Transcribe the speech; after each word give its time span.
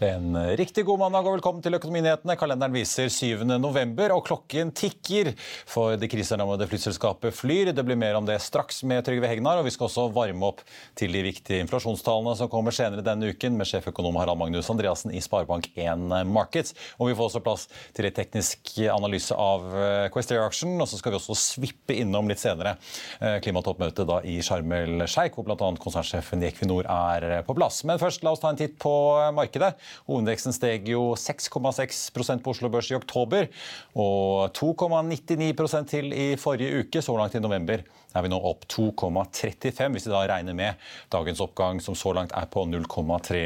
En 0.00 0.32
riktig 0.56 0.86
god 0.88 0.96
mandag 1.02 1.26
og 1.28 1.34
velkommen 1.34 1.60
til 1.60 1.76
Økonominyhetene. 1.76 2.32
Kalenderen 2.40 2.72
viser 2.72 3.10
7. 3.12 3.42
november, 3.60 4.14
og 4.14 4.22
klokken 4.24 4.70
tikker 4.72 5.28
for 5.68 5.92
det 6.00 6.08
kriserammede 6.08 6.64
flyselskapet 6.70 7.36
Flyr. 7.36 7.68
Det 7.76 7.84
blir 7.84 7.98
mer 8.00 8.16
om 8.16 8.24
det 8.24 8.38
straks 8.40 8.78
med 8.88 9.04
Trygve 9.04 9.28
Hegnar, 9.28 9.60
og 9.60 9.66
vi 9.68 9.72
skal 9.74 9.90
også 9.90 10.06
varme 10.16 10.48
opp 10.48 10.62
til 10.96 11.12
de 11.12 11.20
viktige 11.26 11.60
inflasjonstallene 11.66 12.32
som 12.38 12.48
kommer 12.48 12.72
senere 12.72 13.04
denne 13.04 13.28
uken, 13.28 13.58
med 13.60 13.68
sjeføkonom 13.68 14.16
Harald 14.22 14.40
Magnus 14.40 14.70
Andreassen 14.72 15.12
i 15.12 15.20
Sparebank1 15.20 16.24
Markets. 16.32 16.72
Og 16.96 17.10
vi 17.10 17.18
får 17.18 17.28
også 17.28 17.44
plass 17.44 17.66
til 17.92 18.08
en 18.08 18.16
teknisk 18.16 18.72
analyse 18.96 19.36
av 19.36 19.68
Quester-aksjen, 20.16 20.80
og 20.80 20.88
så 20.88 21.02
skal 21.02 21.12
vi 21.12 21.20
også 21.20 21.36
svippe 21.42 21.98
innom 22.00 22.32
litt 22.32 22.40
senere 22.40 22.78
klimatoppmøtet 23.20 24.08
da 24.08 24.22
i 24.24 24.40
Sharm 24.40 24.72
el 24.80 25.04
Sheikh, 25.04 25.36
hvor 25.36 25.44
bl.a. 25.44 25.60
konsernsjefen 25.84 26.40
i 26.40 26.48
Equinor 26.54 26.88
er 26.88 27.44
på 27.44 27.60
plass. 27.60 27.84
Men 27.84 28.00
først, 28.00 28.24
la 28.24 28.32
oss 28.32 28.40
ta 28.40 28.56
en 28.56 28.64
titt 28.64 28.80
på 28.80 28.96
markedet. 29.36 29.74
Hovedindeksen 30.08 30.54
steg 30.56 30.88
jo 30.90 31.14
6,6% 31.18 32.44
på 32.44 32.54
Oslo 32.54 32.70
Børs 32.72 32.90
i 32.90 32.98
oktober, 32.98 33.48
og 33.94 34.52
2,99% 34.56 35.90
til 35.90 36.12
i 36.14 36.28
forrige 36.40 36.84
uke. 36.84 37.02
Så 37.02 37.16
langt 37.16 37.36
i 37.38 37.42
november 37.42 37.82
er 38.10 38.24
vi 38.24 38.30
nå 38.32 38.38
opp 38.42 38.66
2,35, 38.70 39.92
hvis 39.94 40.08
vi 40.08 40.12
da 40.12 40.24
regner 40.30 40.56
med 40.56 40.90
dagens 41.12 41.42
oppgang, 41.44 41.80
som 41.82 41.94
så 41.98 42.14
langt 42.16 42.34
er 42.36 42.48
på 42.50 42.64
0,3 42.66 43.42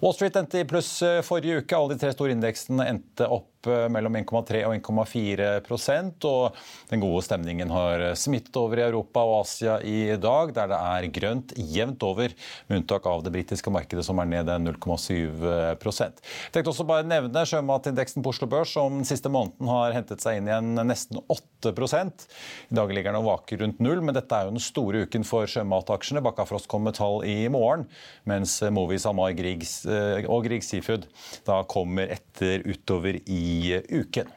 Wall 0.00 0.14
Street 0.14 0.36
endte 0.38 0.62
i 0.62 0.68
pluss 0.68 0.92
forrige 1.26 1.62
uke. 1.62 1.76
Alle 1.76 1.96
de 1.96 2.02
tre 2.02 2.12
store 2.14 2.36
indeksene 2.36 2.86
endte 2.90 3.26
opp 3.26 3.59
mellom 3.66 4.16
1,3 4.20 4.62
og 4.66 4.74
1,4% 4.76 6.26
og 6.28 6.56
Den 6.90 7.02
gode 7.02 7.22
stemningen 7.26 7.70
har 7.70 8.04
smittet 8.18 8.56
over 8.58 8.80
i 8.80 8.84
Europa 8.86 9.22
og 9.26 9.42
Asia 9.42 9.76
i 9.84 10.16
dag, 10.20 10.54
der 10.56 10.70
det 10.70 10.78
er 10.78 11.08
grønt 11.14 11.54
jevnt 11.56 12.02
over, 12.06 12.32
med 12.68 12.80
unntak 12.80 13.06
av 13.06 13.24
det 13.24 13.32
britiske 13.34 13.72
markedet, 13.72 14.04
som 14.06 14.18
er 14.22 14.30
ned 14.30 14.50
0,7 14.64 15.44
Jeg 15.44 16.12
tenkte 16.54 16.72
også 16.72 16.86
bare 16.88 17.06
nevne 17.06 17.44
sjømatindeksen 17.46 18.24
på 18.24 18.32
Oslo 18.32 18.48
Børs, 18.50 18.72
som 18.74 19.00
den 19.00 19.08
siste 19.08 19.30
måneden 19.32 19.70
har 19.70 19.94
hentet 19.96 20.22
seg 20.24 20.40
inn 20.40 20.50
igjen 20.50 20.72
nesten 20.86 21.20
8 21.28 21.70
I 21.70 22.74
dag 22.74 22.92
ligger 22.94 23.12
den 23.12 23.20
og 23.20 23.28
vaker 23.28 23.60
rundt 23.62 23.82
null, 23.84 24.00
men 24.00 24.16
dette 24.16 24.34
er 24.34 24.48
jo 24.48 24.54
den 24.54 24.64
store 24.64 25.04
uken 25.04 25.26
for 25.28 25.46
sjømataksjene. 25.50 26.22
Bakkafrost 26.24 26.68
kom 26.70 26.86
med 26.88 26.96
tall 26.96 27.20
i 27.28 27.48
morgen, 27.52 27.86
mens 28.24 28.58
Movies, 28.72 29.06
Amar 29.06 29.34
Griegs 29.36 29.82
og 29.86 30.46
Grieg 30.46 30.64
Seafood 30.64 31.06
da 31.46 31.60
kommer 31.68 32.10
etter 32.12 32.64
utover 32.68 33.18
i 33.20 33.49
uken. 33.88 34.36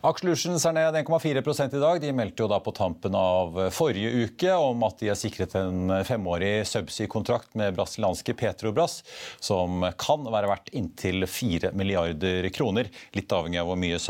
Aksjelutions 0.00 0.62
er 0.64 0.72
ned 0.72 0.96
1,4 0.96 1.76
i 1.76 1.80
dag. 1.80 1.98
De 2.00 2.10
meldte 2.16 2.40
jo 2.40 2.46
da 2.48 2.56
på 2.64 2.72
tampen 2.72 3.12
av 3.12 3.58
forrige 3.76 4.24
uke 4.24 4.54
om 4.56 4.80
at 4.86 4.96
de 5.02 5.10
har 5.10 5.18
sikret 5.20 5.52
en 5.60 5.92
femårig 6.08 6.62
subsea-kontrakt 6.70 7.52
med 7.60 7.76
brasilianske 7.76 8.32
Petrobras, 8.40 9.02
som 9.44 9.84
kan 10.00 10.24
være 10.24 10.48
verdt 10.48 10.72
inntil 10.80 11.26
4 11.28 11.74
milliarder 11.76 12.48
kroner. 12.56 12.88
Litt 13.12 13.34
avhengig 13.36 13.60
av 13.60 13.68
hvor 13.68 13.76
mye 13.82 14.00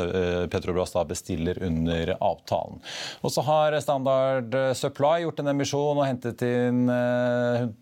Petrobras 0.52 0.94
da 0.94 1.02
bestiller 1.10 1.58
under 1.66 2.14
avtalen. 2.20 2.78
Og 3.26 3.34
så 3.34 3.42
har 3.50 3.74
Standard 3.82 4.54
Supply 4.78 5.24
gjort 5.24 5.42
en 5.42 5.54
emisjon 5.56 5.98
og 5.98 6.06
hentet 6.06 6.46
inn 6.46 6.86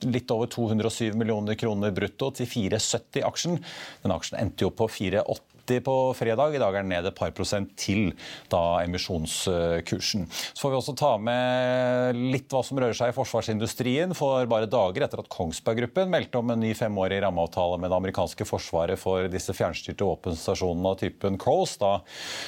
litt 0.09 0.32
over 0.32 0.48
207 0.48 1.12
millioner 1.12 1.60
kroner 1.60 1.92
brutto 1.92 2.32
til 2.41 2.48
4,70 2.48 3.20
aksjen. 3.28 3.60
Den 4.00 4.16
aksjen 4.16 4.41
endte 4.41 4.65
jo 4.65 4.72
på 4.72 4.88
4,80 4.97 5.47
på 5.84 5.95
fredag. 6.17 6.56
I 6.56 6.62
dag 6.62 6.75
er 6.75 6.84
den 6.84 6.93
ned 6.93 7.09
et 7.11 7.17
par 7.19 7.34
prosent 7.37 7.75
til 7.79 8.15
da 8.49 8.81
emisjonskursen. 8.87 10.25
Så 10.31 10.65
får 10.65 10.73
vi 10.73 10.79
også 10.79 10.95
ta 10.99 11.12
med 11.21 12.19
litt 12.33 12.49
hva 12.53 12.62
som 12.65 12.81
rører 12.81 12.97
seg 12.97 13.12
i 13.12 13.17
forsvarsindustrien. 13.17 14.15
For 14.19 14.49
bare 14.51 14.71
dager 14.71 15.05
etter 15.05 15.23
at 15.23 15.31
Kongsberg 15.33 15.83
Gruppen 15.83 16.11
meldte 16.12 16.41
om 16.41 16.55
en 16.55 16.62
ny 16.65 16.73
femårig 16.78 17.21
rammeavtale 17.23 17.78
med 17.78 17.93
det 17.93 18.01
amerikanske 18.01 18.49
forsvaret 18.49 19.01
for 19.01 19.28
disse 19.31 19.55
fjernstyrte 19.55 20.07
våpenstasjonene 20.09 20.95
av 20.95 20.99
typen 21.03 21.39
Crows, 21.41 21.77
da 21.78 21.99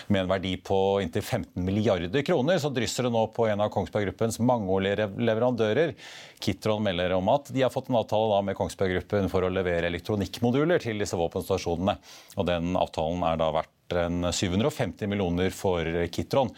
med 0.09 0.25
en 0.25 0.32
verdi 0.32 0.56
på 0.56 0.80
inntil 1.04 1.22
15 1.22 1.64
milliarder 1.64 2.25
kroner, 2.26 2.59
så 2.59 2.72
drysser 2.72 3.06
det 3.06 3.14
nå 3.14 3.26
på 3.36 3.47
en 3.50 3.62
av 3.62 3.70
Kongsberg 3.75 4.09
Gruppens 4.09 4.41
mangeårige 4.41 5.10
leverandører. 5.20 5.94
Kitron 6.41 6.82
melder 6.82 7.12
om 7.12 7.28
at 7.28 7.50
de 7.53 7.62
har 7.62 7.72
fått 7.72 7.91
en 7.91 7.98
avtale 8.00 8.30
da 8.32 8.41
med 8.44 8.56
Kongsberg 8.56 8.94
Gruppen 8.97 9.28
for 9.32 9.44
å 9.44 9.53
levere 9.53 9.91
elektronikkmoduler 9.91 10.80
til 10.82 11.03
disse 11.03 11.19
våpenstasjonene. 11.19 11.97
Og 12.38 12.47
den 12.48 12.76
avtalen 12.80 13.09
er 13.26 13.38
da 13.41 13.50
verdt 13.54 13.76
en 13.98 14.32
750 14.32 15.09
millioner 15.10 15.50
for 15.50 15.87
Kitron. 16.15 16.50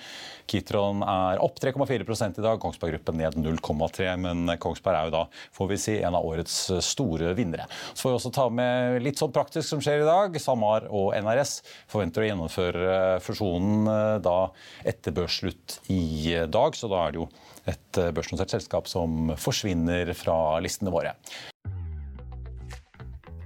Kitron 0.46 1.02
er 1.06 1.40
opp 1.40 1.60
3,4 1.62 2.02
i 2.02 2.44
dag, 2.44 2.58
Kongsberg 2.60 2.96
Gruppen 2.96 3.16
ned 3.20 3.38
0,3 3.40 4.08
Men 4.20 4.52
Kongsberg 4.60 4.98
er 4.98 5.08
jo 5.08 5.14
da 5.14 5.22
får 5.56 5.70
vi 5.70 5.78
si, 5.80 5.94
en 6.02 6.18
av 6.18 6.26
årets 6.28 6.56
store 6.84 7.32
vinnere. 7.38 7.68
Så 7.94 8.04
får 8.04 8.10
vi 8.10 8.18
også 8.18 8.34
ta 8.36 8.48
med 8.52 9.00
litt 9.04 9.22
sånn 9.22 9.32
praktisk 9.32 9.68
som 9.68 9.80
skjer 9.84 10.02
i 10.02 10.08
dag. 10.08 10.36
SAMAR 10.36 10.90
og 10.90 11.14
NRS 11.22 11.60
forventer 11.90 12.24
å 12.24 12.28
gjennomføre 12.28 12.98
fusjonen 13.24 13.88
da 14.24 14.36
etter 14.84 15.16
børsslutt 15.16 15.80
i 15.94 16.36
dag. 16.52 16.76
Så 16.76 16.90
da 16.92 17.06
er 17.06 17.14
det 17.14 17.22
jo 17.22 17.30
et 17.70 18.02
børsnotert 18.12 18.52
selskap 18.52 18.90
som 18.90 19.32
forsvinner 19.40 20.12
fra 20.18 20.58
listene 20.60 20.92
våre. 20.92 21.14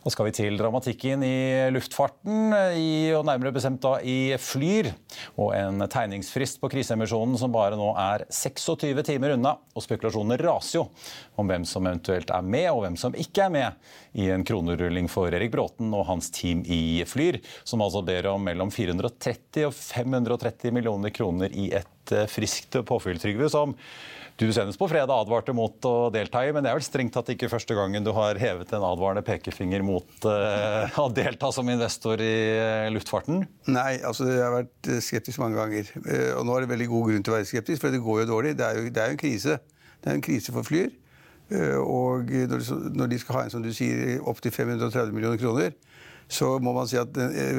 Da 0.00 0.08
skal 0.08 0.30
vi 0.30 0.32
til 0.32 0.54
dramatikken 0.56 1.20
i 1.26 1.68
luftfarten, 1.74 2.54
i, 2.72 3.12
og 3.12 3.26
nærmere 3.28 3.52
bestemt 3.52 3.82
da 3.84 3.98
i 4.00 4.32
Flyr. 4.40 4.88
Og 5.36 5.52
en 5.52 5.84
tegningsfrist 5.92 6.56
på 6.62 6.70
kriseemisjonen 6.72 7.36
som 7.36 7.52
bare 7.52 7.76
nå 7.76 7.90
er 8.00 8.24
26 8.32 9.04
timer 9.04 9.34
unna. 9.36 9.58
Og 9.76 9.84
spekulasjonene 9.84 10.40
raser 10.40 10.78
jo 10.78 10.86
om 11.36 11.52
hvem 11.52 11.66
som 11.68 11.84
eventuelt 11.84 12.32
er 12.32 12.48
med, 12.48 12.70
og 12.72 12.86
hvem 12.86 12.96
som 13.02 13.12
ikke 13.12 13.44
er 13.44 13.52
med 13.52 13.92
i 14.16 14.30
en 14.32 14.46
kronerulling 14.48 15.10
for 15.12 15.36
Erik 15.36 15.52
Bråten 15.52 15.92
og 15.92 16.08
hans 16.08 16.32
team 16.32 16.64
i 16.64 17.04
Flyr, 17.04 17.42
som 17.60 17.84
altså 17.84 18.00
ber 18.06 18.32
om 18.32 18.48
mellom 18.48 18.72
430 18.72 19.68
og 19.68 19.76
530 19.76 20.72
millioner 20.80 21.12
kroner 21.12 21.52
i 21.52 21.68
et 21.76 21.99
litt 22.10 22.32
friskt 22.32 22.78
påfyll, 22.86 23.20
Trygve, 23.20 23.50
som 23.52 23.74
du 24.40 24.46
senest 24.56 24.80
på 24.80 24.88
fredag 24.88 25.12
advarte 25.12 25.52
mot 25.52 25.84
å 25.84 26.08
delta 26.12 26.42
i. 26.46 26.52
Men 26.54 26.64
det 26.64 26.70
er 26.70 26.78
vel 26.78 26.86
strengt 26.86 27.12
tatt 27.12 27.28
ikke 27.34 27.50
første 27.52 27.76
gangen 27.76 28.06
du 28.06 28.12
har 28.16 28.38
hevet 28.40 28.72
en 28.72 28.86
advarende 28.88 29.24
pekefinger 29.26 29.84
mot 29.84 30.24
uh, 30.24 31.00
å 31.02 31.10
delta 31.12 31.50
som 31.52 31.68
investor 31.68 32.22
i 32.24 32.88
luftfarten? 32.94 33.44
Nei, 33.68 33.98
altså 34.06 34.30
jeg 34.30 34.40
har 34.40 34.56
vært 34.56 34.90
skeptisk 35.04 35.42
mange 35.42 35.60
ganger. 35.60 35.92
Og 36.38 36.48
nå 36.48 36.56
er 36.56 36.64
det 36.64 36.72
veldig 36.72 36.88
god 36.94 37.10
grunn 37.10 37.26
til 37.26 37.34
å 37.34 37.36
være 37.36 37.50
skeptisk, 37.52 37.82
for 37.84 37.92
det 37.92 38.00
går 38.04 38.22
jo 38.22 38.30
dårlig. 38.32 38.56
Det 38.56 38.66
er 38.66 38.80
jo, 38.80 38.88
det 38.88 39.04
er 39.04 39.12
jo 39.12 39.18
en 39.18 39.22
krise. 39.26 39.60
Det 40.00 40.08
er 40.08 40.16
en 40.16 40.24
krise 40.24 40.56
for 40.56 40.66
Flyr. 40.66 40.96
Og 41.82 42.30
når 42.94 43.10
de 43.10 43.18
skal 43.20 43.36
ha 43.36 43.44
en 43.44 43.52
som 43.52 43.62
du 43.64 43.72
sier, 43.74 44.20
opptil 44.30 44.54
530 44.54 45.10
millioner 45.12 45.40
kroner, 45.40 45.74
så 46.30 46.54
må 46.62 46.72
man 46.72 46.86
si 46.86 46.96
at 46.96 47.16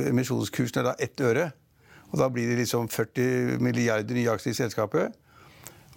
emisjonskursen 0.07 0.80
er 0.80 0.88
da 0.88 0.94
ett 1.03 1.21
øre. 1.27 1.50
Og 2.12 2.19
da 2.19 2.28
blir 2.31 2.52
det 2.52 2.60
liksom 2.60 2.90
40 2.92 3.60
milliarder 3.63 4.18
nye 4.18 4.31
aksjer 4.34 4.54
i 4.56 4.60
selskapet. 4.62 5.18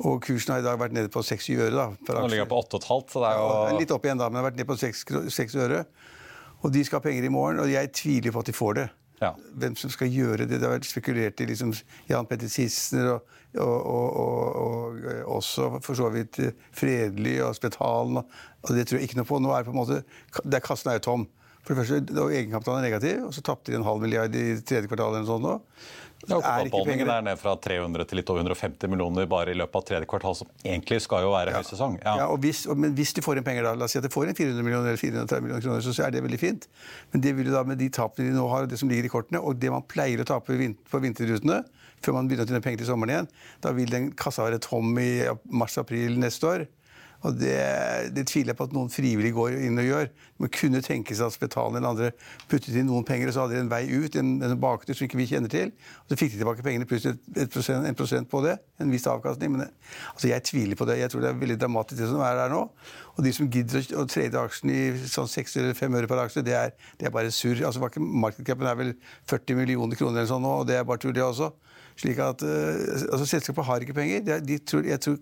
Og 0.03 0.19
kursen 0.25 0.55
har 0.55 0.63
i 0.63 0.67
dag 0.67 0.79
vært 0.79 0.95
nede 0.95 1.11
på 1.13 1.23
6 1.23 1.51
øre. 1.55 1.71
da. 1.75 1.87
Nå 2.19 2.27
ligger 2.31 2.47
den 2.47 2.51
på 2.51 2.63
8,5, 2.63 3.13
så 3.13 3.23
det 3.23 3.31
er 3.31 3.39
jo 3.39 3.47
ja, 3.53 3.79
Litt 3.79 3.95
opp 3.95 4.07
igjen, 4.07 4.19
da, 4.19 4.29
men 4.31 4.41
har 4.41 4.49
vært 4.49 4.59
nede 4.59 4.71
på 4.71 4.79
6, 4.79 5.05
6 5.37 5.57
øre. 5.63 5.85
Og 6.65 6.73
de 6.75 6.83
skal 6.87 6.99
ha 6.99 7.05
penger 7.05 7.29
i 7.29 7.33
morgen, 7.33 7.61
og 7.63 7.71
jeg 7.71 7.93
tviler 7.95 8.35
på 8.35 8.43
at 8.43 8.51
de 8.51 8.57
får 8.57 8.79
det. 8.81 8.89
Ja. 9.21 9.31
Hvem 9.63 9.77
som 9.79 9.93
skal 9.95 10.11
gjøre 10.11 10.49
det. 10.49 10.59
Det 10.59 10.67
har 10.67 10.75
vært 10.75 10.89
spekulert 10.89 11.41
i 11.41 11.47
liksom 11.49 11.71
Jan 12.11 12.27
Petter 12.27 12.51
Sissener 12.51 13.13
og, 13.15 13.31
og, 13.63 13.79
og, 13.87 14.59
og, 14.65 15.07
også 15.37 15.69
for 15.85 15.99
så 15.99 16.11
vidt 16.15 16.41
Fredelig 16.75 17.39
og 17.47 17.55
Spetalen. 17.57 18.25
Og 18.65 18.75
det 18.75 18.89
tror 18.89 18.99
jeg 18.99 19.09
ikke 19.09 19.21
noe 19.21 19.31
på. 19.31 19.39
Nå 19.39 19.55
er 19.55 19.63
det 19.63 19.71
på 19.71 19.77
en 19.77 19.81
måte, 19.81 20.03
der 20.43 20.65
Kassen 20.65 20.91
er 20.91 20.99
jo 20.99 21.07
tom. 21.07 21.27
For 21.65 21.73
det 21.73 21.81
første, 21.81 22.25
Egenkapitalen 22.29 22.83
er 22.83 22.91
negativ, 22.91 23.23
og 23.25 23.31
så 23.33 23.41
tapte 23.45 23.73
de 23.73 23.79
en 23.79 23.87
halv 23.87 24.03
milliard 24.03 24.35
i 24.37 24.59
tredje 24.61 24.91
kvartal. 24.91 25.15
eller 25.15 25.23
noe 25.25 25.31
sånt 25.31 25.47
nå. 25.47 25.55
Oppholdningen 26.33 27.11
er 27.11 27.25
ned 27.27 27.41
fra 27.41 27.55
300 27.61 28.09
til 28.09 28.21
litt 28.21 28.33
over 28.33 28.43
150 28.45 28.91
millioner 28.93 29.29
bare 29.31 29.53
i 29.53 29.59
løpet 29.59 29.81
av 29.81 29.87
tredje 29.91 30.09
kvartal, 30.11 30.37
som 30.39 30.51
egentlig 30.63 31.01
skal 31.05 31.27
jo 31.27 31.33
være 31.35 31.55
ja. 31.55 31.61
høysesong. 31.61 31.99
Ja. 32.03 32.17
ja 32.23 32.29
hvis, 32.41 32.65
men 32.75 32.97
hvis 32.99 33.15
du 33.17 33.23
får 33.25 33.41
inn 33.41 33.47
penger 33.47 33.69
da, 33.69 33.75
la 33.79 33.89
oss 33.89 33.97
si 33.97 34.01
at 34.01 34.07
du 34.07 34.13
får 34.13 34.31
inn 34.31 34.39
400 34.39 34.67
millioner 34.67 34.93
eller 34.93 35.01
430 35.01 35.47
millioner 35.47 35.65
kroner, 35.67 35.87
så 35.87 36.07
er 36.07 36.15
det 36.15 36.25
veldig 36.25 36.41
fint. 36.41 36.69
Men 37.15 37.25
det 37.25 37.35
vil 37.39 37.51
jo 37.51 37.57
da 37.57 37.65
med 37.69 37.81
de 37.83 37.91
tapene 37.95 38.31
de 38.31 38.37
nå 38.39 38.47
har, 38.53 38.67
og 38.67 38.73
det 38.73 38.81
som 38.81 38.93
ligger 38.93 39.09
i 39.09 39.13
kortene, 39.13 39.43
og 39.43 39.59
det 39.61 39.73
man 39.75 39.85
pleier 39.91 40.23
å 40.23 40.29
tape 40.29 40.59
på 40.91 41.03
vinterrutene 41.05 41.63
før 42.05 42.19
man 42.19 42.29
begynner 42.29 42.45
å 42.45 42.53
tjene 42.53 42.65
penger 42.65 42.83
til 42.83 42.91
sommeren 42.91 43.15
igjen, 43.15 43.29
da 43.65 43.73
vil 43.77 43.93
den 43.93 44.11
kassa 44.19 44.45
være 44.45 44.61
tom 44.63 44.93
i 45.01 45.25
mars-april 45.49 46.19
neste 46.21 46.51
år. 46.51 46.67
Og 47.25 47.37
det, 47.41 47.57
det, 48.13 48.27
tviler 48.29 48.53
jeg 48.53 48.59
på 48.59 48.67
at 48.69 48.75
noen 48.77 48.91
frivillig 48.93 49.31
går 49.33 49.57
inn 49.65 49.81
og 49.81 49.87
gjør. 49.87 50.11
Man 50.43 50.51
kunne 50.53 50.83
tenke 50.85 51.17
seg 51.17 51.31
at 51.31 51.37
Spetalen 51.37 51.79
eller 51.79 51.95
andre 51.95 52.11
puttet 52.51 52.77
inn 52.77 52.91
noen 52.91 53.07
penger, 53.09 53.31
og 53.31 53.37
så 53.37 53.45
hadde 53.45 53.57
de 53.57 53.63
en 53.65 53.71
vei 53.73 53.83
ut, 53.89 54.19
en, 54.21 54.35
en 54.45 54.57
bakdør 54.61 54.99
som 54.99 55.07
ikke 55.07 55.21
vi 55.23 55.29
kjenner 55.31 55.53
til. 55.53 55.73
Og 56.05 56.13
så 56.13 56.19
fikk 56.21 56.35
de 56.35 56.43
tilbake 56.43 56.67
pengene 56.67 56.89
pluss 56.91 57.07
et, 57.09 57.23
et 57.41 57.53
prosent, 57.55 57.89
en 57.89 57.97
prosent 57.97 58.29
på 58.29 58.43
det. 58.45 58.59
En 58.83 58.93
viss 58.93 59.09
avkastning. 59.09 59.57
Men 59.57 59.65
altså, 60.13 60.29
jeg 60.29 60.45
tviler 60.51 60.81
på 60.81 60.89
det. 60.91 60.99
Jeg 61.01 61.15
tror 61.15 61.25
det 61.25 61.33
er 61.33 61.41
veldig 61.41 61.59
dramatisk 61.65 62.03
det 62.03 62.11
som 62.13 62.21
er 62.29 62.37
der 62.43 62.53
nå. 62.53 62.63
Og 63.15 63.25
de 63.25 63.33
som 63.33 63.49
gidder 63.49 63.89
å 63.97 64.05
trade 64.11 64.45
aksjen 64.45 64.75
i 64.75 64.81
sånn 65.09 65.31
6 65.31 65.61
eller 65.63 65.79
5 65.79 66.01
øre 66.01 66.11
per 66.11 66.25
aksje, 66.27 66.45
det 66.45 66.59
er, 66.61 66.77
det 67.01 67.09
er 67.09 67.15
bare 67.15 67.33
surr. 67.33 67.65
Altså, 67.65 67.81
markedscapen 67.99 68.69
er 68.69 68.81
vel 68.83 68.97
40 69.33 69.63
millioner 69.63 69.97
kroner 69.97 70.21
eller 70.21 70.33
sånn 70.35 70.45
nå, 70.45 70.59
og 70.61 70.69
det 70.69 70.77
er 70.81 70.89
bare 70.89 71.01
tull, 71.01 71.17
det 71.17 71.25
også. 71.25 71.55
Slik 71.97 72.19
at, 72.19 72.43
uh, 72.43 73.05
altså 73.13 73.27
Selskapet 73.27 73.65
har 73.65 73.85
ikke 73.85 73.95
penger. 73.95 74.23
De, 74.27 74.39
de, 74.49 74.59
tror, 74.59 74.83
jeg 74.89 75.01
tror, 75.01 75.19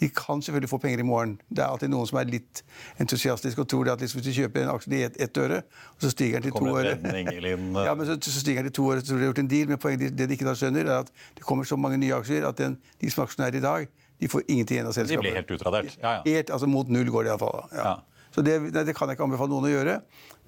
de 0.00 0.08
kan 0.10 0.42
selvfølgelig 0.42 0.70
få 0.70 0.80
penger 0.82 0.98
i 0.98 1.06
morgen. 1.06 1.36
Det 1.48 1.62
er 1.62 1.68
alltid 1.70 1.92
noen 1.92 2.10
som 2.10 2.18
er 2.18 2.32
litt 2.32 2.62
entusiastisk 2.98 3.62
og 3.62 3.68
tror 3.70 3.92
at 3.92 4.02
hvis 4.02 4.16
du 4.18 4.32
kjøper 4.32 4.64
en 4.64 4.72
aksje 4.74 4.96
i 4.98 5.04
ett 5.06 5.20
et 5.22 5.38
øre, 5.38 5.62
og 5.94 6.02
så 6.02 6.10
stiger 6.10 6.42
den 6.42 6.50
til 6.50 6.58
to 6.58 6.74
øre 6.74 6.96
ja, 7.86 7.94
men 7.94 8.06
så, 8.06 8.18
så, 8.18 8.34
stiger 8.40 8.62
den 8.62 8.72
til 8.72 8.80
to 8.80 8.90
øre, 8.90 9.00
så 9.00 9.12
tror 9.12 9.22
de 9.22 9.26
har 9.26 9.32
gjort 9.32 9.44
en 9.44 9.52
deal. 9.54 9.70
Men 9.70 9.78
poenget, 9.78 10.18
det 10.18 10.28
de 10.28 10.38
ikke 10.38 10.48
da 10.48 10.56
skjønner, 10.58 10.90
er 10.90 11.06
at 11.06 11.14
det 11.38 11.46
kommer 11.46 11.68
så 11.68 11.78
mange 11.78 12.00
nye 12.02 12.18
aksjer 12.18 12.46
at 12.48 12.58
den, 12.58 12.78
de 13.00 13.10
som 13.14 13.24
aksjene 13.26 13.48
er 13.48 13.60
i 13.60 13.64
dag, 13.64 13.88
de 14.18 14.28
får 14.28 14.42
ingenting 14.48 14.80
igjen 14.80 14.90
av 14.90 14.96
selskapet. 14.96 15.22
De 15.22 15.30
blir 15.30 15.38
helt 15.38 15.50
utradert. 15.54 15.98
Ja, 16.02 16.18
ja. 16.18 16.22
Helt, 16.26 16.50
altså 16.50 16.66
Mot 16.66 16.88
null 16.90 17.10
går 17.14 17.26
det 17.26 17.34
iallfall. 17.34 17.60
Ja. 17.70 17.92
ja. 17.92 18.24
Så 18.34 18.42
det, 18.42 18.58
det, 18.74 18.94
kan 18.96 19.08
jeg 19.08 19.16
ikke 19.16 19.26
anbefale 19.28 19.50
noen 19.52 19.68
å 19.68 19.70
gjøre. 19.70 19.94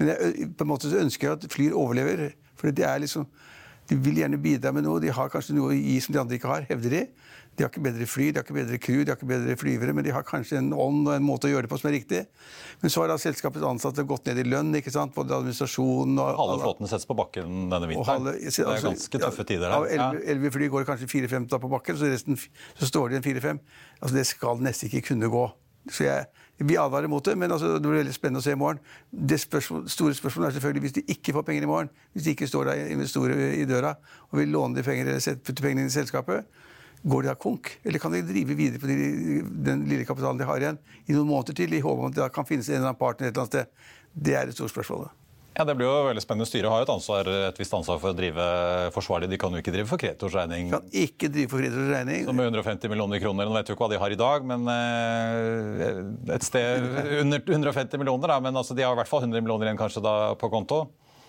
Men 0.00 0.10
jeg, 0.12 0.48
på 0.58 0.66
en 0.66 0.70
måte 0.70 0.90
så 0.90 1.00
ønsker 1.00 1.28
jeg 1.28 1.38
at 1.38 1.46
Flyr 1.52 1.76
overlever. 1.78 2.32
For 2.58 2.74
det 2.74 2.84
er 2.86 3.00
liksom 3.02 3.28
de 3.90 3.98
vil 3.98 4.20
gjerne 4.22 4.38
bidra 4.38 4.70
med 4.74 4.86
noe. 4.86 5.02
De 5.02 5.10
har 5.10 5.30
kanskje 5.32 5.56
noe 5.56 5.72
å 5.72 5.76
gi 5.76 5.98
som 6.04 6.14
de 6.14 6.20
andre 6.22 6.38
ikke 6.38 6.50
har, 6.50 6.66
hevder 6.70 6.94
de. 6.94 7.04
De 7.58 7.64
har 7.64 7.72
ikke 7.72 7.82
bedre 7.82 8.06
fly, 8.06 8.28
de 8.30 8.38
har 8.38 8.44
ikke 8.46 8.54
bedre 8.54 8.78
crew, 8.80 9.00
de 9.02 9.10
har 9.10 9.18
ikke 9.18 9.28
bedre 9.28 9.56
flyvere, 9.58 9.92
men 9.96 10.06
de 10.06 10.12
har 10.14 10.22
kanskje 10.24 10.60
en 10.60 10.70
ånd 10.70 11.08
og 11.08 11.16
en 11.16 11.24
måte 11.26 11.48
å 11.48 11.50
gjøre 11.50 11.66
det 11.66 11.70
på 11.72 11.78
som 11.80 11.90
er 11.90 11.96
riktig. 11.98 12.20
Men 12.80 12.92
så 12.94 13.02
har 13.02 13.10
da 13.10 13.16
selskapets 13.20 13.66
ansatte 13.66 14.04
gått 14.08 14.30
ned 14.30 14.38
i 14.40 14.44
lønn, 14.46 14.70
ikke 14.78 14.92
sant? 14.94 15.12
både 15.16 15.34
administrasjonen 15.40 16.22
og 16.22 16.38
Halve 16.38 16.60
flåten 16.62 16.90
settes 16.92 17.08
på 17.10 17.16
bakken 17.18 17.66
denne 17.72 17.90
vinteren. 17.90 18.28
Halve, 18.30 18.36
altså, 18.38 18.64
det 18.68 18.76
er 18.76 18.86
ganske 18.86 19.22
tøffe 19.26 19.46
tider 19.50 19.74
her. 19.74 19.88
Ja, 19.96 20.08
Elleve 20.22 20.54
fly 20.54 20.70
går 20.72 20.86
kanskje 20.88 21.10
fire-fem 21.10 21.50
på 21.50 21.72
bakken, 21.74 21.98
så 21.98 22.12
resten 22.12 22.38
så 22.38 22.88
står 22.88 23.10
det 23.10 23.18
igjen 23.18 23.26
fire-fem. 23.26 23.60
Altså, 23.98 24.14
det 24.16 24.28
skal 24.30 24.62
nesten 24.62 24.88
ikke 24.88 25.10
kunne 25.10 25.32
gå. 25.34 25.48
Så 25.90 26.06
jeg, 26.06 26.39
vi 26.60 26.76
advarer 26.76 27.08
mot 27.08 27.24
det, 27.24 27.36
men 27.40 27.52
altså, 27.52 27.72
det 27.78 27.88
blir 27.88 28.02
veldig 28.02 28.14
spennende 28.14 28.42
å 28.42 28.44
se 28.44 28.52
i 28.52 28.58
morgen. 28.60 28.80
Det 29.10 29.38
spørsmål, 29.40 29.86
store 29.88 30.16
spørsmålet 30.16 30.50
er 30.50 30.56
selvfølgelig 30.58 30.82
hvis 30.84 30.96
de 30.98 31.04
ikke 31.14 31.34
får 31.36 31.46
penger 31.48 31.64
i 31.64 31.70
morgen, 31.70 31.92
hvis 32.12 32.26
de 32.26 32.34
ikke 32.34 32.48
står 32.50 32.68
der 32.68 32.82
investorer 32.92 33.44
i 33.56 33.64
døra 33.68 33.94
og 34.28 34.40
vil 34.40 34.52
låne 34.52 34.76
de 34.76 34.84
penger 34.84 35.08
eller 35.08 35.38
putte 35.40 35.64
pengene 35.64 35.86
inn 35.86 35.92
i 35.92 35.94
selskapet, 35.94 36.44
går 37.00 37.24
de 37.24 37.30
da 37.30 37.36
konk? 37.40 37.72
Eller 37.84 38.02
kan 38.02 38.12
de 38.12 38.20
drive 38.28 38.58
videre 38.58 38.82
på 38.82 38.90
de, 38.90 38.98
den 39.70 39.86
lille 39.88 40.04
kapitalen 40.08 40.40
de 40.40 40.48
har 40.48 40.60
igjen 40.60 40.82
i 41.06 41.16
noen 41.16 41.30
måneder 41.30 41.56
til, 41.62 41.72
i 41.72 41.80
håp 41.84 41.96
om 41.96 42.10
at 42.10 42.18
det 42.18 42.28
kan 42.34 42.48
finnes 42.48 42.68
en 42.68 42.76
eller 42.76 42.90
annen 42.90 43.00
partner 43.00 43.30
et 43.30 43.32
eller 43.32 43.46
annet 43.46 43.56
sted? 43.56 43.96
Det 44.12 44.36
er 44.36 44.50
det 44.50 44.58
store 44.58 44.72
spørsmålet. 44.74 45.19
Ja, 45.56 45.64
Det 45.66 45.74
blir 45.76 45.88
jo 45.88 45.94
veldig 46.06 46.22
spennende. 46.22 46.46
Styret 46.46 46.70
har 46.70 46.80
jo 46.80 46.86
et, 46.86 46.92
ansvar, 46.94 47.28
et 47.50 47.58
visst 47.58 47.74
ansvar 47.74 47.98
for 48.02 48.12
å 48.12 48.16
drive 48.16 48.44
forsvarlig. 48.94 49.28
De 49.32 49.38
kan 49.40 49.52
jo 49.52 49.60
ikke 49.60 49.74
drive 49.74 49.90
for 49.90 50.00
kreditors 50.00 50.36
regning. 50.38 50.70
Kan 50.72 50.86
ikke 50.94 51.30
drive 51.32 51.50
for 51.50 51.62
kreditors 51.62 51.90
regning. 51.90 52.22
Som 52.28 52.38
med 52.38 52.48
150 52.52 52.92
millioner 52.92 53.22
kroner. 53.22 53.50
Nå 53.50 53.56
vet 53.58 53.66
vi 53.66 53.74
jo 53.74 53.78
ikke 53.78 53.84
hva 53.88 53.90
de 53.92 54.00
har 54.04 54.14
i 54.14 54.20
dag, 54.20 54.46
men 54.46 54.70
eh, 54.72 55.90
et 56.36 56.46
sted 56.46 56.86
under 57.24 57.42
150 57.42 57.98
millioner. 58.00 58.34
Da. 58.34 58.38
Men 58.46 58.62
altså, 58.62 58.78
de 58.78 58.86
har 58.86 58.94
i 58.94 59.00
hvert 59.02 59.10
fall 59.10 59.26
100 59.26 59.42
millioner 59.42 59.68
igjen 59.70 59.80
kanskje 59.80 60.04
da 60.06 60.14
på 60.38 60.52
konto. 60.54 60.84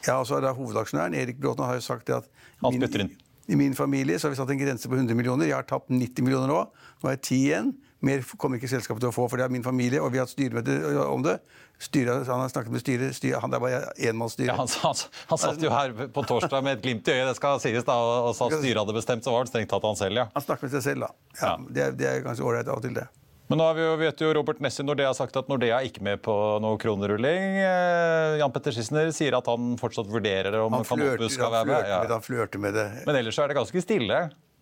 Ja, 0.05 0.19
og 0.21 0.29
så 0.29 0.37
er 0.37 0.45
det 0.45 0.55
Hovedaksjonæren 0.57 1.17
Erik 1.17 1.41
Bråten 1.41 1.65
har 1.65 1.77
jo 1.77 1.83
sagt 1.85 2.07
det 2.09 2.21
at 2.21 2.29
min, 2.65 3.11
i 3.49 3.57
min 3.57 3.75
familie 3.77 4.17
så 4.17 4.27
har 4.27 4.33
vi 4.33 4.39
satt 4.39 4.53
en 4.53 4.61
grense 4.61 4.89
på 4.89 4.97
100 4.97 5.17
millioner. 5.17 5.49
Jeg 5.49 5.57
har 5.57 5.67
tapt 5.69 5.89
90 5.93 6.25
millioner 6.25 6.49
nå. 6.49 6.61
Nå 7.01 7.09
er 7.09 7.17
jeg 7.17 7.25
10 7.25 7.39
igjen. 7.41 7.71
Mer 8.01 8.23
kommer 8.41 8.57
ikke 8.57 8.69
selskapet 8.71 9.03
til 9.03 9.11
å 9.11 9.13
få, 9.13 9.27
for 9.29 9.37
det 9.37 9.45
er 9.45 9.53
min 9.53 9.65
familie, 9.65 10.01
og 10.01 10.09
vi 10.13 10.17
har 10.17 10.25
hatt 10.25 10.33
styremøte 10.33 10.73
om 11.05 11.21
det. 11.25 11.35
Styret, 11.81 12.25
han 12.29 12.41
har 12.41 12.49
snakket 12.49 12.73
med 12.73 12.81
styret, 12.81 13.15
Styre, 13.17 13.39
han 13.43 13.53
er 13.53 13.61
bare 13.61 13.81
enmannsstyre. 14.09 14.49
Ja, 14.49 14.57
han, 14.57 14.69
han, 14.81 15.05
han, 15.29 15.41
satt 15.41 15.61
jo 15.61 15.71
her 15.73 15.93
på 16.13 16.25
torsdag 16.29 16.65
med 16.65 16.79
et 16.79 16.83
glimt 16.85 17.07
i 17.09 17.15
øyet, 17.15 17.29
det 17.29 17.37
skal 17.37 17.61
sies, 17.61 17.85
da, 17.85 17.97
og 18.25 18.33
sa 18.37 18.49
styret 18.53 18.81
hadde 18.81 18.97
bestemt, 18.97 19.25
så 19.25 19.33
var 19.35 19.45
det 19.45 19.53
strengt 19.53 19.69
tatt 19.73 19.85
han 19.85 19.97
selv, 19.99 20.23
ja. 20.23 20.27
Han 20.33 20.45
snakket 20.45 20.67
med 20.67 20.75
seg 20.79 20.85
selv, 20.89 21.07
da. 21.07 21.11
Ja, 21.37 21.47
ja. 21.51 21.57
Det, 21.69 21.83
er, 21.85 21.97
det 22.01 22.09
er 22.09 22.23
ganske 22.25 22.45
ålreit 22.45 22.69
av 22.69 22.81
og 22.81 22.85
til, 22.85 22.97
det. 22.97 23.07
Men 23.51 23.59
nå 23.59 23.65
har 23.67 23.73
vi 23.75 23.83
jo, 23.83 23.95
vet 23.99 24.21
jo 24.23 24.29
Robert 24.31 24.61
Nessie 24.63 24.85
Nordea 24.87 25.09
har 25.09 25.15
sagt 25.17 25.35
at 25.35 25.49
Nordea 25.51 25.81
er 25.81 25.87
ikke 25.89 26.05
med 26.07 26.21
på 26.23 26.33
noe 26.63 26.77
kronerulling. 26.79 27.57
Eh, 27.59 28.37
Jan 28.39 28.53
Petter 28.55 28.71
Schissner 28.71 29.09
sier 29.11 29.35
at 29.35 29.49
han 29.51 29.73
fortsatt 29.81 30.07
vurderer 30.07 30.55
om 30.61 30.77
han 30.77 30.87
flørter, 30.87 31.27
skal 31.33 31.51
være 31.51 31.67
med. 31.67 31.89
Ja. 31.91 31.97
Han 32.13 32.23
flørter 32.23 32.63
med 32.63 32.77
det. 32.79 32.85
Men 33.09 33.19
ellers 33.19 33.41
er 33.43 33.51
det 33.51 33.57
ganske 33.59 33.83
stille. 33.83 34.21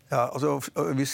Ja, 0.09 0.25
altså, 0.33 0.57
Hvis 0.97 1.11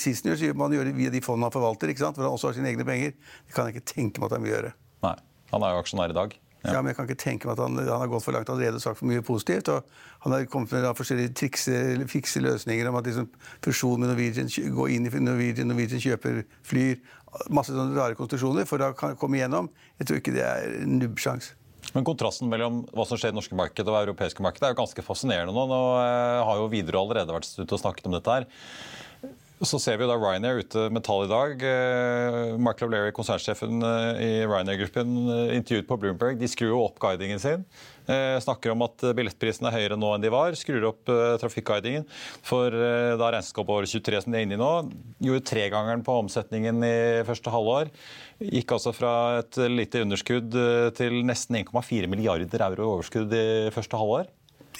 Sissener 0.00 0.38
sier 0.40 0.56
man 0.56 0.72
gjør 0.72 0.88
det 0.88 0.94
via 0.96 1.12
de 1.12 1.20
fondene 1.24 1.50
han 1.50 1.54
forvalter, 1.54 1.92
ikke 1.92 2.06
sant? 2.06 2.16
hvor 2.16 2.24
han 2.24 2.38
også 2.38 2.48
har 2.48 2.56
sine 2.56 2.70
egne 2.72 2.86
penger, 2.88 3.12
det 3.46 3.56
kan 3.56 3.68
jeg 3.68 3.76
ikke 3.76 3.92
tenke 3.92 4.22
meg 4.22 4.30
at 4.30 4.38
han 4.38 4.46
vil 4.46 4.54
gjøre. 4.54 4.72
Nei, 5.04 5.18
Han 5.52 5.66
er 5.66 5.74
jo 5.74 5.82
aksjonær 5.82 6.14
i 6.14 6.16
dag. 6.16 6.38
Ja. 6.62 6.76
ja. 6.76 6.80
men 6.80 6.92
jeg 6.92 6.96
kan 6.96 7.08
ikke 7.10 7.20
tenke 7.20 7.48
meg 7.48 7.58
at 7.58 7.64
han, 7.66 7.76
han 7.82 8.04
har 8.04 8.10
gått 8.10 8.24
for 8.24 8.36
langt 8.36 8.50
allerede 8.52 8.78
og 8.78 8.84
sagt 8.84 9.00
for 9.00 9.10
mye 9.10 9.22
positivt. 9.26 9.68
og 9.68 9.84
Han 10.24 10.32
har 10.32 10.46
kommet 10.48 10.72
med 10.72 10.88
forskjellige 10.96 11.34
trikse, 11.36 11.78
fikse 12.08 12.40
løsninger 12.40 12.88
om 12.88 12.96
at 13.00 13.08
liksom, 13.10 13.28
fusjon 13.64 14.00
med 14.00 14.12
Norwegian, 14.14 14.48
gå 14.48 14.86
inn 14.94 15.08
i 15.08 15.12
Norwegian, 15.12 15.68
Norwegian 15.68 16.00
kjøper 16.00 16.44
flyr. 16.64 17.02
Masse 17.52 17.72
sånne 17.72 17.96
rare 17.96 18.16
konstruksjoner 18.16 18.68
for 18.68 18.84
å 18.84 18.92
komme 19.20 19.40
igjennom. 19.40 19.68
Jeg 20.00 20.08
tror 20.08 20.22
ikke 20.22 20.36
det 20.36 20.46
er 20.46 20.78
nubbsjanse. 20.88 21.58
Men 21.92 22.06
kontrasten 22.08 22.48
mellom 22.48 22.82
hva 22.92 23.04
som 23.08 23.20
skjer 23.20 23.30
i 23.30 23.34
det 23.34 23.40
norske 23.40 23.58
markedet 23.58 23.90
og 23.92 23.98
europeiske 24.00 24.44
markedet 24.44 24.68
er 24.68 24.74
jo 24.74 24.80
ganske 24.80 25.04
fascinerende 25.04 25.52
nå. 25.52 25.66
Nå 25.68 25.80
eh, 26.00 26.40
har 26.48 26.60
jo 26.60 26.70
Widerøe 26.72 27.02
allerede 27.04 27.36
vært 27.36 27.50
ute 27.58 27.68
og 27.68 27.82
snakket 27.82 28.08
om 28.08 28.16
dette 28.16 28.38
her. 28.38 28.48
Så 29.62 29.78
ser 29.78 29.98
vi 30.00 30.08
da 30.10 30.16
Ryanair 30.18 30.58
ute 30.64 30.88
med 30.90 31.04
tall 31.06 31.28
i 31.28 31.30
dag. 31.30 31.62
Eh, 31.62 32.56
Michael 32.58 32.88
O'Leary, 32.90 33.12
konsernsjefen 33.14 33.78
eh, 33.86 34.22
i 34.22 34.30
Ryanair-gruppen, 34.42 35.12
intervjuet 35.54 35.86
på 35.86 35.98
Bloomberg. 36.02 36.40
De 36.40 36.50
skrur 36.50 36.72
jo 36.72 36.84
opp 36.88 36.98
guidingen 37.02 37.42
sin. 37.42 37.66
Snakker 38.02 38.72
om 38.72 38.80
at 38.82 38.98
billettprisene 39.14 39.70
er 39.70 39.76
høyere 39.76 39.96
nå 39.96 40.08
enn 40.16 40.24
de 40.24 40.30
var. 40.34 40.56
Skrur 40.58 40.88
opp 40.88 41.06
trafikkguidingen. 41.38 42.02
For 42.42 42.74
da 42.74 43.28
regnskapsåret 43.30 43.92
23 43.94 44.24
som 44.24 44.34
de 44.34 44.40
er 44.40 44.48
inne 44.48 44.58
i 44.58 44.60
nå, 44.60 44.72
gjorde 45.22 45.46
tregangeren 45.46 46.02
på 46.02 46.16
omsetningen 46.24 46.82
i 46.82 46.96
første 47.28 47.54
halvår. 47.54 47.92
Gikk 48.42 48.74
altså 48.74 48.92
fra 48.94 49.14
et 49.38 49.58
lite 49.70 50.02
underskudd 50.02 50.54
eh, 50.58 50.90
til 50.96 51.20
nesten 51.26 51.60
1,4 51.60 52.08
milliarder 52.10 52.64
euro 52.66 52.82
i 52.82 52.92
overskudd 52.96 53.34
i 53.36 53.44
første 53.74 53.98
halvår. 53.98 54.30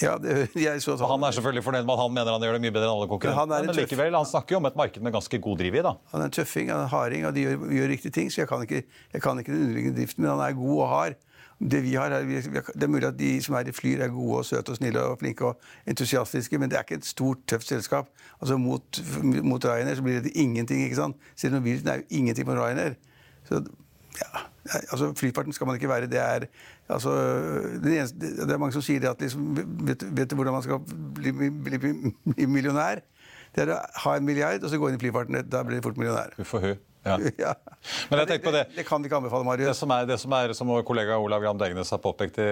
Ja, 0.00 0.14
det, 0.18 0.48
så, 0.84 0.94
så 0.96 1.08
han 1.10 1.24
er 1.26 1.34
selvfølgelig 1.36 1.64
fornøyd 1.66 1.84
med 1.88 1.94
at 1.94 2.02
han 2.02 2.14
mener 2.14 2.36
han 2.36 2.46
gjør 2.46 2.56
det 2.56 2.62
mye 2.64 2.74
bedre 2.74 2.88
enn 2.88 2.94
alle 2.94 3.10
konkurrentene. 3.10 3.58
Men, 3.66 3.76
likevel, 3.76 4.16
han 4.16 4.28
snakker 4.28 4.56
jo 4.56 4.62
om 4.62 4.70
et 4.70 4.78
marked 4.78 5.04
med 5.04 5.14
ganske 5.14 5.42
god 5.44 5.60
driv 5.60 5.76
i. 5.76 5.82
da. 5.84 5.96
Han 6.14 6.24
er 6.24 6.30
en 6.30 6.36
tøffing, 6.38 6.70
han 6.72 6.84
er 6.84 6.88
en 6.88 6.94
harding, 6.94 7.26
og 7.28 7.36
de 7.36 7.44
gjør, 7.44 7.66
gjør 7.78 7.92
riktige 7.92 8.16
ting. 8.16 8.32
Så 8.32 8.42
jeg 8.42 8.50
kan 8.50 8.64
ikke, 8.64 8.82
jeg 9.12 9.24
kan 9.24 9.42
ikke 9.42 9.52
den 9.52 9.66
underliggende 9.66 10.00
driften, 10.00 10.24
men 10.24 10.32
han 10.32 10.44
er 10.46 10.56
god 10.62 10.78
og 10.78 10.90
hard. 10.94 11.20
Det 11.62 11.78
vi 11.84 11.92
har 11.94 12.10
det 12.10 12.82
er 12.82 12.90
mulig 12.90 13.06
at 13.06 13.18
de 13.18 13.36
som 13.44 13.54
er 13.54 13.68
i 13.70 13.74
Flyr, 13.74 14.00
er 14.02 14.10
gode 14.10 14.40
og 14.40 14.46
søte 14.48 14.74
og 14.74 14.80
snille 14.80 15.02
og 15.12 15.20
flinke 15.20 15.46
og 15.46 15.60
entusiastiske, 15.86 16.58
men 16.58 16.70
det 16.70 16.78
er 16.78 16.82
ikke 16.82 16.98
et 16.98 17.06
stort, 17.06 17.44
tøft 17.46 17.68
selskap. 17.68 18.08
Altså 18.40 18.56
Mot, 18.58 19.02
mot 19.22 19.64
Ryanair 19.64 20.00
så 20.00 20.02
blir 20.02 20.24
det 20.24 20.32
ingenting. 20.34 20.82
ikke 20.82 20.98
sant? 20.98 21.16
Selv 21.36 21.54
Norwegian 21.54 21.92
er 21.92 22.02
jo 22.02 22.08
ingenting 22.10 22.48
på 22.48 22.56
Ryanair. 22.58 22.96
Så 23.46 23.62
ja, 24.20 24.42
altså 24.92 25.12
Flyfarten 25.16 25.54
skal 25.56 25.68
man 25.68 25.78
ikke 25.78 25.90
være. 25.90 26.10
Det 26.10 26.20
er, 26.20 26.46
altså, 26.88 27.14
det, 27.82 27.96
eneste, 27.96 28.32
det 28.36 28.50
er 28.50 28.60
mange 28.60 28.76
som 28.76 28.84
sier 28.84 29.08
at 29.10 29.20
liksom, 29.22 29.50
vet, 29.88 30.04
vet, 30.04 30.30
du 30.30 30.36
hvordan 30.36 30.58
man 30.58 30.64
skal 30.66 30.82
bli, 31.18 31.32
bli, 31.32 31.78
bli 31.78 32.46
millionær? 32.46 33.02
Det 33.52 33.66
er 33.66 33.74
å 33.74 33.82
ha 34.06 34.16
en 34.16 34.24
milliard 34.24 34.62
og 34.64 34.72
så 34.72 34.80
gå 34.80 34.88
inn 34.88 34.96
i 34.96 35.02
flyfarten. 35.02 35.42
Da 35.50 35.62
blir 35.66 35.78
det 35.78 35.84
fort 35.84 36.00
millionær. 36.00 36.32
Huff 36.40 36.56
hu. 36.56 36.72
Ja. 37.02 37.16
Ja. 37.42 37.56
Men 38.10 38.20
jeg 38.22 38.28
tenker 38.28 38.44
på 38.46 38.52
det. 38.54 38.66
Det, 38.68 38.76
det 38.78 38.84
kan 38.86 39.02
vi 39.02 39.08
ikke 39.10 39.18
anbefale, 39.18 39.46
Marius. 39.46 39.72
Det 39.72 39.78
som, 39.80 39.90
er, 39.90 40.04
det 40.06 40.18
som, 40.22 40.34
er, 40.38 40.52
som 40.54 40.70
kollega 40.86 41.16
Olav 41.18 41.42
Gram 41.42 41.58
Degnes 41.58 41.90
har 41.90 41.98
påpekt 42.02 42.38
i 42.38 42.46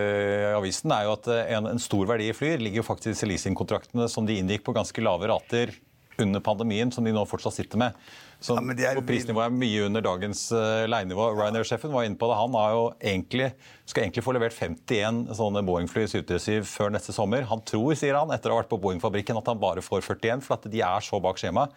avisen, 0.56 0.90
er 0.94 1.06
jo 1.06 1.14
at 1.14 1.28
en, 1.30 1.68
en 1.70 1.82
stor 1.82 2.08
verdi 2.10 2.26
i 2.32 2.34
Flyr 2.34 2.58
ligger 2.58 2.82
jo 2.82 2.88
faktisk 2.88 3.22
i 3.24 3.30
leasingkontraktene 3.30 4.08
som 4.10 4.26
de 4.26 4.40
inngikk 4.40 4.66
på 4.66 4.74
ganske 4.74 5.04
lave 5.06 5.30
rater 5.30 5.76
under 6.20 6.42
pandemien, 6.44 6.90
som 6.92 7.06
de 7.06 7.14
nå 7.14 7.22
fortsatt 7.30 7.56
sitter 7.56 7.80
med. 7.80 8.10
Så, 8.40 8.56
Ja, 8.56 8.92
er 8.94 9.00
prisnivået 9.04 9.50
er 9.50 9.52
mye 9.52 9.82
under 9.84 10.04
dagens 10.04 10.46
uh, 10.54 10.86
leienivå. 10.88 11.26
Ryanair-sjefen 11.36 11.92
var 11.92 12.06
inne 12.08 12.16
på 12.16 12.30
det. 12.30 12.38
Han 12.40 12.54
egentlig, 12.96 13.50
skal 13.84 14.06
egentlig 14.06 14.24
få 14.24 14.32
levert 14.32 14.56
51 14.56 15.26
sånne 15.36 15.60
Boeing-fly 15.66 16.06
737 16.08 16.64
før 16.70 16.94
neste 16.94 17.12
sommer. 17.12 17.44
Han 17.50 17.60
tror, 17.68 17.92
sier 18.00 18.16
han, 18.16 18.32
etter 18.32 18.48
å 18.48 18.56
ha 18.56 18.62
vært 18.62 18.72
på 18.72 18.80
Boeing-fabrikken, 18.80 19.36
at 19.36 19.50
han 19.52 19.60
bare 19.60 19.84
får 19.84 20.06
41, 20.08 20.46
for 20.46 20.56
at 20.56 20.70
de 20.72 20.80
er 20.80 21.04
så 21.04 21.20
bak 21.20 21.40
skjemaet. 21.40 21.76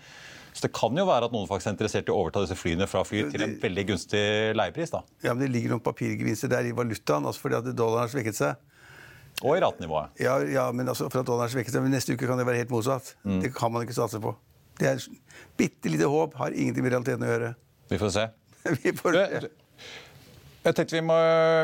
Så 0.54 0.68
det 0.68 0.72
kan 0.78 0.96
jo 0.96 1.04
være 1.10 1.28
at 1.28 1.34
noen 1.34 1.50
faktisk 1.50 1.72
er 1.72 1.74
interessert 1.74 2.10
i 2.10 2.14
å 2.14 2.20
overta 2.22 2.44
disse 2.46 2.56
flyene 2.56 2.86
fra 2.88 3.02
fly 3.08 3.26
til 3.34 3.44
en 3.44 3.56
veldig 3.60 3.86
gunstig 3.90 4.24
leiepris. 4.56 4.94
da. 4.94 5.02
Ja, 5.26 5.34
men 5.34 5.48
Det 5.48 5.52
ligger 5.56 5.74
noen 5.74 5.84
papirgevinster 5.84 6.52
der 6.52 6.70
i 6.70 6.76
valutaen, 6.78 7.26
altså 7.26 7.42
fordi 7.48 7.58
at 7.58 7.72
dollaren 7.74 8.06
har 8.06 8.14
svekket 8.14 8.38
seg. 8.38 8.70
Og 9.42 9.58
i 9.58 9.62
ratenivået. 9.66 10.14
Ja, 10.22 10.38
ja 10.46 10.68
men 10.72 10.88
altså, 10.88 11.10
for 11.10 11.24
at 11.24 11.28
dollaren 11.28 11.50
har 11.50 11.56
svekket 11.58 11.74
seg, 11.74 11.84
men 11.84 11.92
neste 11.98 12.14
uke 12.14 12.30
kan 12.30 12.38
det 12.38 12.46
være 12.48 12.62
helt 12.62 12.72
motsatt. 12.72 13.16
Det 13.42 13.50
kan 13.58 13.74
man 13.74 13.84
ikke 13.84 13.98
satse 13.98 14.22
på. 14.22 14.36
Det 14.80 14.90
er 14.90 15.04
bitte 15.60 15.92
lite 15.92 16.08
håp, 16.10 16.38
har 16.40 16.56
ingenting 16.56 16.86
med 16.86 16.96
realiteten 16.96 17.26
å 17.26 17.30
gjøre. 17.30 17.52
Vi 17.92 18.00
får 18.02 18.16
se. 18.16 18.30
Vi 18.84 18.96
får 18.98 19.20
se. 19.20 19.52
Jeg 20.64 20.78
tenkte 20.78 20.96
vi 20.96 21.04
må, 21.04 21.16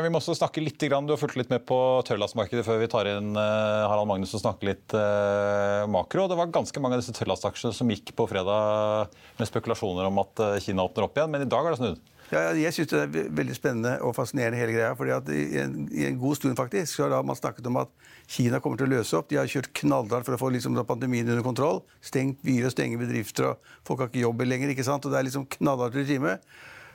vi 0.04 0.10
må 0.12 0.20
også 0.20 0.34
snakke 0.36 0.60
litt, 0.60 0.76
Du 0.76 0.92
har 0.92 1.16
fulgt 1.16 1.38
litt 1.40 1.48
med 1.48 1.62
på 1.64 1.76
tørrlastmarkedet 2.04 2.66
før 2.66 2.82
vi 2.82 2.88
tar 2.92 3.08
inn 3.08 3.30
uh, 3.32 3.88
Harald 3.88 4.10
Magnus 4.10 4.34
og 4.36 4.42
snakker 4.42 4.68
litt 4.68 4.92
uh, 4.92 5.88
makro. 5.88 6.26
Det 6.28 6.36
var 6.36 6.52
ganske 6.52 6.82
mange 6.84 6.98
av 6.98 7.00
disse 7.00 7.14
tørrlastaksjene 7.16 7.72
som 7.72 7.88
gikk 7.88 8.12
på 8.18 8.26
fredag 8.28 9.08
med 9.38 9.48
spekulasjoner 9.48 10.04
om 10.10 10.20
at 10.20 10.42
uh, 10.44 10.58
Kina 10.60 10.84
åpner 10.84 11.06
opp 11.06 11.16
igjen, 11.16 11.32
men 11.32 11.46
i 11.46 11.48
dag 11.48 11.64
har 11.64 11.72
det 11.72 11.80
snudd. 11.80 12.09
Ja, 12.30 12.52
jeg 12.54 12.70
syns 12.70 12.92
det 12.92 12.98
er 13.02 13.30
veldig 13.34 13.54
spennende 13.56 13.96
og 14.06 14.12
fascinerende 14.14 14.58
hele 14.60 14.74
greia. 14.76 14.94
fordi 14.94 15.10
at 15.10 15.30
i 15.34 15.58
en, 15.58 15.88
I 15.90 16.04
en 16.06 16.18
god 16.18 16.36
stund 16.38 16.56
faktisk, 16.56 16.94
så 16.94 17.08
har 17.10 17.24
man 17.26 17.36
snakket 17.36 17.66
om 17.66 17.80
at 17.82 17.88
Kina 18.28 18.60
kommer 18.60 18.78
til 18.78 18.86
å 18.86 18.92
løse 18.92 19.16
opp. 19.18 19.28
De 19.28 19.38
har 19.40 19.50
kjørt 19.50 19.72
knallhardt 19.74 20.28
for 20.28 20.36
å 20.36 20.38
få 20.38 20.50
liksom, 20.54 20.78
pandemien 20.86 21.26
under 21.26 21.42
kontroll. 21.42 21.82
Stengt 22.00 22.38
byer 22.46 22.68
og 22.68 22.74
stenge 22.76 23.00
bedrifter, 23.00 23.48
og 23.50 23.72
folk 23.86 24.04
har 24.04 24.12
ikke 24.12 24.22
jobb 24.22 24.44
lenger. 24.46 24.70
ikke 24.70 24.86
sant? 24.86 25.04
Og 25.04 25.10
Det 25.10 25.18
er 25.18 25.26
liksom 25.26 25.48
knallhardt 25.56 25.98
regime. 25.98 26.36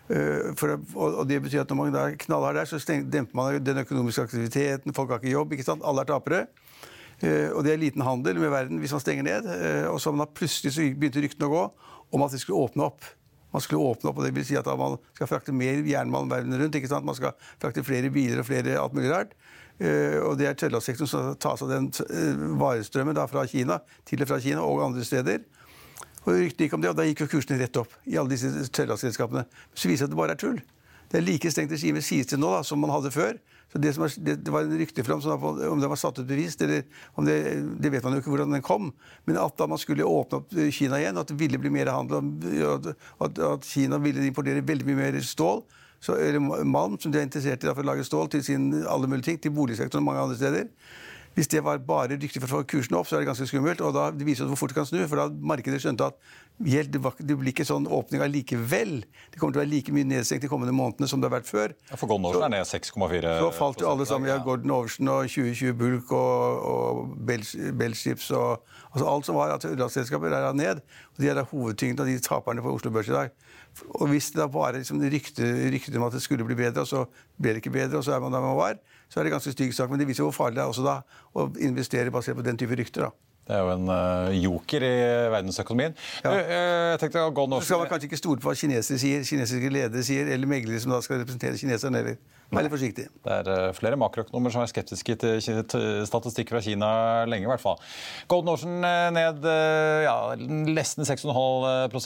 Uh, 0.05 0.53
for, 0.55 0.77
og, 0.95 1.19
og 1.19 1.27
det 1.27 1.41
betyr 1.41 1.65
at 1.65 1.73
når 1.73 1.81
man 1.81 1.99
er 1.99 2.15
knallhard 2.21 2.55
der, 2.55 2.69
så 2.69 2.79
steng, 2.79 3.07
demper 3.11 3.35
man 3.35 3.59
den 3.59 3.83
økonomiske 3.83 4.29
aktiviteten. 4.29 4.95
Folk 4.95 5.11
har 5.11 5.19
ikke 5.19 5.35
jobb. 5.35 5.51
ikke 5.51 5.67
sant? 5.67 5.83
Alle 5.83 6.05
er 6.05 6.11
tapere. 6.13 6.45
Uh, 7.19 7.51
og 7.57 7.65
det 7.67 7.73
er 7.73 7.83
liten 7.83 8.07
handel 8.07 8.39
med 8.39 8.55
verden 8.55 8.79
hvis 8.79 8.95
man 8.95 9.03
stenger 9.03 9.27
ned. 9.27 9.51
Uh, 9.51 9.91
og 9.91 9.99
så 9.99 10.13
har 10.13 10.19
man 10.23 10.31
plutselig 10.31 10.77
så 10.77 10.87
begynte 10.95 11.27
ryktene 11.27 11.51
å 11.51 11.55
gå 11.57 11.67
om 12.15 12.23
at 12.23 12.31
det 12.31 12.39
skulle 12.39 12.69
åpne 12.69 12.87
opp. 12.87 13.03
Man 13.55 13.63
skulle 13.63 13.87
åpne 13.87 14.11
opp, 14.11 14.19
og 14.19 14.27
det 14.27 14.33
vil 14.35 14.43
si 14.47 14.57
at 14.59 14.67
man 14.79 14.97
skal 15.15 15.29
frakte 15.31 15.55
mer 15.55 15.79
jernmalm 15.87 16.31
verden 16.31 16.57
rundt. 16.59 16.75
ikke 16.75 16.91
sant? 16.91 17.07
Man 17.07 17.15
skal 17.15 17.35
frakte 17.61 17.85
flere 17.87 18.11
biler 18.11 18.43
og 18.43 18.49
flere 18.49 18.75
alt 18.81 18.97
mulig 18.97 19.13
rart. 19.13 19.31
Eh, 19.79 20.19
og 20.23 20.37
det 20.39 20.49
er 20.49 20.55
Trøndelagssektoren 20.59 21.11
som 21.11 21.33
tar 21.39 21.57
seg 21.59 21.67
av 21.67 21.73
den 21.73 21.89
eh, 22.05 22.43
varestrømmen 22.59 23.15
da 23.15 23.25
fra 23.27 23.43
Kina 23.47 23.81
til 24.07 24.23
og 24.23 24.29
fra 24.29 24.39
Kina 24.43 24.63
og 24.63 24.83
andre 24.85 25.07
steder. 25.07 25.43
Og 26.25 26.31
ryktene 26.33 26.67
gikk 26.67 26.77
om 26.77 26.83
det, 26.83 26.91
og 26.91 26.99
da 26.99 27.05
gikk 27.07 27.25
jo 27.25 27.31
kursene 27.35 27.59
rett 27.61 27.79
opp 27.79 27.91
i 28.09 28.15
alle 28.19 28.33
disse 28.33 28.49
trøndelagsselskapene. 28.71 29.45
Så 29.75 29.91
viser 29.91 30.05
det 30.05 30.11
at 30.11 30.15
det 30.15 30.21
bare 30.23 30.35
er 30.35 30.41
tull. 30.41 30.61
Det 31.11 31.19
er 31.19 31.25
like 31.25 31.51
strengt 31.53 31.73
regime 31.75 32.01
sies 32.03 32.29
det 32.31 32.39
nå 32.41 32.49
da, 32.55 32.63
som 32.65 32.81
man 32.81 32.93
hadde 32.93 33.13
før. 33.13 33.37
Så 33.71 33.81
det, 33.81 33.91
er, 33.91 34.11
det, 34.23 34.35
det 34.45 34.53
var 34.53 34.63
en 34.63 34.77
ryktefram 34.79 35.21
som 35.23 35.41
om 35.43 35.81
det 35.81 35.89
var 35.91 35.99
satt 35.99 36.19
ut 36.21 36.27
bevis, 36.29 36.55
om 37.17 37.25
det, 37.27 37.37
det 37.81 37.91
vet 37.91 38.05
man 38.05 38.15
jo 38.15 38.21
ikke 38.21 38.33
hvordan 38.33 38.53
den 38.55 38.65
kom. 38.65 38.91
Men 39.27 39.39
at 39.41 39.57
da 39.59 39.67
man 39.67 39.81
skulle 39.81 40.05
åpne 40.07 40.39
opp 40.39 40.53
eh, 40.55 40.69
Kina 40.73 41.01
igjen, 41.01 41.17
at 41.19 41.31
det 41.31 41.39
ville 41.39 41.59
bli 41.61 41.73
mer 41.73 41.91
handel, 41.91 42.29
at, 43.25 43.41
at 43.49 43.67
Kina 43.67 43.99
ville 44.01 44.23
importere 44.27 44.63
veldig 44.65 44.87
mye 44.87 45.01
mer 45.01 45.19
stål, 45.25 45.65
så, 46.03 46.15
eller 46.21 46.63
malm, 46.67 46.99
som 47.01 47.11
de 47.11 47.19
er 47.19 47.25
interessert 47.25 47.63
i 47.63 47.67
da, 47.67 47.73
for 47.73 47.83
å 47.83 47.89
lage 47.89 48.05
stål 48.05 48.29
til 48.35 48.45
sin, 48.45 48.69
alle 48.85 49.09
mulige 49.09 49.31
ting, 49.31 49.41
til 49.41 49.55
boligsektoren 49.55 50.03
og 50.03 50.09
mange 50.11 50.25
andre 50.27 50.37
steder. 50.37 50.69
Hvis 51.35 51.49
det 51.51 51.61
var 51.65 51.81
bare 51.83 52.15
dyktig 52.15 52.39
for 52.39 52.47
å 52.47 52.61
få 52.61 52.67
kursen 52.71 52.95
opp, 52.95 53.09
så 53.09 53.17
er 53.17 53.23
det 53.23 53.29
ganske 53.29 53.47
skummelt. 53.49 53.81
Og 53.83 53.91
da 53.95 54.07
det 54.15 54.23
viser 54.27 54.45
det 54.45 54.53
hvor 54.53 54.61
fort 54.61 54.71
det 54.71 54.77
kan 54.77 54.87
snu, 54.87 55.01
for 55.03 55.19
da 55.19 55.27
markedet 55.51 55.81
skjønte 55.83 56.07
at 56.07 56.19
det, 56.55 57.35
blir 57.35 57.51
ikke 57.51 57.65
sånn 57.67 57.89
åpning 57.91 58.23
allikevel. 58.23 58.93
Det 59.33 59.41
kommer 59.41 59.55
til 59.55 59.59
å 59.59 59.63
være 59.65 59.71
like 59.73 59.95
mye 59.95 60.07
nedstengt 60.07 60.45
de 60.45 60.51
kommende 60.51 60.71
månedene 60.75 61.09
som 61.11 61.19
det 61.19 61.27
har 61.27 61.35
vært 61.35 61.49
før. 61.49 61.73
Ja, 61.89 61.99
for 61.99 62.07
Gordon 62.07 62.29
Oversen 62.29 62.47
er 62.47 62.53
ned 62.53 62.69
6,4 62.69 63.33
Så 63.41 63.49
falt 63.57 63.83
jo 63.83 63.89
alle 63.91 64.07
sammen. 64.07 64.31
Ja. 64.31 64.39
Gordon 64.45 64.71
Oversen 64.77 65.11
og 65.11 65.27
2020 65.27 65.75
Bulk 65.81 66.15
og, 66.15 66.63
og 66.71 67.17
Bellships 67.27 68.29
Bell 68.31 68.39
og 68.39 68.63
altså 68.95 69.09
Alt 69.11 69.27
som 69.27 69.35
var 69.35 69.57
av 69.57 69.91
selskaper, 69.91 70.31
er 70.31 70.47
da 70.47 70.55
ned. 70.55 70.79
Og 71.17 71.23
de 71.23 71.31
er 71.31 71.35
da 71.35 71.43
hovedtyngden 71.51 72.05
av 72.05 72.07
de 72.07 72.15
taperne 72.23 72.63
på 72.63 72.71
Oslo 72.77 72.93
Børs 72.95 73.11
i 73.11 73.17
dag. 73.17 73.35
Og 73.99 74.07
hvis 74.13 74.31
det 74.31 74.39
da 74.39 74.47
bare 74.51 74.79
liksom 74.79 75.03
ryktet 75.03 75.65
rykte 75.73 75.99
om 75.99 76.07
at 76.07 76.15
det 76.15 76.23
skulle 76.23 76.47
bli 76.47 76.55
bedre, 76.55 76.85
og 76.85 76.87
så 76.87 77.03
ble 77.35 77.57
det 77.57 77.63
ikke 77.63 77.75
bedre, 77.75 77.99
og 77.99 78.07
så 78.07 78.15
er 78.15 78.23
man 78.23 78.31
der 78.31 78.43
man 78.43 78.55
var, 78.55 78.79
så 79.09 79.19
er 79.19 79.27
det 79.27 79.35
ganske 79.35 79.53
stygg 79.53 79.75
sak. 79.75 79.91
Men 79.91 80.01
det 80.01 80.09
viser 80.09 80.25
hvor 80.27 80.35
farlig 80.35 80.59
det 80.59 80.65
er 80.65 80.73
også 80.73 80.85
da 80.85 80.99
å 81.35 81.47
investere 81.63 82.13
basert 82.13 82.37
på 82.39 82.45
den 82.45 82.59
type 82.59 82.77
rykter. 82.77 83.07
da. 83.07 83.13
Det 83.45 83.53
er 83.53 83.61
jo 83.61 83.73
en 83.75 83.89
eh, 83.93 84.37
joker 84.41 84.83
i 84.87 84.93
verdensøkonomien. 85.29 85.93
Ja. 86.23 86.31
Du, 86.31 86.37
eh, 86.39 86.91
jeg 86.95 87.01
tenkte 87.03 87.25
nå... 87.29 87.59
Så 87.59 87.67
skal 87.69 87.83
man 87.83 87.91
kanskje 87.91 88.09
ikke 88.09 88.17
stole 88.17 88.41
på 88.41 88.49
hva 88.49 88.55
kinesere 88.57 88.97
sier, 89.01 89.25
kinesiske 89.27 89.69
ledere 89.69 90.01
sier, 90.05 90.31
eller 90.33 90.49
meglere 90.49 90.81
som 90.81 90.95
da 90.95 91.01
skal 91.05 91.21
representere 91.21 91.59
kineserne. 91.61 92.01
Eller. 92.01 92.17
Litt 92.53 92.71
forsiktig. 92.71 93.07
Det 93.25 93.35
er 93.41 93.47
eh, 93.51 93.71
flere 93.75 93.97
makroøkonomer 93.99 94.53
som 94.53 94.61
er 94.61 94.69
skeptiske 94.69 95.15
til 95.19 95.39
statistikk 96.07 96.53
fra 96.53 96.61
Kina 96.63 96.89
lenge. 97.27 97.47
i 97.47 97.49
hvert 97.49 97.63
fall. 97.63 97.79
Golden 98.31 98.51
Ocean 98.53 98.85
eh, 98.85 99.09
ned 99.15 99.47
eh, 99.49 100.05
ja, 100.05 100.15
nesten 100.37 101.07
6,5 101.07 101.25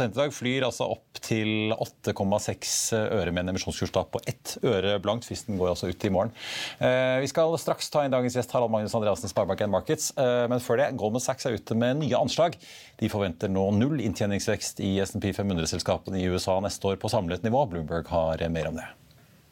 i 0.08 0.10
dag. 0.16 0.34
Flyr 0.34 0.66
altså 0.70 0.88
opp 0.96 1.22
til 1.22 1.74
8,6 1.76 2.74
øre 2.98 3.34
med 3.36 3.44
en 3.44 3.54
emisjonskurs 3.54 3.94
på 3.94 4.22
ett 4.30 4.56
øre 4.64 4.98
blankt. 5.04 5.28
Fristen 5.30 5.60
går 5.60 5.74
altså 5.74 5.92
ut 5.92 6.06
i 6.06 6.12
morgen. 6.14 6.32
Vi 6.80 7.28
skal 7.30 7.54
straks 7.62 7.90
ta 7.92 8.06
inn 8.06 8.14
dagens 8.14 8.38
gjest 8.38 8.54
Harald 8.56 8.72
Magnus 8.74 8.96
Andreassen, 8.98 9.30
Sparebank 9.32 9.66
Markets. 9.70 10.12
Men 10.18 10.62
før 10.64 10.80
det, 10.82 10.88
Goldman 11.00 11.24
Sachs 11.24 11.48
er 11.50 11.58
ute 11.60 11.78
med 11.78 12.00
nye 12.04 12.18
anslag. 12.18 12.56
De 13.02 13.12
forventer 13.12 13.52
nå 13.52 13.66
null 13.76 14.00
inntjeningsvekst 14.06 14.82
i 14.86 14.96
S&P 15.04 15.34
500-selskapene 15.36 16.22
i 16.22 16.30
USA 16.32 16.60
neste 16.64 16.94
år 16.94 17.02
på 17.02 17.12
samlet 17.12 17.46
nivå. 17.46 17.66
Bloomberg 17.70 18.10
har 18.14 18.48
mer 18.54 18.72
om 18.72 18.80
det. 18.80 18.88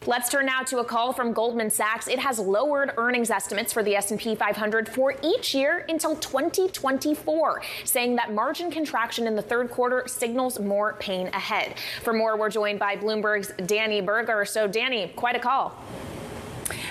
Let's 0.06 0.30
turn 0.30 0.46
now 0.46 0.62
to 0.64 0.78
a 0.78 0.86
call 0.86 1.12
from 1.12 1.34
Goldman 1.34 1.70
Sachs. 1.70 2.08
It 2.08 2.20
has 2.20 2.40
lowered 2.40 2.94
earnings 2.98 3.30
estimates 3.30 3.74
for 3.74 3.84
the 3.84 3.96
S&P 3.96 4.36
500 4.36 4.88
for 4.88 5.16
each 5.22 5.54
year 5.54 5.86
until 5.90 6.16
2024, 6.16 7.62
saying 7.84 8.16
that 8.16 8.32
margin 8.32 8.72
contraction 8.72 9.28
in 9.28 9.36
the 9.36 9.42
third 9.42 9.70
quarter 9.70 10.04
signals 10.08 10.60
more 10.60 10.94
pain 11.00 11.28
ahead. 11.30 11.76
For 12.04 12.14
more, 12.14 12.38
we're 12.38 12.50
joined 12.50 12.80
by 12.80 12.96
Bloomberg's 12.96 13.52
Danny 13.66 14.00
Berger. 14.00 14.46
So, 14.46 14.66
Danny, 14.68 15.12
quite 15.16 15.36
a 15.36 15.40
call. 15.40 15.76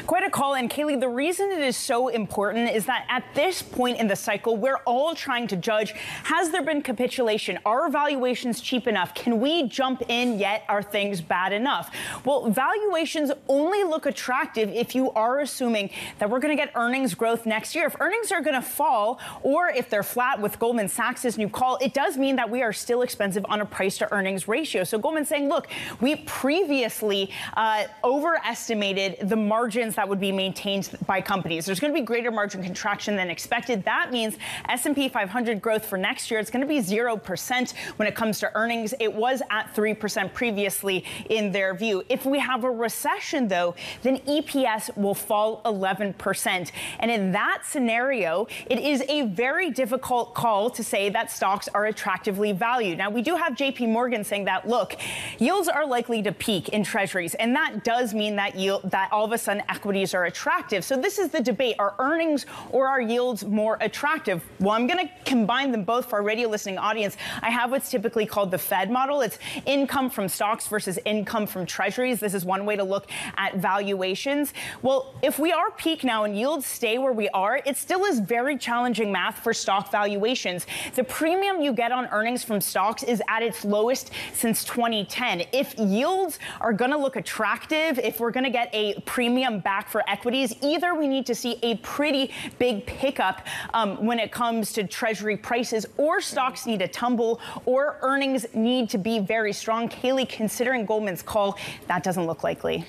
Quite 0.06 0.22
a 0.22 0.30
call. 0.30 0.54
And 0.54 0.70
Kaylee, 0.70 1.00
the 1.00 1.08
reason 1.08 1.50
it 1.50 1.58
is 1.58 1.76
so 1.76 2.06
important 2.08 2.70
is 2.70 2.86
that 2.86 3.06
at 3.08 3.24
this 3.34 3.60
point 3.60 3.98
in 3.98 4.06
the 4.06 4.14
cycle, 4.14 4.56
we're 4.56 4.78
all 4.86 5.16
trying 5.16 5.48
to 5.48 5.56
judge 5.56 5.94
has 6.22 6.50
there 6.50 6.62
been 6.62 6.80
capitulation? 6.80 7.58
Are 7.66 7.90
valuations 7.90 8.60
cheap 8.60 8.86
enough? 8.86 9.16
Can 9.16 9.40
we 9.40 9.64
jump 9.64 10.04
in 10.08 10.38
yet? 10.38 10.62
Are 10.68 10.80
things 10.80 11.20
bad 11.20 11.52
enough? 11.52 11.90
Well, 12.24 12.48
valuations 12.50 13.32
only 13.48 13.82
look 13.82 14.06
attractive 14.06 14.70
if 14.70 14.94
you 14.94 15.10
are 15.12 15.40
assuming 15.40 15.90
that 16.20 16.30
we're 16.30 16.38
going 16.38 16.56
to 16.56 16.62
get 16.62 16.72
earnings 16.76 17.14
growth 17.14 17.44
next 17.44 17.74
year. 17.74 17.86
If 17.86 17.96
earnings 18.00 18.30
are 18.30 18.40
going 18.40 18.54
to 18.54 18.62
fall, 18.62 19.18
or 19.42 19.70
if 19.70 19.90
they're 19.90 20.04
flat 20.04 20.40
with 20.40 20.60
Goldman 20.60 20.88
Sachs' 20.88 21.36
new 21.36 21.48
call, 21.48 21.78
it 21.78 21.94
does 21.94 22.16
mean 22.16 22.36
that 22.36 22.48
we 22.48 22.62
are 22.62 22.72
still 22.72 23.02
expensive 23.02 23.44
on 23.48 23.60
a 23.60 23.66
price 23.66 23.98
to 23.98 24.12
earnings 24.12 24.46
ratio. 24.46 24.84
So 24.84 24.98
Goldman's 24.98 25.28
saying, 25.28 25.48
look, 25.48 25.66
we 26.00 26.14
previously 26.26 27.30
uh, 27.56 27.86
overestimated 28.04 29.28
the 29.28 29.36
margins 29.36 29.95
that 29.96 30.08
would 30.08 30.20
be 30.20 30.32
maintained 30.32 30.90
by 31.06 31.20
companies. 31.20 31.66
There's 31.66 31.80
going 31.80 31.92
to 31.92 31.98
be 31.98 32.04
greater 32.04 32.30
margin 32.30 32.62
contraction 32.62 33.16
than 33.16 33.28
expected. 33.28 33.84
That 33.84 34.10
means 34.12 34.36
S&P 34.68 35.08
500 35.08 35.60
growth 35.60 35.84
for 35.84 35.98
next 35.98 36.30
year, 36.30 36.40
it's 36.40 36.50
going 36.50 36.60
to 36.60 36.68
be 36.68 36.78
0% 36.80 37.72
when 37.96 38.08
it 38.08 38.14
comes 38.14 38.38
to 38.40 38.54
earnings. 38.54 38.94
It 39.00 39.12
was 39.12 39.42
at 39.50 39.74
3% 39.74 40.32
previously 40.32 41.04
in 41.30 41.52
their 41.52 41.74
view. 41.74 42.04
If 42.08 42.24
we 42.24 42.38
have 42.38 42.64
a 42.64 42.70
recession, 42.70 43.48
though, 43.48 43.74
then 44.02 44.18
EPS 44.18 44.96
will 44.96 45.14
fall 45.14 45.62
11%. 45.64 46.70
And 47.00 47.10
in 47.10 47.32
that 47.32 47.62
scenario, 47.64 48.46
it 48.66 48.78
is 48.78 49.02
a 49.08 49.22
very 49.22 49.70
difficult 49.70 50.34
call 50.34 50.70
to 50.70 50.84
say 50.84 51.08
that 51.10 51.30
stocks 51.30 51.68
are 51.74 51.86
attractively 51.86 52.52
valued. 52.52 52.98
Now, 52.98 53.10
we 53.10 53.22
do 53.22 53.36
have 53.36 53.54
JP 53.54 53.88
Morgan 53.88 54.24
saying 54.24 54.44
that, 54.44 54.68
look, 54.68 54.96
yields 55.38 55.68
are 55.68 55.86
likely 55.86 56.22
to 56.22 56.32
peak 56.32 56.68
in 56.70 56.84
treasuries, 56.84 57.34
and 57.34 57.54
that 57.54 57.84
does 57.84 58.14
mean 58.14 58.36
that 58.36 58.54
yield 58.54 58.90
that 58.90 59.12
all 59.12 59.24
of 59.24 59.32
a 59.32 59.38
sudden 59.38 59.62
equities 59.86 60.14
are 60.14 60.24
attractive. 60.24 60.84
So 60.84 60.96
this 60.96 61.16
is 61.16 61.28
the 61.28 61.40
debate. 61.40 61.76
Are 61.78 61.94
earnings 62.00 62.44
or 62.72 62.88
are 62.88 63.00
yields 63.00 63.44
more 63.44 63.78
attractive? 63.80 64.42
Well, 64.58 64.72
I'm 64.72 64.88
going 64.88 65.06
to 65.06 65.12
combine 65.24 65.70
them 65.70 65.84
both 65.84 66.10
for 66.10 66.16
our 66.16 66.24
radio 66.24 66.48
listening 66.48 66.76
audience. 66.76 67.16
I 67.40 67.50
have 67.50 67.70
what's 67.70 67.88
typically 67.88 68.26
called 68.26 68.50
the 68.50 68.58
Fed 68.58 68.90
model. 68.90 69.20
It's 69.20 69.38
income 69.64 70.10
from 70.10 70.28
stocks 70.28 70.66
versus 70.66 70.98
income 71.04 71.46
from 71.46 71.66
treasuries. 71.66 72.18
This 72.18 72.34
is 72.34 72.44
one 72.44 72.66
way 72.66 72.74
to 72.74 72.82
look 72.82 73.06
at 73.36 73.58
valuations. 73.58 74.54
Well, 74.82 75.14
if 75.22 75.38
we 75.38 75.52
are 75.52 75.70
peak 75.70 76.02
now 76.02 76.24
and 76.24 76.36
yields 76.36 76.66
stay 76.66 76.98
where 76.98 77.12
we 77.12 77.28
are, 77.28 77.62
it 77.64 77.76
still 77.76 78.06
is 78.06 78.18
very 78.18 78.58
challenging 78.58 79.12
math 79.12 79.38
for 79.38 79.54
stock 79.54 79.92
valuations. 79.92 80.66
The 80.96 81.04
premium 81.04 81.60
you 81.60 81.72
get 81.72 81.92
on 81.92 82.06
earnings 82.06 82.42
from 82.42 82.60
stocks 82.60 83.04
is 83.04 83.22
at 83.28 83.44
its 83.44 83.64
lowest 83.64 84.10
since 84.32 84.64
2010. 84.64 85.44
If 85.52 85.78
yields 85.78 86.40
are 86.60 86.72
going 86.72 86.90
to 86.90 86.98
look 86.98 87.14
attractive, 87.14 88.00
if 88.00 88.18
we're 88.18 88.32
going 88.32 88.42
to 88.42 88.50
get 88.50 88.68
a 88.72 89.00
premium 89.02 89.60
back 89.60 89.75
for 89.84 90.02
equities, 90.08 90.54
either 90.62 90.94
we 90.94 91.06
need 91.06 91.26
to 91.26 91.34
see 91.34 91.58
a 91.62 91.76
pretty 91.76 92.30
big 92.58 92.86
pickup 92.86 93.46
um, 93.74 94.04
when 94.04 94.18
it 94.18 94.32
comes 94.32 94.72
to 94.72 94.84
treasury 94.84 95.36
prices, 95.36 95.86
or 95.96 96.20
stocks 96.20 96.66
need 96.66 96.80
to 96.80 96.88
tumble, 96.88 97.40
or 97.64 97.98
earnings 98.02 98.46
need 98.54 98.88
to 98.90 98.98
be 98.98 99.18
very 99.18 99.52
strong. 99.52 99.88
Kaylee, 99.88 100.28
considering 100.28 100.86
Goldman's 100.86 101.22
call, 101.22 101.58
that 101.88 102.02
doesn't 102.02 102.26
look 102.26 102.42
likely. 102.42 102.84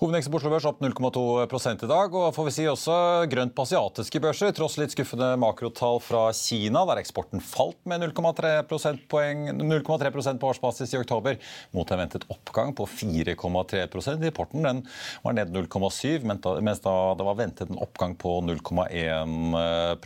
Hovedindeksen 0.00 0.32
på 0.32 0.38
Oslo 0.38 0.48
Børs 0.48 0.64
opp 0.64 0.78
0,2 0.80 1.84
i 1.84 1.88
dag, 1.90 2.14
og 2.16 2.30
får 2.32 2.46
vi 2.46 2.52
si 2.56 2.62
også 2.64 2.94
grønt 3.28 3.52
på 3.52 3.66
asiatiske 3.66 4.20
børser, 4.24 4.54
tross 4.56 4.78
litt 4.80 4.94
skuffende 4.94 5.34
makrotall 5.36 5.98
fra 6.00 6.22
Kina, 6.32 6.86
der 6.88 7.02
eksporten 7.02 7.42
falt 7.44 7.76
med 7.84 8.06
0,3 8.06 8.62
prosentpoeng, 8.70 9.50
0,3% 9.60 10.40
på 10.40 10.48
årsbasis 10.54 10.94
i 10.94 11.00
oktober, 11.02 11.36
mot 11.76 11.92
en 11.92 12.00
ventet 12.00 12.24
oppgang 12.32 12.72
på 12.78 12.86
4,3 12.88 13.82
Importen 14.30 14.64
den 14.64 14.80
var 15.20 15.36
ned 15.36 15.52
0,7, 15.52 16.24
mens 16.24 16.80
da 16.80 16.96
det 17.20 17.28
var 17.28 17.36
ventet 17.36 17.68
en 17.68 17.82
oppgang 17.84 18.16
på 18.16 18.38
0,1 18.48 20.00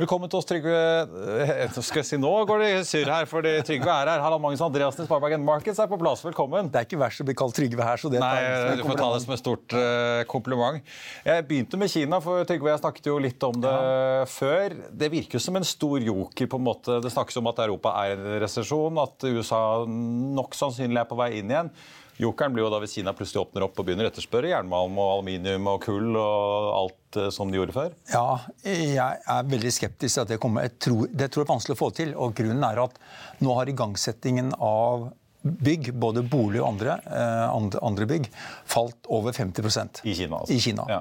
Velkommen 0.00 0.32
til 0.32 0.40
oss, 0.40 0.48
Trygve. 0.48 0.80
Eh, 1.44 1.76
skal 1.82 2.00
jeg 2.00 2.08
si 2.14 2.20
Nå 2.22 2.32
går 2.48 2.64
det 2.64 2.72
surr 2.88 3.12
her, 3.12 3.28
fordi 3.28 3.58
Trygve 3.68 3.92
er 3.92 4.14
her. 4.14 4.24
Harald 4.24 4.40
Magnus 4.40 4.64
Andreassen 4.64 5.04
i 5.04 5.10
Sparebanken 5.10 5.44
Markets 5.44 5.84
er 5.84 5.92
på 5.92 6.00
plass. 6.00 6.24
Velkommen. 6.24 6.72
Det 6.72 6.80
er 6.80 6.88
ikke 6.88 7.04
verst 7.04 7.20
å 7.20 7.28
bli 7.28 7.36
kalt 7.36 7.60
Trygve 7.60 7.84
her, 7.84 8.00
så 8.00 8.08
det 8.08 8.24
Nei, 8.24 9.01
ta 9.02 9.10
det 9.14 9.22
som 9.24 9.34
et 9.34 9.42
stort 9.42 9.76
uh, 9.76 10.22
kompliment. 10.30 10.82
Jeg 11.26 11.46
begynte 11.48 11.80
med 11.80 11.90
Kina, 11.92 12.20
for 12.24 12.46
Trygve 12.48 12.72
jeg 12.72 12.82
snakket 12.82 13.10
jo 13.10 13.18
litt 13.22 13.48
om 13.48 13.58
det 13.62 13.72
ja. 13.72 14.26
før. 14.30 14.76
Det 14.90 15.10
virker 15.12 15.38
jo 15.38 15.46
som 15.46 15.58
en 15.58 15.66
stor 15.66 15.98
joker. 16.02 16.50
på 16.52 16.60
en 16.60 16.68
måte. 16.68 17.00
Det 17.02 17.12
snakkes 17.12 17.40
om 17.40 17.50
at 17.50 17.64
Europa 17.66 17.96
er 18.02 18.14
i 18.14 18.20
en 18.20 18.38
resesjon, 18.42 19.02
at 19.02 19.26
USA 19.28 19.62
nok 19.88 20.56
sannsynlig 20.58 21.02
er 21.02 21.10
på 21.10 21.18
vei 21.18 21.34
inn 21.40 21.52
igjen. 21.52 21.74
Jokeren 22.20 22.52
blir 22.52 22.66
jo 22.66 22.70
da 22.72 22.78
hvis 22.82 22.94
Kina 22.98 23.14
plutselig 23.16 23.40
åpner 23.46 23.64
opp 23.66 23.78
og 23.80 23.86
begynner 23.88 24.06
å 24.06 24.10
etterspørre 24.12 24.50
jernmalm 24.50 24.98
og 25.00 25.14
aluminium 25.14 25.70
og 25.72 25.80
kull 25.86 26.18
og 26.18 26.68
alt 26.76 27.18
uh, 27.18 27.30
som 27.34 27.50
de 27.50 27.58
gjorde 27.58 27.76
før? 27.76 27.96
Ja, 28.12 28.42
jeg 28.66 28.98
er 29.00 29.48
veldig 29.48 29.72
skeptisk 29.74 30.18
til 30.18 30.24
at 30.24 30.34
det 30.34 30.38
kommer. 30.42 30.68
Jeg 30.68 30.76
tror, 30.82 31.08
det 31.08 31.30
tror 31.32 31.42
jeg 31.42 31.48
er 31.48 31.54
vanskelig 31.54 31.78
å 31.78 31.80
få 31.80 31.90
til. 31.96 32.14
og 32.14 32.36
Grunnen 32.38 32.68
er 32.68 32.82
at 32.84 33.00
nå 33.42 33.56
har 33.56 33.72
igangsettingen 33.72 34.52
av 34.60 35.10
bygg, 35.42 35.92
både 35.98 36.22
bolig 36.22 36.60
og 36.62 36.68
andre, 36.72 36.96
eh, 37.06 37.78
andre 37.82 38.06
bygg, 38.06 38.28
falt 38.64 39.08
over 39.08 39.32
50% 39.32 40.02
I 40.04 40.14
Kina. 40.14 40.36
Altså. 40.36 40.54
I 40.54 40.60
Kina. 40.60 40.86
Ja. 40.88 41.00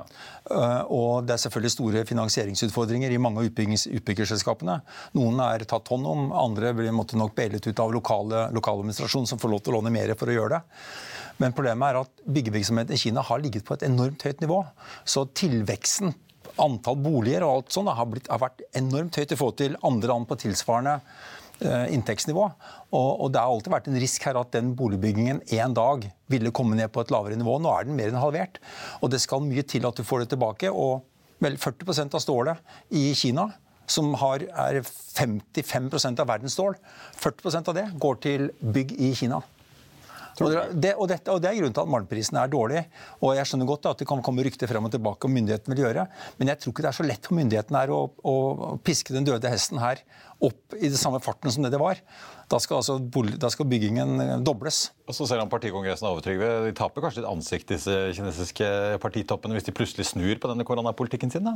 Eh, 0.51 0.81
og 0.89 1.27
det 1.27 1.36
er 1.36 1.43
selvfølgelig 1.43 1.71
store 1.75 2.05
finansieringsutfordringer 2.10 3.12
i 3.12 3.19
mange 3.21 3.43
av 3.43 3.45
utbyggerselskapene. 3.45 4.81
Noen 5.13 5.39
er 5.45 5.65
tatt 5.69 5.88
hånd 5.93 6.07
om, 6.07 6.31
andre 6.33 6.74
blir 6.74 6.91
måtte 6.95 7.19
nok 7.19 7.36
bailet 7.38 7.67
ut 7.67 7.79
av 7.79 7.93
lokale, 7.93 8.48
lokaladministrasjon 8.55 9.27
som 9.27 9.41
får 9.41 9.53
lov 9.53 9.62
til 9.62 9.74
å 9.74 9.79
låne 9.79 9.93
mer 9.93 10.15
for 10.15 10.31
å 10.31 10.38
gjøre 10.38 10.57
det. 10.57 10.62
Men 11.41 11.53
problemet 11.53 11.89
er 11.89 12.01
at 12.01 12.25
byggevirksomheten 12.25 12.98
i 12.98 13.01
Kina 13.01 13.21
har 13.25 13.39
ligget 13.41 13.65
på 13.65 13.77
et 13.77 13.86
enormt 13.88 14.21
høyt 14.25 14.41
nivå. 14.43 14.63
Så 15.05 15.25
tilveksten 15.38 16.13
antall 16.62 16.98
boliger 17.01 17.45
og 17.45 17.53
alt 17.55 17.75
sånt 17.75 17.93
har, 17.95 18.07
blitt, 18.10 18.29
har 18.29 18.41
vært 18.41 18.63
enormt 18.77 19.17
høyt 19.17 19.31
i 19.31 19.38
forhold 19.38 19.60
til 19.62 19.77
andre 19.88 20.12
land 20.12 20.27
på 20.29 20.38
tilsvarende 20.43 21.00
inntektsnivå. 21.62 22.48
Og, 22.91 23.10
og, 23.12 23.27
Det 23.32 23.41
har 23.41 23.51
alltid 23.51 23.74
vært 23.74 23.88
en 23.91 24.00
risk 24.01 24.25
her 24.25 24.39
at 24.39 24.51
den 24.56 24.74
boligbyggingen 24.77 25.44
en 25.58 25.77
dag 25.77 26.08
ville 26.32 26.53
komme 26.56 26.75
ned 26.80 26.91
på 26.94 27.03
et 27.03 27.13
lavere 27.13 27.38
nivå. 27.38 27.60
Nå 27.62 27.72
er 27.75 27.88
den 27.88 27.98
mer 28.00 28.12
enn 28.12 28.22
halvert. 28.22 28.58
Og 29.01 29.13
det 29.13 29.22
skal 29.22 29.44
mye 29.46 29.63
til 29.63 29.86
at 29.88 29.98
du 29.98 30.03
får 30.08 30.25
det 30.25 30.34
tilbake. 30.36 30.72
og 30.72 31.08
vel 31.41 31.58
40% 31.58 32.15
av 32.18 32.22
stålet 32.22 32.60
i 32.94 33.12
Kina 33.18 33.50
som 33.91 34.13
har, 34.21 34.43
er 34.45 34.82
55% 34.86 36.21
av 36.21 36.30
verdens 36.30 36.56
stål. 36.56 36.78
40% 37.19 37.71
av 37.71 37.78
det 37.78 37.88
går 38.00 38.21
til 38.24 38.52
bygg 38.62 38.93
i 39.02 39.12
Kina. 39.17 39.41
Og 40.41 40.73
det, 40.73 40.93
og, 40.95 41.08
dette, 41.12 41.34
og 41.34 41.41
det, 41.41 41.49
er 41.51 41.60
grunnen 41.60 41.75
til 41.75 41.84
at 41.84 41.91
malmprisen 41.93 42.39
er 42.41 42.51
dårlig. 42.51 42.84
Og 43.21 43.36
jeg 43.38 43.49
skjønner 43.49 43.69
godt 43.69 43.89
at 43.91 44.01
det 44.01 44.08
kan 44.10 44.23
komme 44.25 44.45
rykter 44.45 44.69
frem 44.69 44.88
og 44.88 44.93
tilbake 44.93 45.27
om 45.27 45.36
myndighetene 45.38 45.77
vil 45.77 45.86
gjøre, 45.86 46.08
men 46.39 46.51
jeg 46.51 46.62
tror 46.62 46.73
ikke 46.73 46.86
det 46.86 46.91
er 46.91 46.99
så 46.99 47.08
lett 47.08 47.30
for 47.30 47.38
myndighetene 47.39 47.84
å, 47.93 48.01
å, 48.27 48.36
piske 48.86 49.15
den 49.15 49.27
døde 49.27 49.51
hesten 49.51 49.82
her 49.82 50.04
opp 50.41 50.75
i 50.77 50.89
det 50.89 50.97
samme 50.97 51.21
farten 51.21 51.54
som 51.54 51.65
det 51.65 51.73
det 51.73 51.82
var. 51.82 52.01
Da 52.51 52.60
skal, 52.60 52.82
altså, 52.82 52.97
da 53.39 53.51
skal 53.54 53.69
byggingen 53.71 54.43
dobles. 54.43 54.89
Og 55.08 55.15
så 55.15 55.27
Selv 55.30 55.45
om 55.45 55.51
partikongressen 55.51 56.08
er 56.08 56.15
over, 56.15 56.65
de 56.65 56.73
taper 56.75 57.06
kanskje 57.06 57.21
litt 57.21 57.30
ansikt, 57.30 57.69
disse 57.71 57.99
kinesiske 58.17 58.71
partitoppene, 59.04 59.56
hvis 59.56 59.69
de 59.69 59.75
plutselig 59.75 60.10
snur 60.10 60.41
på 60.41 60.51
denne 60.51 60.67
koronapolitikken 60.67 61.32
sin? 61.32 61.47
da? 61.47 61.56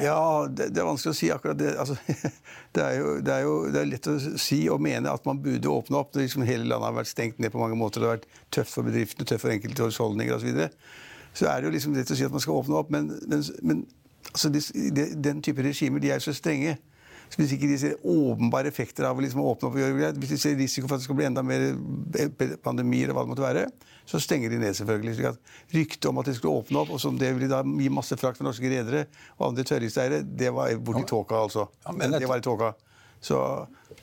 Ja, 0.00 0.46
det, 0.48 0.70
det, 0.72 0.80
er 0.80 0.86
vanskelig 0.86 1.12
å 1.12 1.18
si 1.18 1.30
akkurat 1.34 1.58
det. 1.58 1.72
Altså, 1.80 1.96
det, 2.74 2.84
er 2.84 2.94
jo, 2.98 3.08
det, 3.24 3.34
er 3.34 3.42
jo, 3.44 3.54
det, 3.72 3.80
er 3.80 3.90
lett 3.90 4.08
å 4.10 4.16
si 4.40 4.60
og 4.72 4.82
mene 4.84 5.12
at 5.12 5.26
man 5.28 5.42
burde 5.44 5.70
åpne 5.70 6.00
opp. 6.00 6.14
Liksom 6.18 6.46
hele 6.46 6.66
landet 6.66 6.88
har 6.88 6.96
vært 7.00 7.10
stengt 7.10 7.42
ned 7.42 7.52
på 7.54 7.60
mange 7.62 7.78
måter. 7.78 8.00
Det 8.00 8.08
har 8.08 8.16
vært 8.18 8.30
tøft 8.54 8.76
for 8.76 8.86
bedriftene, 8.86 9.28
tøft 9.28 9.44
for 9.44 9.54
enkelte 9.54 9.88
husholdninger 9.88 10.36
osv. 10.36 10.46
Så, 10.46 10.52
videre. 10.52 10.70
så 11.34 11.50
er 11.50 11.60
det 11.60 11.68
jo 11.68 11.74
liksom 11.76 11.98
lett 11.98 12.14
å 12.14 12.18
si 12.18 12.26
at 12.26 12.34
man 12.34 12.44
skal 12.44 12.60
åpne 12.62 12.80
opp, 12.80 12.94
men, 12.94 13.10
men, 13.30 13.44
men 13.62 13.84
altså, 14.30 14.52
den 14.52 15.44
type 15.44 15.66
regimer 15.66 16.02
de 16.02 16.14
er 16.14 16.24
så 16.24 16.34
strenge. 16.36 16.78
Så 17.32 17.40
hvis 17.40 17.54
ikke 17.56 17.68
de 17.70 17.78
ser 17.80 17.96
åpenbare 18.00 18.70
effekter 18.70 19.06
av 19.08 19.18
å 19.18 19.24
liksom 19.24 19.42
åpne 19.42 19.68
opp, 19.68 19.74
og 19.74 19.80
gjøre 19.80 19.96
greit, 19.98 20.20
hvis 20.22 20.34
de 20.34 20.38
ser 20.40 20.56
risiko 20.58 20.86
for 20.86 20.96
at 20.96 21.02
det 21.02 21.08
skal 21.08 21.18
bli 21.18 21.26
enda 21.26 21.42
mer 21.46 21.66
pandemier, 22.62 23.10
og 23.10 23.18
hva 23.18 23.24
det 23.24 23.32
måtte 23.32 23.46
være, 23.46 23.66
så 24.06 24.20
stenger 24.20 24.52
de 24.52 24.60
ned, 24.60 24.76
selvfølgelig. 24.76 25.16
slik 25.16 25.30
at 25.32 25.74
Ryktet 25.74 26.08
om 26.10 26.20
at 26.20 26.28
de 26.28 26.36
skulle 26.36 26.62
åpne 26.62 26.82
opp, 26.82 26.92
og 26.94 27.00
som 27.02 27.18
det 27.18 27.32
ville 27.34 27.50
da 27.50 27.62
gi 27.64 27.90
masse 27.92 28.18
frakt 28.20 28.40
for 28.40 28.46
norske 28.46 28.70
redere 28.70 29.06
og 29.38 29.48
andre 29.50 29.64
tørrhisteiere, 29.70 30.22
det 30.24 30.52
var 30.54 30.74
borti 30.84 31.06
tåka, 31.08 31.40
altså. 31.48 31.68
Ja, 31.86 31.96
det 32.18 32.28
var 32.28 32.42
i 32.42 32.44
tåka. 32.44 32.74
Så, 33.24 33.38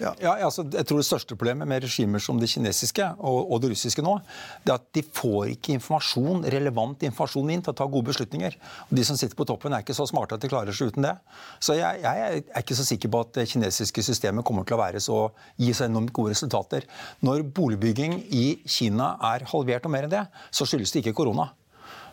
ja. 0.02 0.12
Ja, 0.22 0.32
altså, 0.48 0.64
jeg 0.66 0.88
tror 0.88 1.02
Det 1.02 1.06
største 1.06 1.36
problemet 1.38 1.70
med 1.70 1.84
regimer 1.84 2.22
som 2.24 2.40
det 2.42 2.50
kinesiske 2.50 3.06
og, 3.20 3.52
og, 3.52 3.60
det 3.62 3.72
russiske 3.74 4.02
nå, 4.06 4.16
det 4.66 4.74
er 4.74 4.80
at 4.80 4.88
de 4.98 5.04
får 5.06 5.52
ikke 5.54 5.76
informasjon, 5.78 6.46
relevant 6.54 7.06
informasjon 7.06 7.52
inn 7.54 7.62
til 7.62 7.74
å 7.74 7.78
ta 7.78 7.86
gode 7.86 8.10
beslutninger. 8.10 8.58
Og 8.90 8.98
De 8.98 9.06
som 9.06 9.20
sitter 9.20 9.38
på 9.38 9.46
toppen, 9.50 9.76
er 9.76 9.86
ikke 9.86 9.98
så 9.98 10.08
smarte 10.10 10.38
at 10.38 10.44
de 10.44 10.50
klarer 10.52 10.76
seg 10.76 10.94
uten 10.94 11.06
det. 11.06 11.14
Så 11.62 11.78
jeg, 11.78 12.02
jeg 12.02 12.42
er 12.42 12.64
ikke 12.64 12.80
så 12.80 12.88
sikker 12.88 13.14
på 13.14 13.24
at 13.28 13.34
det 13.38 13.48
kinesiske 13.54 14.06
systemet 14.10 14.48
kommer 14.48 14.66
til 14.66 14.80
å 14.80 14.82
være 14.82 15.04
så, 15.04 15.22
gi 15.62 15.74
så 15.78 15.86
enormt 15.86 16.14
gode 16.18 16.34
resultater. 16.34 16.90
Når 17.26 17.46
boligbygging 17.54 18.24
i 18.34 18.46
Kina 18.66 19.16
er 19.34 19.46
halvert 19.54 19.86
og 19.86 19.94
mer 19.94 20.10
enn 20.10 20.16
det, 20.18 20.28
så 20.50 20.66
skyldes 20.66 20.96
det 20.96 21.06
ikke 21.06 21.20
korona. 21.22 21.52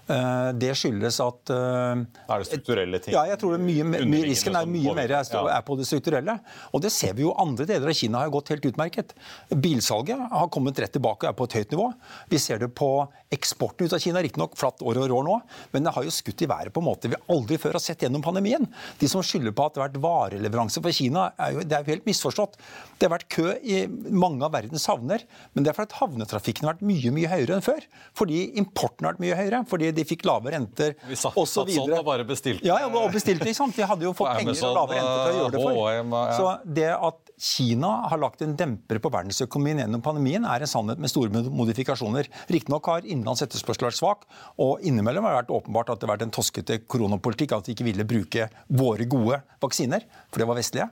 Eh, 0.08 0.50
det 0.56 0.70
skyldes 0.78 1.18
at 1.20 1.50
eh, 1.52 2.00
Er 2.00 2.40
det 2.40 2.48
strukturelle 2.48 3.00
ting? 3.04 3.12
Ja, 3.12 3.26
jeg 3.28 3.36
tror 3.42 3.58
mye, 3.60 3.84
risken 4.24 4.56
er 4.56 4.68
mye 4.68 4.94
mer 4.96 5.12
er 5.18 5.62
på 5.66 5.76
det 5.76 5.84
strukturelle. 5.88 6.38
Og 6.72 6.82
det 6.84 6.92
ser 6.94 7.12
vi 7.18 7.26
jo 7.26 7.34
andre 7.36 7.66
deler 7.68 7.92
av 7.92 7.98
Kina 7.98 8.22
har 8.22 8.32
gått 8.32 8.54
helt 8.54 8.64
utmerket. 8.70 9.12
Bilsalget 9.52 10.22
har 10.32 10.48
kommet 10.54 10.80
rett 10.80 10.94
tilbake 10.96 11.26
og 11.26 11.32
er 11.32 11.36
på 11.36 11.48
et 11.48 11.58
høyt 11.60 11.74
nivå. 11.76 11.90
Vi 12.32 12.40
ser 12.40 12.62
det 12.62 12.70
på 12.78 12.90
eksporten 13.34 13.84
ut 13.84 13.92
av 13.92 14.00
Kina, 14.00 14.22
riktignok 14.24 14.56
flatt 14.56 14.80
år 14.80 15.02
og 15.02 15.12
år 15.18 15.26
nå, 15.26 15.36
men 15.74 15.84
det 15.84 15.92
har 15.92 16.06
jo 16.06 16.12
skutt 16.14 16.40
i 16.44 16.48
været 16.48 16.72
på 16.72 16.80
en 16.80 16.88
måte 16.88 17.10
vi 17.12 17.18
aldri 17.28 17.58
før 17.60 17.76
har 17.76 17.84
sett 17.84 18.06
gjennom 18.06 18.24
pandemien. 18.24 18.64
De 19.00 19.10
som 19.10 19.24
skylder 19.24 19.52
på 19.52 19.66
at 19.66 19.76
det 19.76 19.82
har 19.82 19.90
vært 19.90 20.00
vareleveranse 20.06 20.80
for 20.84 20.96
Kina, 20.96 21.28
er 21.36 21.58
jo, 21.58 21.66
det 21.68 21.76
er 21.76 21.84
jo 21.84 21.92
helt 21.92 22.08
misforstått. 22.08 22.56
Det 22.96 23.08
har 23.08 23.12
vært 23.18 23.28
kø 23.34 23.52
i 23.60 23.82
mange 24.08 24.40
av 24.46 24.54
verdens 24.56 24.88
havner, 24.88 25.26
men 25.52 25.66
det 25.66 25.72
er 25.74 25.76
fordi 25.76 26.00
havnetrafikken 26.00 26.64
har 26.64 26.78
vært 26.78 26.88
mye 26.88 27.12
mye 27.18 27.32
høyere 27.34 27.58
enn 27.58 27.66
før. 27.68 27.84
Fordi 28.16 28.40
importen 28.60 29.04
har 29.04 29.16
vært 29.16 29.24
mye 29.26 29.36
høyere. 29.36 29.64
fordi 29.68 29.92
de 29.98 30.06
fikk 30.08 30.26
lave 30.28 30.52
renter 30.54 30.96
osv. 31.08 31.68
Sånn 31.68 31.94
og 31.98 32.04
bare 32.06 32.26
bestilte. 32.28 32.66
Ja, 32.66 32.78
ja, 32.84 32.90
og 32.90 33.10
bestilte, 33.14 33.50
sant? 33.56 33.76
De 33.76 33.86
hadde 33.88 34.06
jo 34.06 34.14
fått 34.16 34.40
penger 34.40 34.58
og 34.68 34.76
lave 34.82 34.98
renter 34.98 35.24
til 35.24 35.32
å 35.32 35.40
gjøre 35.42 35.54
det 35.56 35.64
for. 35.64 36.36
Så 36.38 36.74
det 36.78 36.92
at 36.94 37.24
Kina 37.38 37.90
har 38.10 38.18
lagt 38.18 38.42
en 38.42 38.56
demper 38.58 38.98
på 38.98 39.10
verdensøkonomien 39.14 39.84
gjennom 39.84 40.02
pandemien, 40.02 40.46
er 40.48 40.64
en 40.64 40.70
sannhet 40.70 40.98
med 40.98 41.12
store 41.12 41.30
modifikasjoner. 41.30 42.26
Riktignok 42.50 42.90
har 42.90 43.06
innenlands 43.06 43.44
etterspørsel 43.46 43.86
vært 43.86 43.98
svak, 44.00 44.24
og 44.58 44.82
innimellom 44.86 45.26
har 45.26 45.36
det 45.36 45.42
vært 45.44 45.52
åpenbart 45.60 45.92
at 45.94 46.00
det 46.00 46.08
har 46.08 46.16
vært 46.16 46.26
en 46.26 46.34
toskete 46.34 46.80
koronapolitikk, 46.90 47.54
at 47.54 47.68
de 47.68 47.76
ikke 47.76 47.86
ville 47.86 48.08
bruke 48.08 48.48
våre 48.66 49.06
gode 49.10 49.38
vaksiner, 49.62 50.08
for 50.32 50.42
det 50.42 50.48
var 50.50 50.58
vestlige. 50.58 50.88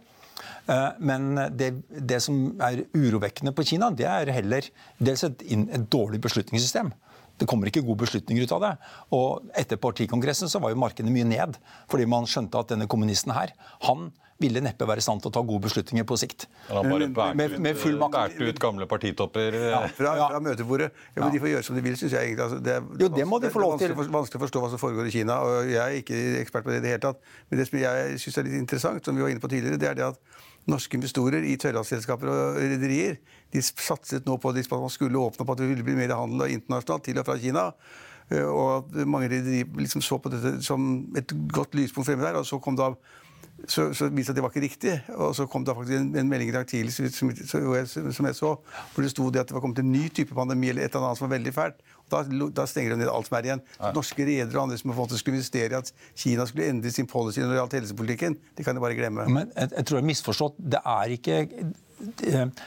Eh, 0.71 0.89
men 0.99 1.35
det, 1.59 1.73
det, 1.89 2.21
som 2.23 2.39
er 2.63 2.85
urovekkende 2.95 3.55
på 3.57 3.67
Kina, 3.73 3.91
det 3.91 4.07
er 4.11 4.31
heller 4.37 4.71
dels 5.03 5.27
et, 5.27 5.43
et 5.51 5.91
dårlig 5.93 6.23
beslutningssystem. 6.23 6.95
Det 7.39 7.47
kommer 7.49 7.69
ikke 7.69 7.85
gode 7.85 8.01
beslutninger 8.07 8.47
ut 8.47 8.53
av 8.57 8.61
det. 8.65 8.75
Og 9.13 9.51
etter 9.57 9.77
partikongressen 9.77 10.49
så 10.49 10.61
var 10.63 10.71
jo 10.73 10.79
markedene 10.81 11.13
mye 11.13 11.25
ned, 11.29 11.59
fordi 11.93 12.07
man 12.09 12.25
skjønte 12.29 12.59
at 12.63 12.69
denne 12.73 12.87
kommunisten 12.89 13.35
her, 13.37 13.53
han 13.89 14.09
ville 14.39 14.61
neppe 14.61 14.85
være 14.85 15.01
i 15.01 15.05
stand 15.05 15.23
til 15.25 15.31
å 15.31 15.33
ta 15.33 15.41
gode 15.49 15.63
beslutninger 15.65 16.05
på 16.05 16.17
sikt. 16.21 16.45
Han 16.69 16.85
har 16.85 16.91
bare 16.93 17.07
bært 17.09 17.37
Med- 17.41 17.55
med 17.61 17.77
full 17.81 17.97
makt. 17.97 18.13
bært 18.37 18.49
ut 18.51 18.59
gamle 18.61 18.85
partitopper. 18.87 19.55
Fra, 19.97 20.11
fra 20.29 20.41
møtebordet. 20.45 20.91
Ja, 21.17 21.23
men 21.25 21.33
De 21.33 21.41
får 21.41 21.49
gjøre 21.55 21.65
som 21.65 21.77
de 21.77 21.81
vil, 21.87 21.97
syns 21.97 22.13
jeg 22.13 22.21
egentlig. 22.35 22.45
Altså, 22.45 22.59
det, 22.63 22.75
er, 22.77 22.83
Jo, 23.01 23.09
det 23.09 23.27
må 23.27 23.39
de 23.41 23.49
få 23.49 23.61
lov 23.65 23.79
til. 23.79 23.89
Det 23.89 23.97
er 23.97 24.13
vanskelig 24.13 24.37
å 24.37 24.45
forstå 24.45 24.61
hva 24.61 24.69
som 24.75 24.79
foregår 24.83 25.09
i 25.09 25.15
Kina, 25.15 25.39
og 25.41 25.71
jeg 25.73 25.81
er 25.81 25.97
ikke 26.03 26.21
ekspert 26.43 26.65
på 26.69 26.71
det 26.75 26.83
i 26.83 26.85
det 26.85 26.93
hele 26.93 27.05
tatt. 27.07 27.21
Men 27.49 27.59
det 27.63 27.69
som 27.71 27.79
jeg 27.81 28.21
syns 28.21 28.37
er 28.39 28.45
litt 28.45 28.61
interessant, 28.61 29.05
som 29.09 29.17
vi 29.17 29.23
var 29.25 29.33
inne 29.33 29.41
på 29.41 29.49
tidligere, 29.49 29.81
det 29.81 29.89
er 29.89 29.95
det 29.95 30.05
at 30.05 30.21
norske 30.67 30.99
investorer 30.99 31.45
i 31.47 31.57
tørrlastselskaper 31.61 32.31
og 32.31 32.59
rederier 32.59 33.21
de 33.55 33.63
satset 33.63 34.27
nå 34.27 34.37
på 34.43 34.51
at 34.51 34.73
man 34.73 34.91
skulle 34.91 35.21
åpne 35.21 35.45
opp 35.45 35.55
at 35.55 35.63
det 35.63 35.71
ville 35.71 35.87
bli 35.87 35.95
mer 35.99 36.17
handel 36.19 36.51
internasjonalt 36.51 37.07
til 37.07 37.21
og 37.21 37.29
fra 37.29 37.39
Kina. 37.39 37.69
Eh, 38.31 38.43
Og 38.43 38.73
at 38.79 39.07
mange 39.07 39.31
rederier 39.31 39.69
liksom 39.79 40.03
så 40.03 40.19
på 40.19 40.33
dette 40.33 40.59
som 40.67 41.07
et 41.17 41.33
godt 41.53 41.75
lyspunkt 41.79 42.09
fremme 42.11 42.27
der. 42.27 42.41
Og 42.41 42.47
så 42.47 42.59
kom 42.59 42.77
da 42.79 42.93
så, 43.65 43.89
så 43.95 44.11
viste 44.13 44.35
det 44.35 44.35
at 44.35 44.37
det 44.37 44.43
var 44.45 44.53
ikke 44.53 44.67
riktig. 44.67 44.97
Og 45.17 45.35
så 45.37 45.47
kom 45.47 45.65
det 45.65 45.77
faktisk 45.77 45.97
en, 45.97 46.11
en 46.19 46.29
melding 46.29 46.51
i 46.51 46.57
dag 46.57 46.67
tidlig 46.69 46.93
som, 46.93 47.31
som 48.13 48.27
jeg 48.27 48.37
så, 48.37 48.57
hvor 48.93 49.03
det 49.03 49.13
sto 49.15 49.31
det 49.31 49.41
at 49.45 49.49
det 49.49 49.57
var 49.57 49.65
kommet 49.65 49.81
en 49.81 49.93
ny 49.93 50.09
type 50.09 50.35
pandemi 50.35 50.69
eller 50.71 50.85
et 50.85 50.95
eller 50.95 51.09
annet 51.09 51.21
som 51.21 51.29
var 51.29 51.37
veldig 51.39 51.55
fælt. 51.55 51.81
Da, 52.13 52.21
da 52.55 52.67
stenger 52.71 52.95
de 52.95 53.01
ned 53.01 53.11
alt 53.11 53.27
som 53.27 53.39
er 53.39 53.49
igjen. 53.49 53.63
Norske 53.97 54.27
redere 54.29 54.55
og 54.55 54.67
andre 54.69 54.79
som 54.79 54.93
på 54.93 54.95
en 54.95 55.01
måte 55.01 55.19
skulle 55.19 55.41
investere 55.41 55.75
i 55.75 55.79
at 55.81 55.91
Kina 56.15 56.47
skulle 56.47 56.69
endre 56.71 56.93
sin 56.95 57.09
policy 57.11 57.43
når 57.43 57.51
det 57.51 57.59
gjaldt 57.61 57.81
helsepolitikken, 57.81 58.39
det 58.57 58.67
kan 58.67 58.79
de 58.79 58.85
bare 58.85 58.99
glemme. 58.99 59.27
Men 59.27 59.51
jeg, 59.57 59.73
jeg 59.73 59.89
tror 59.89 59.99
jeg 59.99 60.05
har 60.05 60.11
misforstått. 60.13 60.61
Det 60.77 60.83
er 60.83 61.17
ikke 61.17 61.41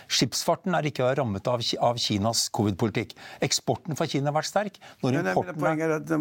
Skipsfarten 0.09 0.75
er 0.77 0.87
ikke 0.89 1.07
rammet 1.17 1.47
av, 1.49 1.61
av 1.85 1.99
Kinas 2.01 2.47
covid-politikk. 2.55 3.15
Eksporten 3.45 3.97
fra 3.99 4.07
Kina 4.09 4.31
har 4.31 4.37
vært 4.39 4.49
sterk. 4.49 4.79
Når 5.03 5.17
Men, 5.19 5.29
importen 5.31 5.59
poenget 5.59 5.85
er 5.85 5.95
at 5.99 6.07
det, 6.09 6.19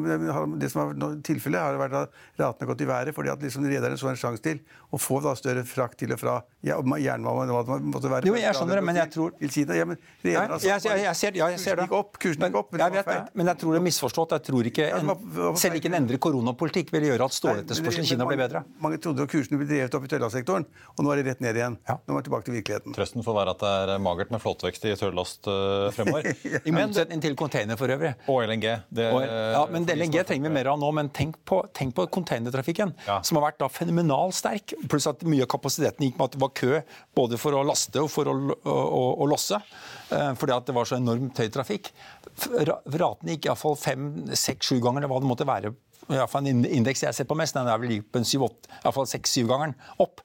det 0.62 0.70
som 0.72 0.82
har 0.82 0.92
vært 0.92 1.22
tilfellet, 1.28 1.60
har 1.62 1.78
vært 1.80 1.96
at 2.02 2.18
ratene 2.40 2.66
har 2.66 2.72
gått 2.72 2.84
i 2.84 2.88
været 2.90 3.16
fordi 3.16 3.32
at 3.32 3.42
liksom 3.44 3.66
rederne 3.68 3.98
så 4.00 4.10
en 4.12 4.20
sjanse 4.20 4.44
til 4.44 4.60
å 4.92 5.00
få 5.00 5.20
da 5.24 5.34
større 5.38 5.64
frakt 5.68 5.98
til 6.02 6.12
og 6.14 6.20
fra 6.20 6.36
jernbanen. 6.64 7.52
måtte 7.88 8.12
være. 8.12 8.28
Jo, 8.28 8.36
jeg 8.38 8.54
skjønner 8.56 8.80
det, 8.80 8.84
men 8.84 9.00
jeg 9.02 9.12
tror- 9.14 9.34
Til 9.38 9.50
Kina. 9.50 9.74
Ja, 9.78 9.84
men 9.84 9.98
rederne 10.24 10.48
har 10.48 10.58
sagt 10.58 10.84
jeg, 10.84 11.02
jeg, 11.04 11.16
ser, 11.16 11.32
ja, 11.38 11.48
jeg 11.54 11.60
ser 11.60 11.76
det. 11.76 11.88
Opp, 11.92 12.18
kursen 12.18 12.42
gikk 12.48 12.56
opp, 12.58 12.72
men 12.72 12.80
jeg 12.80 12.92
vet 12.92 13.06
det, 13.06 13.18
men 13.34 13.46
jeg 13.46 13.58
tror 13.62 13.72
det 13.72 13.80
er 13.80 13.86
misforstått. 13.86 14.34
Jeg 14.36 14.42
tror 14.48 14.70
ikke 14.70 14.88
en, 14.98 15.06
men 15.06 15.56
selv 15.56 15.78
ikke 15.78 15.90
en 15.92 15.98
endret 16.02 16.20
koronapolitikk 16.20 16.92
vil 16.92 17.08
gjøre 17.10 17.28
at 17.28 17.36
ståletterspørselen 17.36 18.04
i 18.04 18.12
Kina 18.12 18.26
blir 18.28 18.40
bedre. 18.40 18.64
Mange 18.80 18.98
trodde 18.98 19.22
at 19.22 19.32
kursene 19.32 19.60
ble 19.60 19.68
drevet 19.68 19.94
opp 19.94 20.04
i 20.04 20.12
tøllasektoren, 20.12 20.66
og 20.96 21.04
nå 21.04 21.12
er 21.12 21.22
det 21.22 21.26
rett 21.32 21.44
ned 21.44 21.60
igjen. 21.60 21.78
Nå 21.88 22.16
er 22.16 22.18
vi 22.18 22.26
tilbake 22.28 22.48
til 22.48 22.58
virkeligheten. 22.58 22.97
Trøsten 22.98 23.22
får 23.24 23.36
være 23.38 23.52
at 23.54 23.62
det 23.62 23.70
er 23.94 24.02
magert 24.02 24.32
med 24.34 24.42
flåtvekst 24.42 24.84
i 24.90 24.94
tørrlast 24.98 25.46
uh, 25.48 25.88
fremover. 25.94 26.28
I 26.68 26.74
motsetning 26.74 27.22
til 27.22 27.36
container 27.38 27.78
for 27.78 27.90
øvrig. 27.94 28.12
Og 28.28 28.42
LNG. 28.50 28.66
Det, 28.90 29.06
Og, 29.14 29.22
ja, 29.24 29.62
men 29.70 29.86
LNG 29.88 30.18
er 30.20 30.26
trenger 30.28 30.50
vi 30.50 30.54
mer 30.58 30.72
av 30.74 30.80
nå, 30.82 30.90
men 30.98 31.08
tenk 31.14 31.38
på, 31.48 31.60
tenk 31.78 31.94
på 31.96 32.08
containertrafikken, 32.18 32.92
Ja. 33.06 33.20
som 33.24 33.38
har 33.38 33.46
vært 33.48 33.60
da 33.62 33.70
fenomenal 33.72 34.34
sterk. 34.36 34.74
Pluss 34.90 35.06
at 35.08 35.22
mye 35.24 35.46
av 35.46 35.52
kapasiteten 35.54 36.04
gikk 36.08 36.18
med 36.18 36.28
at 36.28 36.36
det 36.36 36.42
var 36.42 36.52
kø 36.58 36.82
både 37.16 37.38
for 37.40 37.54
å 37.54 37.64
laste 37.68 38.02
og 38.02 38.10
for 38.12 38.28
å, 38.28 38.34
å, 38.58 38.74
å, 38.74 39.02
å 39.22 39.30
losse. 39.30 39.60
eh, 40.10 40.32
Fordi 40.38 40.56
at 40.58 40.66
det 40.68 40.74
var 40.76 40.88
så 40.90 40.98
enormt 40.98 41.38
høy 41.38 41.48
trafikk. 41.54 41.92
Raten 42.98 43.30
gikk 43.32 43.48
iallfall 43.48 43.76
fem, 43.78 44.08
seks, 44.34 44.68
sju 44.72 44.80
ganger, 44.82 45.02
eller 45.04 45.12
hva 45.12 45.20
det 45.22 45.30
måtte 45.30 45.46
være. 45.48 45.72
I 46.08 46.16
hvert 46.16 46.30
fall 46.32 46.46
en 46.48 46.62
indeks 46.64 47.02
jeg 47.04 47.16
ser 47.16 47.26
på 47.28 47.36
mest, 47.36 47.56
den 47.56 47.68
er 47.68 47.80
vel 47.82 47.98
på 48.02 48.20
en 48.20 48.26
syv, 48.28 48.46
åtte, 48.48 48.70
iallfall 48.80 49.08
seks-syv-gangeren 49.10 49.74
opp. 50.00 50.22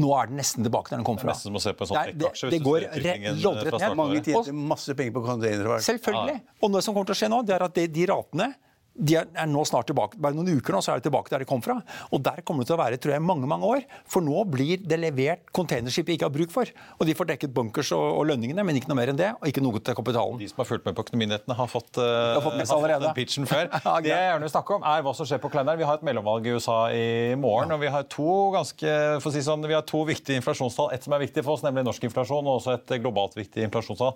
Nå 0.00 0.08
er 0.16 0.30
den 0.30 0.38
nesten 0.40 0.64
tilbake 0.64 0.88
der 0.88 1.00
den 1.02 1.04
kom 1.04 1.18
Det 1.18 1.26
fra. 1.26 1.34
nesten 1.34 1.50
som 1.50 1.58
å 1.58 1.60
se 1.60 1.72
på 1.76 1.84
en 1.84 1.90
sånn 1.90 2.12
Det 2.16 2.30
det, 2.32 2.50
det 2.54 2.60
går 2.64 2.86
loddrett 3.42 3.76
ned. 3.76 3.96
Mange 3.98 4.22
tider 4.24 4.46
tjente 4.46 4.54
masse 4.72 4.94
penger 4.96 5.12
på 5.18 5.24
containerfart. 5.26 5.84
Selvfølgelig. 5.84 6.36
Og 6.62 6.72
det 6.72 6.82
som 6.86 6.94
kommer 6.96 7.10
til 7.10 7.16
å 7.16 7.20
skje 7.20 7.28
nå, 7.32 7.40
det 7.44 7.56
er 7.58 7.64
at 7.66 7.74
de, 7.76 7.84
de 7.92 8.06
ratene 8.08 8.48
de 8.92 9.16
er, 9.16 9.28
nå 9.48 9.62
snart 9.64 9.88
tilbake. 9.88 10.18
Bare 10.20 10.36
noen 10.36 10.58
uker 10.58 10.76
nå 10.76 10.82
så 10.84 10.92
er 10.92 11.00
de 11.00 11.06
tilbake 11.06 11.32
der 11.32 11.42
de 11.42 11.48
kom 11.48 11.62
fra. 11.64 11.78
Og 12.12 12.20
der 12.24 12.42
kommer 12.44 12.64
det 12.64 12.70
til 12.70 12.76
å 12.76 12.82
være 12.82 12.98
tror 13.00 13.14
jeg, 13.14 13.24
mange 13.24 13.48
mange 13.48 13.68
år. 13.68 13.86
For 14.10 14.24
nå 14.24 14.44
blir 14.52 14.82
det 14.84 14.98
levert 15.00 15.46
containerskip 15.56 16.10
vi 16.10 16.18
ikke 16.18 16.28
har 16.28 16.34
bruk 16.34 16.52
for. 16.52 16.68
Og 16.98 17.08
de 17.08 17.14
får 17.16 17.30
dekket 17.32 17.54
bunkers 17.56 17.92
og, 17.96 18.04
og 18.20 18.26
lønningene, 18.28 18.64
men 18.66 18.76
ikke 18.78 18.90
noe 18.92 19.00
mer 19.00 19.12
enn 19.14 19.20
det. 19.20 19.30
Og 19.40 19.48
ikke 19.48 19.64
noe 19.64 19.80
til 19.80 19.96
kapitalen. 19.96 20.36
De 20.40 20.50
som 20.50 20.60
har 20.60 20.68
fulgt 20.68 20.84
med 20.88 20.98
på 20.98 21.06
Økonominyhetene, 21.06 21.56
har 21.56 21.70
fått, 21.72 21.90
uh, 21.96 22.36
har 22.36 22.44
fått 22.44 22.58
med 22.60 22.68
seg 22.68 22.76
allerede. 22.76 23.08
den 23.08 23.16
pitchen 23.16 23.48
før. 23.48 23.70
Ja, 23.82 23.96
Det 24.04 24.12
jeg 24.12 24.28
gjerne 24.28 24.46
vil 24.46 24.52
snakke 24.52 24.76
om, 24.76 24.84
er 24.86 25.02
hva 25.04 25.12
som 25.16 25.28
skjer 25.28 25.40
på 25.42 25.50
Kleiner. 25.52 25.80
Vi 25.80 25.88
har 25.88 25.98
et 25.98 26.06
mellomvalg 26.06 26.46
i 26.46 26.54
USA 26.54 26.76
i 26.94 27.34
morgen, 27.40 27.72
og 27.74 27.80
vi 27.82 27.90
har 27.92 28.06
to 28.12 28.36
ganske, 28.54 28.94
for 29.24 29.32
å 29.32 29.34
si 29.34 29.42
sånn, 29.44 29.64
vi 29.68 29.76
har 29.76 29.84
to 29.88 30.04
viktige 30.08 30.38
inflasjonstall. 30.40 30.92
Et 30.94 31.04
som 31.04 31.16
er 31.16 31.24
viktig 31.24 31.44
for 31.44 31.56
oss, 31.56 31.64
nemlig 31.66 31.84
norsk 31.88 32.06
inflasjon, 32.08 32.46
og 32.46 32.60
også 32.60 32.76
et 32.76 32.96
globalt 33.02 33.36
viktig 33.38 33.66
inflasjonstall, 33.66 34.14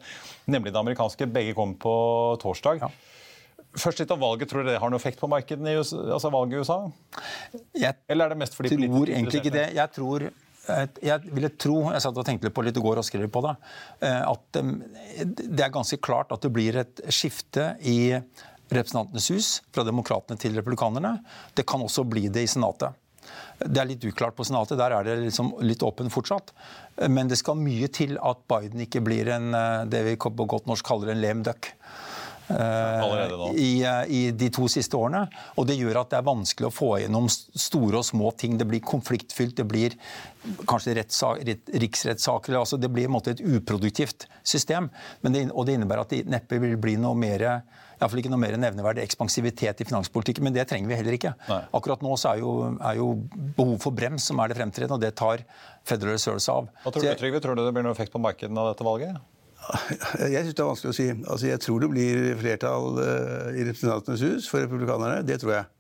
nemlig 0.53 0.73
det 0.73 0.83
amerikanske. 0.85 1.29
Begge 1.33 1.57
kommer 1.59 1.81
på 1.83 1.97
torsdag. 2.45 2.87
Først 3.77 4.01
litt 4.01 4.13
om 4.15 4.21
valget. 4.23 4.49
Tror 4.51 4.65
dere 4.65 4.77
det 4.77 4.81
har 4.83 4.93
noen 4.93 5.01
effekt 5.01 5.21
på 5.21 5.29
markedene 5.31 5.75
i 5.75 5.79
USA, 5.81 6.01
altså 6.17 6.33
valget 6.33 6.57
i 6.57 6.65
USA? 6.65 6.81
Jeg 7.77 7.97
Eller 8.09 8.27
er 8.27 8.35
det 8.35 8.41
mest 8.41 8.57
fordi 8.57 8.73
tror 8.73 9.13
egentlig 9.13 9.43
ikke 9.43 9.55
det. 9.55 9.69
Jeg 9.77 9.95
tror 9.97 10.29
jeg 10.67 11.31
ville 11.31 11.51
tro, 11.55 11.77
jeg 11.93 12.03
satt 12.03 12.19
og 12.19 12.27
tenkte 12.27 12.49
litt 12.49 12.57
på 12.57 12.65
litt 12.67 12.79
i 12.79 12.83
går 12.83 13.01
og 13.01 13.07
skrev 13.07 13.29
på 13.31 13.43
det, 13.45 13.55
eh, 14.03 14.23
at 14.27 14.59
eh, 14.59 14.73
det 15.29 15.63
er 15.63 15.73
ganske 15.75 15.99
klart 16.03 16.33
at 16.35 16.43
det 16.43 16.53
blir 16.55 16.81
et 16.83 17.03
skifte 17.15 17.75
i 17.87 18.17
Representantenes 18.67 19.29
hus 19.31 19.49
fra 19.71 19.85
demokratene 19.87 20.41
til 20.43 20.57
republikanerne. 20.59 21.21
Det 21.55 21.63
kan 21.71 21.85
også 21.85 22.03
bli 22.09 22.27
det 22.35 22.43
i 22.43 22.51
Senatet. 22.51 22.97
Det 23.63 23.79
er 23.79 23.87
litt 23.87 24.05
uklart 24.07 24.35
på 24.35 24.47
Senatet, 24.47 24.79
der 24.81 24.95
er 24.97 25.07
det 25.07 25.15
liksom 25.23 25.53
litt 25.63 25.85
åpen 25.87 26.11
fortsatt. 26.11 26.51
Men 27.07 27.31
det 27.31 27.39
skal 27.39 27.59
mye 27.61 27.87
til 27.95 28.17
at 28.19 28.43
Biden 28.51 28.83
ikke 28.83 29.05
blir 29.07 29.31
en, 29.37 29.53
eh, 29.55 29.85
det 29.87 30.03
vi 30.09 30.17
på 30.19 30.51
godt 30.51 30.67
norsk 30.67 30.87
kaller 30.87 31.15
en 31.15 31.23
lame 31.23 31.47
duck. 31.47 31.71
Eh, 32.49 33.55
i, 33.59 33.83
eh, 33.83 34.05
i 34.07 34.21
de 34.31 34.49
to 34.55 34.69
siste 34.71 34.97
årene. 34.97 35.25
Og 35.59 35.67
det 35.67 35.79
gjør 35.81 36.03
at 36.03 36.13
det 36.13 36.21
er 36.21 36.27
vanskelig 36.27 36.69
å 36.69 36.75
få 36.75 36.91
gjennom 37.03 37.27
store 37.31 38.01
og 38.01 38.07
små 38.07 38.31
ting. 38.39 38.59
Det 38.59 38.69
blir 38.69 38.85
konfliktfylt, 38.87 39.57
det 39.59 39.67
blir 39.67 39.97
kanskje 40.71 40.95
rettssak- 41.01 41.43
riksrettssaker. 41.75 42.55
Altså 42.55 42.79
det 42.79 42.93
blir 42.93 43.07
i 43.07 43.11
en 43.11 43.17
måte 43.17 43.35
et 43.35 43.43
uproduktivt 43.43 44.29
system. 44.45 44.91
Men 45.23 45.33
det, 45.33 45.51
og 45.51 45.67
det 45.67 45.75
innebærer 45.75 46.07
at 46.07 46.15
det 46.15 46.27
neppe 46.31 46.61
vil 46.63 46.77
bli 46.79 46.97
noe 46.97 47.19
mer 47.19 47.63
i 47.97 47.99
hvert 48.03 48.13
fall 48.13 48.21
ikke 48.21 48.29
noe 48.29 48.41
mer 48.43 48.57
nevneverdig 48.61 49.01
ekspansivitet 49.07 49.79
i 49.81 49.85
finanspolitikken, 49.89 50.45
men 50.45 50.53
det 50.53 50.67
trenger 50.69 50.91
vi 50.91 50.99
heller 50.99 51.15
ikke. 51.17 51.31
Nei. 51.49 51.63
Akkurat 51.79 52.03
nå 52.05 52.13
så 52.21 52.35
er 52.35 52.43
jo, 52.43 52.51
er 52.77 52.99
jo 52.99 53.07
behov 53.57 53.79
for 53.81 53.97
brems 53.97 54.27
som 54.29 54.43
er 54.45 54.53
det 54.53 54.59
fremtredende, 54.59 54.99
og 54.99 55.01
det 55.01 55.15
tar 55.17 55.47
Federal 55.89 56.13
Reserve 56.13 56.43
seg 56.45 56.59
av. 56.61 56.69
Hva 56.85 56.93
tror 56.93 57.07
du, 57.07 57.09
Trygve? 57.17 57.41
Tror 57.41 57.57
du 57.57 57.65
det 57.65 57.73
blir 57.73 57.87
noen 57.87 57.97
effekt 57.97 58.13
på 58.13 58.21
markedene 58.21 58.61
av 58.61 58.75
dette 58.75 58.85
valget? 58.85 59.17
Jeg 60.33 60.45
syns 60.45 60.55
det 60.55 60.63
er 60.63 60.69
vanskelig 60.69 60.93
å 60.93 60.97
si. 60.97 61.07
Altså, 61.15 61.49
jeg 61.51 61.63
tror 61.65 61.83
det 61.83 61.93
blir 61.93 62.29
flertall 62.41 63.01
eh, 63.03 63.49
i 63.61 63.65
Representantenes 63.67 64.23
hus 64.27 64.51
for 64.51 64.63
republikanerne. 64.65 65.25
Det 65.27 65.41
tror 65.43 65.57
jeg. 65.59 65.73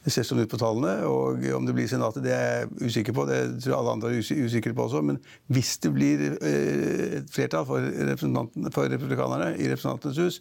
Det 0.00 0.12
ser 0.14 0.24
sånn 0.24 0.40
ut 0.40 0.50
på 0.50 0.58
tallene. 0.60 0.94
Og 1.08 1.44
om 1.56 1.66
det 1.68 1.74
blir 1.76 1.88
Senatet, 1.90 2.24
det 2.24 2.32
er 2.32 2.62
jeg 2.62 2.90
usikker 2.90 3.16
på. 3.16 3.26
Det 3.28 3.40
tror 3.60 3.74
jeg 3.74 3.78
alle 3.78 3.94
andre 3.96 4.12
er 4.14 4.44
usikre 4.46 4.74
på 4.76 4.86
også. 4.86 5.02
Men 5.04 5.20
hvis 5.52 5.74
det 5.84 5.92
blir 5.94 6.26
eh, 6.32 7.18
et 7.20 7.32
flertall 7.32 7.66
for, 7.68 7.90
for 8.74 8.92
republikanerne 8.92 9.52
i 9.58 9.68
Representantenes 9.68 10.22
hus, 10.24 10.40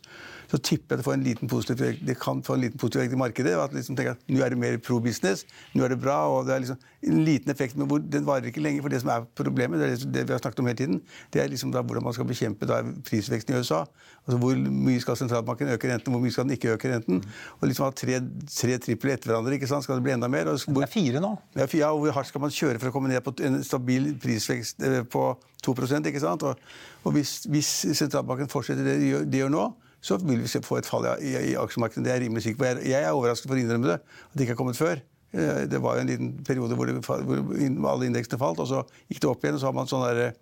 så 0.50 0.58
tipper 0.58 0.96
jeg 0.96 1.02
det 1.02 1.06
får 1.06 1.14
en 1.14 1.24
liten 1.26 1.50
positiv. 1.50 1.82
Det 2.06 2.16
kan 2.20 2.42
få 2.44 2.56
en 2.58 2.64
liten 2.64 2.82
positiv 2.82 3.04
effekt 3.04 3.14
i 3.14 3.20
markedet. 3.22 3.54
At 3.54 3.74
liksom 3.76 3.98
tenker 3.98 4.16
at 4.16 4.32
nå 4.32 4.42
er 4.42 4.54
det 4.54 4.58
mer 4.58 4.78
pro-business, 4.82 5.46
nå 5.78 5.86
er 5.86 5.94
det 5.94 6.00
bra. 6.02 6.18
og 6.28 6.48
det 6.48 6.56
er 6.56 6.64
liksom 6.66 6.80
En 7.02 7.24
liten 7.24 7.52
effekt, 7.52 7.78
men 7.78 7.88
hvor, 7.88 8.02
den 8.04 8.26
varer 8.28 8.50
ikke 8.50 8.60
lenge. 8.60 8.82
For 8.82 8.92
det 8.92 9.00
som 9.00 9.10
er 9.14 9.24
problemet, 9.36 9.80
det 9.80 9.86
er 9.86 9.92
liksom 9.94 10.12
det 10.12 10.28
vi 10.28 10.34
har 10.34 10.40
snakket 10.42 10.60
om 10.60 10.68
hele 10.68 10.78
tiden, 10.78 11.02
det 11.32 11.42
er 11.42 11.48
liksom 11.48 11.72
da 11.72 11.80
hvordan 11.82 12.04
man 12.04 12.14
skal 12.14 12.28
bekjempe 12.28 12.68
da 12.68 12.82
prisveksten 13.08 13.56
i 13.56 13.60
USA. 13.60 13.86
Altså 14.26 14.38
Hvor 14.38 14.56
mye 14.56 15.00
skal 15.00 15.16
sentralbanken 15.16 15.72
øke 15.72 15.94
renten, 15.94 16.12
hvor 16.12 16.20
mye 16.20 16.32
skal 16.32 16.44
den 16.44 16.58
ikke 16.58 16.74
øke 16.74 16.92
renten? 16.92 17.24
Og 17.62 17.68
liksom 17.68 17.86
ha 17.86 17.92
tre, 17.96 18.20
tre 18.52 18.78
tripler 18.78 19.14
etter 19.14 19.32
hverandre, 19.32 19.54
ikke 19.56 19.68
sant? 19.68 19.84
skal 19.84 19.96
det 19.96 20.04
bli 20.04 20.12
enda 20.18 20.28
mer? 20.28 20.44
Hvor, 20.44 20.82
Det 20.82 20.90
er 20.90 20.92
fire 20.92 21.22
nå. 21.24 21.38
ja, 21.56 21.68
ja, 21.74 21.92
og 21.92 22.00
hvor 22.00 22.12
hardt 22.12 22.28
skal 22.28 22.42
man 22.42 22.52
kjøre 22.52 22.80
for 22.80 22.90
å 22.90 22.92
komme 22.92 23.08
ned 23.08 23.24
på 23.24 23.34
en 23.48 23.64
stabil 23.64 24.12
prisvekst 24.20 24.84
eh, 24.84 25.04
på 25.04 25.38
2% 25.66 26.12
ikke 26.12 26.20
sant? 26.20 26.44
Og, 26.44 26.60
og 27.04 27.16
hvis, 27.16 27.46
hvis 27.48 27.70
sentralbanken 27.96 28.52
fortsetter 28.52 28.84
det 28.84 29.00
de 29.00 29.14
gjør, 29.14 29.24
de 29.24 29.42
gjør 29.42 29.56
nå, 29.56 29.70
så 30.02 30.18
vil 30.22 30.40
vi 30.44 30.62
få 30.64 30.78
et 30.80 30.88
fall 30.88 31.06
i, 31.20 31.28
i, 31.28 31.36
i 31.52 31.56
aksjemarkedet. 31.60 32.04
Det 32.06 32.12
er 32.14 32.20
jeg 32.20 32.26
rimelig 32.28 32.44
sikker 32.46 32.62
på. 32.62 32.68
Jeg, 32.70 32.84
jeg 32.94 33.04
er 33.04 33.12
overrasket 33.16 33.50
for 33.52 33.60
å 33.60 33.64
innrømme 33.64 33.92
det, 33.92 33.98
at 34.00 34.34
det 34.36 34.46
ikke 34.46 34.56
har 34.56 34.62
kommet 34.62 34.80
før. 34.80 35.02
Eh, 35.36 35.66
Det 35.70 35.82
var 35.84 35.98
jo 36.00 36.06
en 36.06 36.12
liten 36.14 36.32
periode 36.48 36.78
hvor, 36.80 36.90
det, 36.90 37.00
hvor 37.04 37.92
alle 37.92 38.08
indeksene 38.10 38.40
falt, 38.42 38.62
og 38.64 38.70
så 38.72 38.84
gikk 39.12 39.22
det 39.26 39.32
opp 39.32 39.44
igjen. 39.44 39.60
Og 39.60 39.64
så 39.64 39.70
har 39.70 39.76
man 39.78 39.92
sånn 39.92 40.06
der, 40.08 40.34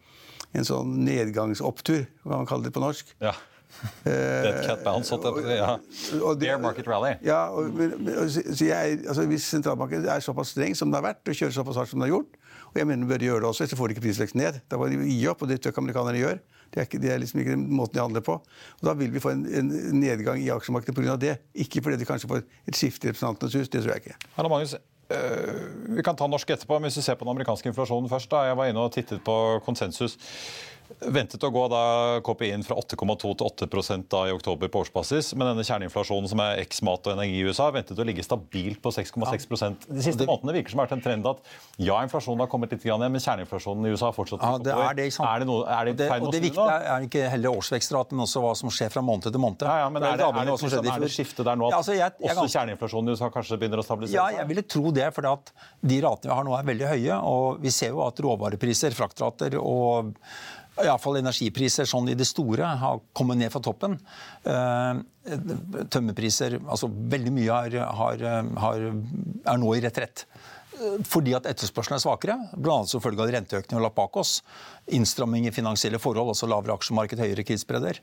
en 0.55 0.67
sånn 0.67 0.97
nedgangsopptur, 1.07 2.05
hva 2.23 2.41
man 2.41 2.49
kaller 2.49 2.69
det 2.69 2.75
på 2.77 2.83
norsk. 2.83 3.15
Ja. 3.23 3.33
Dead 4.05 4.61
cat 4.65 4.83
bounce. 4.85 5.17
Ja. 5.51 5.73
Bear 6.39 6.61
market 6.63 6.87
rally. 6.87 7.15
Ja, 7.25 7.49
og, 7.51 7.73
men, 7.75 7.97
så 8.31 8.41
så 8.47 8.65
jeg, 8.69 9.01
altså, 9.03 9.25
Hvis 9.27 9.45
sentralbanken 9.51 10.07
er 10.07 10.23
såpass 10.23 10.53
streng 10.55 10.75
som 10.77 10.89
den 10.89 10.97
har 11.01 11.09
vært, 11.09 11.25
og 11.27 11.35
kjører 11.35 11.55
såpass 11.57 11.81
hardt 11.81 11.91
som 11.91 11.99
den 11.99 12.07
har 12.07 12.15
gjort, 12.15 12.37
og 12.71 12.79
jeg 12.79 12.87
mener 12.87 13.03
den 13.03 13.11
bør 13.11 13.25
gjøre 13.27 13.43
det 13.43 13.49
også, 13.51 13.67
så 13.67 13.77
får 13.79 13.89
de 13.91 13.97
ikke 13.97 14.05
prisveksten 14.07 14.41
ned. 14.41 14.61
Da 14.71 14.79
må 14.79 14.87
de 14.91 15.01
gi 15.03 15.27
opp, 15.29 15.43
og 15.43 15.51
det 15.51 15.59
tør 15.63 15.75
amerikanerne 15.83 16.21
gjør. 16.23 16.39
Det 16.73 16.81
er, 16.81 16.85
ikke, 16.87 16.99
det 17.01 17.11
er 17.13 17.17
liksom 17.23 17.39
ikke 17.39 17.51
den 17.55 17.65
måten 17.73 17.95
de 17.95 18.01
handler 18.03 18.21
på. 18.21 18.33
Og 18.81 18.83
Da 18.85 18.93
vil 18.93 19.13
vi 19.13 19.19
få 19.23 19.29
en, 19.33 19.45
en 19.45 19.71
nedgang 19.99 20.41
i 20.43 20.49
aksjemarkedet 20.53 20.95
pga. 20.95 21.15
det. 21.15 21.37
Ikke 21.55 21.81
fordi 21.81 21.97
de 21.97 22.05
kanskje 22.05 22.27
får 22.29 22.43
et 22.67 22.75
skifte 22.75 23.07
i 23.07 23.09
Representantenes 23.11 23.53
hus, 23.55 23.69
det 23.69 23.83
tror 23.83 23.93
jeg 23.95 24.01
ikke. 24.05 24.15
Herre 24.35 24.49
Magnus. 24.49 24.75
øh, 24.75 25.95
vi 25.97 26.03
kan 26.03 26.15
ta 26.15 26.27
norsk 26.27 26.49
etterpå, 26.49 26.79
men 26.79 26.89
hvis 26.91 26.97
vi 26.97 27.01
ser 27.01 27.15
på 27.15 27.25
den 27.25 27.31
amerikanske 27.35 27.69
inflasjonen 27.69 28.09
først. 28.09 28.31
da. 28.31 28.43
Jeg 28.49 28.57
var 28.57 28.65
inne 28.67 28.79
og 28.79 28.91
tittet 28.91 29.21
på 29.25 29.59
konsensus. 29.65 30.17
Ventet 30.99 31.43
å 31.45 31.49
gå 31.53 31.63
da 31.71 31.81
KPI-en 32.25 32.63
fra 32.65 32.77
8,2 32.81 33.33
til 33.37 33.47
8 33.67 33.97
da 34.09 34.23
i 34.29 34.33
oktober 34.33 34.71
på 34.71 34.81
årsbasis. 34.85 35.33
Men 35.37 35.51
denne 35.51 35.65
kjerneinflasjonen 35.67 36.31
som 36.31 36.41
er 36.43 36.61
eks 36.63 36.81
mat 36.85 37.05
og 37.05 37.13
energi 37.13 37.37
i 37.37 37.45
USA, 37.45 37.69
ventet 37.73 37.99
å 37.99 38.05
ligge 38.07 38.25
stabilt 38.25 38.81
på 38.81 38.93
6,6 38.93 39.47
ja. 39.61 39.71
De 39.87 40.05
siste 40.05 40.27
månedene 40.27 40.57
virker 40.57 40.73
som 40.73 40.81
det 40.81 40.85
har 40.85 40.89
vært 40.89 40.97
en 40.97 41.05
trend 41.05 41.29
at 41.29 41.43
ja, 41.77 41.99
inflasjonen 42.01 42.45
har 42.45 42.51
kommet 42.51 42.73
litt 42.73 42.85
ned, 42.87 43.07
men 43.13 43.21
kjerneinflasjonen 43.21 43.85
i 43.87 43.93
USA 43.93 44.09
har 44.09 44.17
fortsatt 44.17 44.41
ja, 44.41 44.53
det 44.63 44.73
er, 44.73 44.97
det, 44.97 45.07
er 45.11 45.43
det 45.43 45.49
noe, 45.49 45.63
er 45.69 45.91
det, 45.91 46.09
feil 46.09 46.25
og 46.25 46.33
det 46.33 46.43
viktige 46.47 46.77
er 46.95 47.07
ikke 47.07 47.27
heller 47.33 47.61
årsvekstraten, 47.61 48.17
men 48.17 48.25
også 48.25 48.43
hva 48.43 48.53
som 48.57 48.73
skjer 48.73 48.93
fra 48.93 49.03
måned 49.05 49.29
til 49.29 49.41
måned. 49.43 49.65
Ja, 49.67 49.85
ja, 49.85 49.91
men 49.93 50.01
er 50.01 50.17
det, 50.17 50.25
er 50.25 50.49
det, 50.49 50.57
er 50.57 50.81
det, 50.81 50.93
er 50.95 51.05
det 51.05 51.13
skifte 51.13 51.45
der 51.45 51.59
nå 51.59 51.69
at 51.69 51.75
ja, 51.75 51.81
altså, 51.83 51.97
jeg, 51.97 52.15
jeg, 52.23 52.33
også 52.33 52.57
kjerneinflasjonen 52.57 53.11
i 53.11 53.17
USA 53.17 53.31
kanskje 53.33 53.59
begynner 53.61 53.83
å 53.83 53.85
stabilisere 53.85 54.15
seg? 54.15 54.37
Ja, 54.37 54.41
jeg 54.41 54.49
ville 54.51 54.65
tro 54.65 54.93
det. 54.95 55.07
For 55.15 55.25
de 55.91 55.99
ratene 56.03 56.31
vi 56.31 56.35
har 56.35 56.47
nå 56.47 56.55
er 56.57 56.67
veldig 56.67 56.91
høye. 56.91 57.19
Og 57.31 57.63
vi 57.63 57.73
ser 57.73 57.93
jo 57.95 58.03
at 58.05 58.19
råvarepriser, 58.23 58.95
fraktrater 58.97 59.57
og 59.61 60.13
iallfall 60.83 61.19
energipriser 61.19 61.87
sånn 61.89 62.09
i 62.11 62.17
det 62.17 62.27
store 62.27 62.67
har 62.81 62.99
kommet 63.17 63.39
ned 63.39 63.53
fra 63.53 63.61
toppen. 63.63 63.97
Eh, 64.47 64.99
tømmerpriser 65.93 66.59
altså 66.63 66.89
Veldig 66.89 67.33
mye 67.35 67.55
har, 67.55 67.79
har, 67.99 68.23
har, 68.63 68.85
er 68.87 69.59
nå 69.59 69.73
i 69.75 69.83
retrett. 69.83 70.25
Fordi 71.09 71.33
at 71.33 71.47
etterspørselen 71.49 71.97
er 71.97 72.01
svakere, 72.03 72.35
bl.a. 72.53 72.83
som 72.85 73.01
følge 73.01 73.23
av 73.23 73.31
renteøkningen 73.33 73.73
vi 73.73 73.79
har 73.79 73.87
lagt 73.87 73.97
bak 73.97 74.19
oss. 74.21 74.35
Innstramming 74.93 75.47
i 75.49 75.53
finansielle 75.55 75.97
forhold, 76.01 76.29
altså 76.35 76.49
lavere 76.49 76.75
aksjemarked, 76.77 77.23
høyere 77.23 77.45
krigsbredder, 77.47 78.01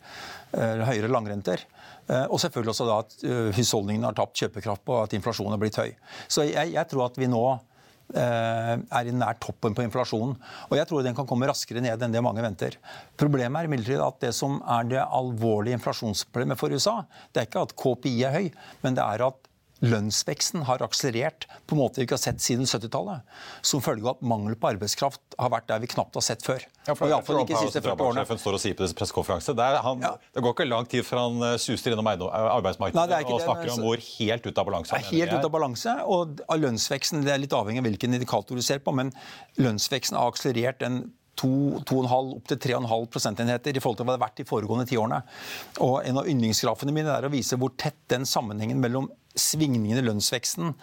eh, 0.59 0.83
høyere 0.89 1.13
langrenter. 1.13 1.63
Eh, 2.09 2.25
og 2.27 2.43
selvfølgelig 2.43 2.75
også 2.75 2.89
da 2.89 2.99
at 3.05 3.15
husholdningene 3.55 4.11
har 4.11 4.19
tapt 4.19 4.43
kjøpekraft 4.43 4.83
på 4.89 4.99
at 5.05 5.15
inflasjonen 5.17 5.55
har 5.55 5.63
blitt 5.63 5.79
høy. 5.79 5.95
Så 6.27 6.49
jeg, 6.49 6.75
jeg 6.75 6.91
tror 6.91 7.07
at 7.07 7.21
vi 7.21 7.31
nå 7.31 7.45
Eh, 7.51 7.74
er 8.13 9.09
i 9.09 9.15
nær 9.15 9.39
toppen 9.43 9.75
på 9.77 9.85
inflasjonen. 9.87 10.37
Og 10.69 10.77
jeg 10.79 10.89
tror 10.91 11.07
den 11.07 11.17
kan 11.17 11.29
komme 11.29 11.49
raskere 11.49 11.83
ned 11.85 12.03
enn 12.05 12.15
det 12.15 12.23
mange 12.25 12.45
venter. 12.45 12.77
Problemet 13.21 13.63
er 13.63 13.71
imidlertid 13.71 14.05
at 14.05 14.21
det 14.23 14.35
som 14.37 14.61
er 14.61 14.91
det 14.91 15.03
alvorlige 15.05 15.79
inflasjonsproblemet 15.79 16.61
for 16.61 16.75
USA, 16.75 17.01
det 17.33 17.43
er 17.43 17.49
ikke 17.49 17.65
at 17.65 17.75
KPI 17.81 18.15
er 18.29 18.37
høy, 18.37 18.47
men 18.85 18.99
det 18.99 19.07
er 19.07 19.27
at 19.31 19.51
lønnsveksten 19.85 20.65
har 20.69 20.85
akselerert 20.85 21.49
på 21.67 21.77
en 21.77 21.83
måte 21.83 22.01
vi 22.01 22.07
ikke 22.07 22.17
har 22.19 22.25
sett 22.25 22.45
siden 22.45 22.69
70-tallet. 22.69 23.25
Som 23.67 23.83
følge 23.85 24.07
av 24.07 24.17
at 24.17 24.27
mangel 24.27 24.57
på 24.57 24.75
arbeidskraft 24.75 25.39
har 25.41 25.53
vært 25.53 25.69
der 25.71 25.83
vi 25.83 25.91
knapt 25.93 26.17
har 26.17 26.25
sett 26.25 26.45
før. 26.47 26.65
Ja, 26.85 26.93
for, 26.93 27.09
og 27.09 27.47
ikke 27.47 27.61
siste 27.65 27.81
40 27.81 28.05
årene. 28.05 28.39
står 28.41 28.59
og 28.59 28.61
sier 28.61 28.77
på 28.77 28.87
pressekonferanse. 28.99 29.55
Det, 29.57 29.69
ja. 30.05 30.13
det, 30.37 30.43
går 30.45 30.53
ikke 30.53 30.67
lang 30.69 30.89
tid 30.91 31.07
før 31.07 31.23
han 31.23 31.45
eh, 31.49 31.57
suser 31.63 31.95
innom 31.95 32.11
arbeidsmarkedet 32.11 33.09
Nei, 33.09 33.21
og 33.25 33.41
snakker 33.41 33.73
om 33.73 33.85
hvor 33.87 34.05
helt 34.05 34.49
ut 34.49 34.61
av 34.61 34.69
balanse 34.69 34.99
er. 34.99 35.07
Helt 35.09 35.33
ut 35.33 35.49
av 35.49 35.53
balanse, 35.55 35.97
og 36.05 36.43
av 36.45 36.61
lønnsveksten, 36.61 37.25
Det 37.25 37.33
er 37.33 37.41
litt 37.41 37.57
avhengig 37.57 37.81
av 37.81 37.89
hvilken 37.89 38.17
indikator 38.21 38.61
du 38.61 38.65
ser 38.65 38.85
på, 38.85 38.93
men 38.97 39.15
lønnsveksten 39.57 40.21
har 40.21 40.33
akselerert 40.35 40.85
en 40.85 41.07
2,5 41.41 42.35
opp 42.37 42.51
til 42.51 42.61
3,5 42.63 43.09
prosentenheter 43.11 43.75
i 43.75 43.83
forhold 43.83 43.99
til 43.99 44.07
hva 44.07 44.15
det 44.15 44.21
har 44.21 44.27
vært 44.29 44.41
de 44.43 44.47
foregående 44.49 44.87
ti 44.91 44.99
årene. 45.01 45.23
Og 45.83 45.97
En 46.07 46.21
av 46.21 46.29
yndlingsgrafene 46.31 46.95
mine 46.95 47.11
er 47.11 47.27
å 47.27 47.33
vise 47.33 47.59
hvor 47.59 47.73
tett 47.81 47.99
den 48.13 48.29
sammenhengen 48.29 48.83
mellom 48.83 49.09
svingningene 49.35 50.05
i 50.05 50.07
lønnsveksten 50.07 50.75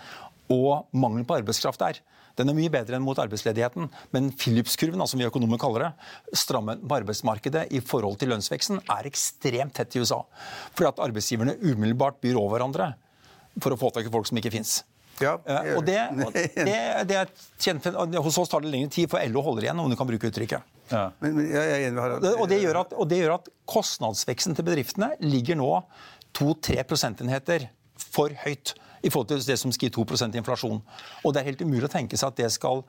og 0.51 0.89
mangelen 0.91 1.27
på 1.29 1.37
arbeidskraft 1.39 1.85
er. 1.87 2.01
Den 2.39 2.51
er 2.51 2.57
mye 2.57 2.71
bedre 2.73 2.97
enn 2.97 3.05
mot 3.05 3.19
arbeidsledigheten, 3.21 3.89
men 4.15 4.29
Philips-kurven, 4.35 5.01
altså 5.03 5.19
vi 5.19 5.27
økonomer 5.27 5.59
kaller 5.61 5.87
det, 5.87 5.91
strammen 6.43 6.83
på 6.83 6.99
arbeidsmarkedet 7.01 7.67
i 7.75 7.81
forhold 7.83 8.19
til 8.21 8.31
lønnsveksten, 8.33 8.83
er 8.85 9.09
ekstremt 9.09 9.75
tett 9.77 9.97
i 9.97 10.03
USA. 10.03 10.21
Fordi 10.75 10.91
at 10.91 11.03
arbeidsgiverne 11.07 11.57
umiddelbart 11.61 12.21
byr 12.23 12.39
over 12.39 12.57
hverandre 12.57 12.93
for 13.59 13.75
å 13.75 13.79
få 13.79 13.91
tak 13.93 14.07
i 14.07 14.13
folk 14.13 14.29
som 14.29 14.39
ikke 14.39 14.53
fins. 14.53 14.81
Ja, 15.21 15.35
uh, 15.37 15.75
og 15.77 15.83
det, 15.85 15.99
det, 16.55 16.77
det, 17.05 17.17
er 17.19 17.31
kjent, 17.61 17.85
Hos 18.25 18.39
oss 18.41 18.49
tar 18.49 18.63
det 18.63 18.71
lengre 18.73 18.89
tid, 18.93 19.09
for 19.11 19.21
LO 19.29 19.43
holder 19.45 19.67
igjen, 19.67 19.81
om 19.83 19.91
du 19.91 19.97
kan 19.99 20.09
bruke 20.09 20.31
uttrykket. 20.31 20.77
Ja. 20.91 21.03
Men, 21.21 21.35
men 21.37 21.51
jeg, 21.51 21.83
jeg, 21.85 21.97
og, 22.31 22.47
det 22.49 22.61
gjør 22.63 22.81
at, 22.81 22.95
og 22.97 23.11
det 23.11 23.21
gjør 23.21 23.35
at 23.37 23.51
kostnadsveksten 23.69 24.57
til 24.57 24.67
bedriftene 24.67 25.13
ligger 25.23 25.59
nå 25.59 25.69
2-3 26.37 26.87
prosentenheter 26.89 27.69
for 28.01 28.33
høyt 28.43 28.73
i 29.01 29.09
forhold 29.09 29.31
til 29.31 29.41
det 29.45 29.57
som 29.59 29.73
gi 29.73 29.89
2% 29.89 30.37
inflasjon. 30.37 30.81
Og 31.25 31.33
Det 31.33 31.41
er 31.41 31.49
helt 31.49 31.63
umulig 31.65 31.87
å 31.87 31.91
tenke 31.91 32.17
seg 32.17 32.31
at 32.31 32.41
det 32.41 32.51
skal 32.53 32.83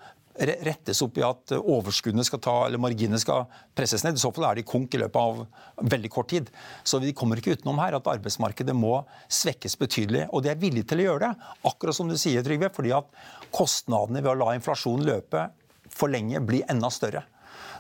rettes 0.65 1.03
opp 1.05 1.19
i 1.21 1.25
at 1.27 1.53
overskuddene 1.59 2.25
skal 2.25 2.41
ta, 2.41 2.55
eller 2.67 2.81
marginene 2.81 3.21
skal 3.21 3.45
presses 3.77 4.05
ned. 4.05 4.17
I 4.17 4.23
så 4.23 4.33
fall 4.33 4.49
er 4.49 4.61
de 4.61 4.67
konk 4.69 4.95
i 4.95 5.01
løpet 5.03 5.21
av 5.21 5.91
veldig 5.93 6.11
kort 6.13 6.31
tid. 6.33 6.49
Så 6.85 7.01
vi 7.03 7.13
kommer 7.17 7.41
ikke 7.41 7.57
utenom 7.59 7.81
her 7.83 7.99
at 7.99 8.09
arbeidsmarkedet 8.09 8.77
må 8.77 9.03
svekkes 9.29 9.77
betydelig. 9.81 10.27
Og 10.33 10.45
de 10.45 10.53
er 10.53 10.61
villige 10.61 10.89
til 10.93 11.03
å 11.03 11.09
gjøre 11.11 11.27
det, 11.27 11.51
akkurat 11.69 11.97
som 11.97 12.09
du 12.09 12.17
sier, 12.21 12.45
Trygve, 12.45 12.73
fordi 12.73 12.95
at 12.97 13.13
kostnadene 13.53 14.25
ved 14.25 14.33
å 14.33 14.39
la 14.41 14.57
inflasjonen 14.57 15.07
løpe 15.09 15.51
for 15.93 16.13
lenge 16.13 16.41
blir 16.41 16.65
enda 16.73 16.89
større. 16.93 17.27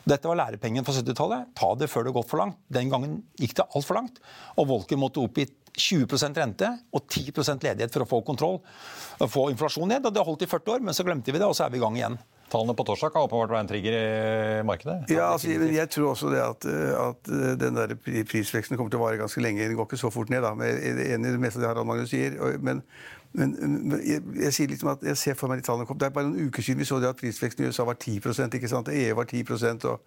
Dette 0.02 0.26
var 0.26 0.38
lærepengen 0.40 0.84
fra 0.84 0.94
70-tallet. 0.96 1.52
Ta 1.58 1.72
det 1.78 1.88
før 1.90 2.04
det 2.04 2.10
har 2.10 2.18
gått 2.18 2.30
for 2.32 2.42
langt. 2.42 2.58
Den 2.74 2.90
gangen 2.90 3.20
gikk 3.38 3.54
det 3.58 3.68
altfor 3.70 4.00
langt. 4.00 4.18
Og 4.58 4.66
Volker 4.70 4.98
måtte 4.98 5.22
opp 5.22 5.38
i 5.38 5.46
20% 5.78 6.38
rente 6.38 6.68
og 6.92 7.06
10% 7.06 7.64
ledighet 7.64 7.94
for 7.94 8.04
å 8.04 8.10
få 8.10 8.20
kontroll, 8.26 8.60
få 9.22 9.48
inflasjonen 9.52 9.96
ned. 9.96 10.10
Det 10.12 10.20
har 10.20 10.28
holdt 10.28 10.44
i 10.44 10.50
40 10.50 10.76
år, 10.76 10.84
men 10.84 10.96
så 10.96 11.06
glemte 11.06 11.32
vi 11.32 11.40
det, 11.40 11.48
og 11.48 11.56
så 11.56 11.66
er 11.66 11.72
vi 11.72 11.80
i 11.80 11.84
gang 11.84 11.96
igjen. 11.98 12.18
Tallene 12.52 12.74
på 12.76 12.84
torsdag 12.84 13.14
har 13.16 13.24
åpenbart 13.24 13.52
være 13.54 13.64
en 13.64 13.70
trigger 13.70 13.94
i 13.96 14.64
markedet? 14.68 14.98
Ja, 15.14 15.30
altså, 15.32 15.48
jeg 15.48 15.88
tror 15.94 16.10
også 16.10 16.32
det 16.34 16.42
at, 16.44 16.66
at, 17.00 17.32
den 17.62 17.78
der 17.78 17.94
prisveksten 18.28 18.76
kommer 18.76 18.92
til 18.92 19.00
å 19.00 19.06
vare 19.06 19.20
ganske 19.22 19.40
lenge. 19.40 19.64
Den 19.64 19.78
går 19.78 19.88
ikke 19.88 20.02
så 20.02 20.12
fort 20.12 20.32
ned. 20.32 20.44
da, 20.44 20.52
men 20.58 20.68
Jeg 20.68 20.92
er 20.92 21.16
enig 21.16 21.32
i 21.32 21.36
det 21.38 21.40
meste 21.40 21.60
av 21.60 21.64
det 21.64 21.70
Harald 21.70 21.88
Magnus 21.88 22.12
sier. 22.12 22.36
Men, 22.60 22.84
men, 23.32 23.54
jeg, 24.04 24.20
jeg, 24.36 24.52
sier 24.52 24.68
liksom 24.68 24.90
at 24.92 25.04
jeg 25.06 25.16
ser 25.16 25.36
for 25.38 25.48
meg 25.48 25.62
de 25.62 25.64
tallene 25.64 25.88
kom. 25.88 25.96
Det 25.96 26.10
er 26.10 26.12
bare 26.12 26.28
noen 26.28 26.50
uker 26.50 26.64
siden 26.64 26.82
vi 26.82 26.88
så 26.88 26.98
det 27.00 27.08
at 27.08 27.16
prisveksten 27.16 27.64
i 27.64 27.70
USA 27.70 27.86
var 27.88 27.96
10% 27.96 28.56
ikke 28.58 28.68
sant? 28.68 28.90
EU 28.92 29.14
var 29.16 29.28
10 29.30 29.86
og, 29.88 30.02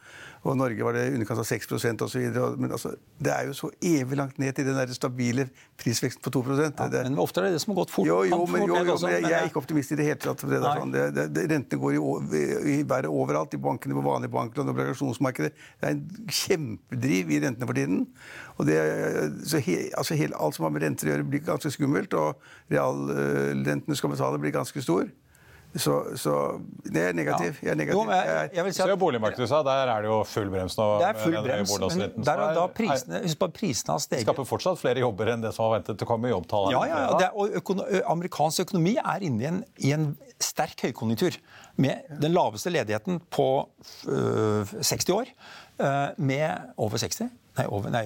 og 0.45 0.57
Norge 0.59 0.85
var 0.85 0.93
det 0.93 1.07
underkant 1.15 1.41
av 1.41 1.47
6% 1.49 2.05
osv. 2.05 2.25
Men 2.61 2.75
altså, 2.77 2.93
det 3.17 3.33
er 3.33 3.47
jo 3.49 3.55
så 3.57 3.71
evig 3.81 4.19
langt 4.19 4.37
ned 4.41 4.53
til 4.53 4.69
den 4.69 4.77
der 4.77 4.93
stabile 4.93 5.47
prisveksten 5.81 6.21
på 6.21 6.33
2 6.37 6.43
ja, 6.53 6.69
Men 6.93 7.17
ofte 7.21 7.41
er 7.41 7.49
det 7.49 7.55
det 7.57 7.63
som 7.65 7.73
har 7.73 7.81
gått 7.81 7.95
fort. 7.95 8.07
Jo, 8.07 8.21
jo, 8.29 8.43
men, 8.45 8.67
jo, 8.67 8.77
jo, 8.77 8.97
men 9.01 9.15
jeg, 9.15 9.25
jeg, 9.25 9.33
er 9.39 9.49
ikke 9.49 9.63
optimist 9.63 9.95
i 9.95 9.99
det 9.99 10.05
hele 10.11 10.21
tatt. 10.21 10.45
Det 10.45 10.61
sånn. 10.61 10.93
det, 10.93 11.27
det, 11.33 11.47
rentene 11.49 11.81
går 11.81 11.97
i, 11.97 12.45
i 12.75 12.77
været 12.85 13.09
overalt. 13.09 13.57
I 13.57 13.61
bankene, 13.65 13.97
på 13.97 14.05
vanlige 14.05 14.35
banklån 14.37 14.69
og 14.69 14.77
obligasjonsmarkedet. 14.77 15.53
Det 15.81 15.89
er 15.89 15.97
en 15.97 16.29
kjempedriv 16.29 17.33
i 17.33 17.41
rentene 17.41 17.65
for 17.65 17.81
tiden. 17.81 18.05
Og 18.55 18.69
det, 18.69 18.77
så 19.49 19.59
he, 19.65 19.89
altså, 19.97 20.15
helt, 20.21 20.37
alt 20.37 20.55
som 20.55 20.69
har 20.69 20.77
med 20.77 20.85
renter 20.85 21.09
å 21.09 21.15
gjøre, 21.15 21.27
blir 21.33 21.43
ganske 21.49 21.73
skummelt. 21.73 22.13
Og 22.13 22.45
realrenten 23.15 23.91
du 23.91 23.97
skal 23.97 24.11
betale, 24.13 24.41
blir 24.41 24.53
ganske 24.55 24.83
stor. 24.83 25.07
Så, 25.75 25.93
så 26.15 26.33
det 26.87 27.01
er 27.09 27.15
negativ. 27.17 27.57
Jeg 27.59 27.73
er 27.73 27.75
negativ. 27.75 27.99
Jo, 27.99 28.11
jeg, 28.11 28.49
jeg 28.55 28.63
vil 28.63 28.73
si 28.73 28.79
at, 28.79 28.91
Se 28.93 28.95
boligmarkedet 28.99 29.43
USA, 29.43 29.57
der 29.67 29.89
er 29.91 30.05
det 30.05 30.07
jo 30.07 30.19
full 30.23 30.47
brems 30.53 30.77
nå. 30.79 30.85
Det 31.01 31.07
er 31.09 31.17
full 31.19 31.35
brems, 31.43 31.73
men 31.99 32.13
der 32.15 32.43
og 32.45 32.55
da 32.55 32.63
prisene, 32.77 33.19
husk 33.25 33.41
på 33.41 33.49
prisene 33.57 33.95
har 33.97 34.03
steget. 34.03 34.21
Det 34.21 34.29
Skaper 34.29 34.47
fortsatt 34.47 34.79
flere 34.79 35.03
jobber 35.03 35.33
enn 35.33 35.43
det 35.43 35.51
som 35.55 35.67
var 35.67 35.81
ventet 35.81 35.99
til 35.99 36.07
å 36.07 36.11
komme 36.13 36.29
i 36.29 36.31
jobbtall. 36.31 36.69
Ja, 36.71 36.85
ja, 36.87 37.01
ja. 37.11 37.31
og 37.35 37.57
økono, 37.59 37.87
amerikansk 38.13 38.63
økonomi 38.69 38.95
er 39.01 39.27
inne 39.27 39.43
i 39.43 39.49
en, 39.49 39.59
i 39.83 39.91
en 39.97 40.07
sterk 40.39 40.85
høykonjunktur. 40.87 41.41
Med 41.83 42.07
den 42.23 42.31
laveste 42.31 42.71
ledigheten 42.71 43.19
på 43.35 43.49
øh, 44.07 44.75
60 44.79 45.11
år. 45.17 45.33
Øh, 45.83 46.07
med 46.23 46.71
over 46.79 47.03
60? 47.03 47.27
Nei, 47.59 47.67
over, 47.67 47.91
nei, 47.91 48.05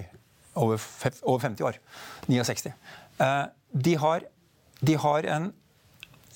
over, 0.58 0.82
over 1.22 1.46
50 1.46 1.70
år. 1.70 1.78
69. 2.26 2.74
Uh, 3.20 3.46
de, 3.86 3.96
har, 4.02 4.26
de 4.80 4.96
har 5.00 5.28
en 5.38 5.52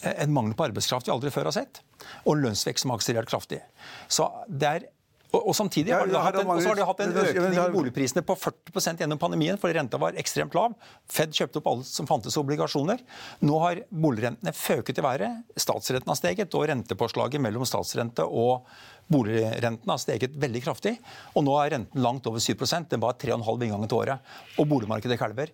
en 0.03 0.33
mangel 0.35 0.51
på 0.57 0.65
arbeidskraft 0.67 1.07
vi 1.07 1.13
aldri 1.13 1.31
før 1.31 1.47
har 1.47 1.55
sett, 1.55 1.79
og 2.27 2.41
lønnsvekst 2.41 2.83
som 2.83 2.91
har 2.91 2.99
akselerert 2.99 3.31
kraftig. 3.31 3.61
Så 4.11 4.27
det 4.49 4.67
er 4.67 4.89
og, 5.33 5.47
og 5.49 5.55
Samtidig 5.57 5.89
har 5.95 6.05
de, 6.05 6.13
hatt 6.13 6.35
en, 6.37 6.49
har 6.51 6.77
de 6.77 6.85
hatt 6.85 6.99
en 7.01 7.15
økning 7.23 7.55
i 7.57 7.63
boligprisene 7.73 8.21
på 8.21 8.35
40% 8.37 9.01
gjennom 9.01 9.17
pandemien, 9.17 9.57
fordi 9.57 9.79
renta 9.79 9.97
var 9.97 10.17
ekstremt 10.21 10.53
lav. 10.53 10.75
Fed 11.09 11.33
kjøpte 11.33 11.57
opp 11.57 11.69
alt 11.71 11.89
som 11.89 12.05
fantes 12.09 12.37
obligasjoner. 12.37 13.01
Nå 13.41 13.57
har 13.63 13.81
boligrentene 13.89 14.53
føket 14.53 15.01
i 15.01 15.05
været. 15.05 15.41
Statsrenten 15.57 16.13
har 16.13 16.19
steget, 16.19 16.53
og 16.53 16.67
rentepåslaget 16.69 17.41
mellom 17.41 17.65
statsrente 17.65 18.27
og 18.29 18.69
boligrenten 19.09 19.89
har 19.89 20.01
steget 20.05 20.37
veldig 20.37 20.61
kraftig. 20.67 20.99
Og 21.33 21.47
nå 21.49 21.57
er 21.63 21.79
renten 21.79 22.05
langt 22.05 22.29
over 22.29 22.43
7% 22.43 22.93
Den 22.93 23.01
var 23.01 23.17
3,5 23.17 23.41
inngangen 23.65 23.89
til 23.89 24.03
året. 24.03 24.35
Og 24.61 24.69
boligmarkedet 24.69 25.17
kalver. 25.17 25.49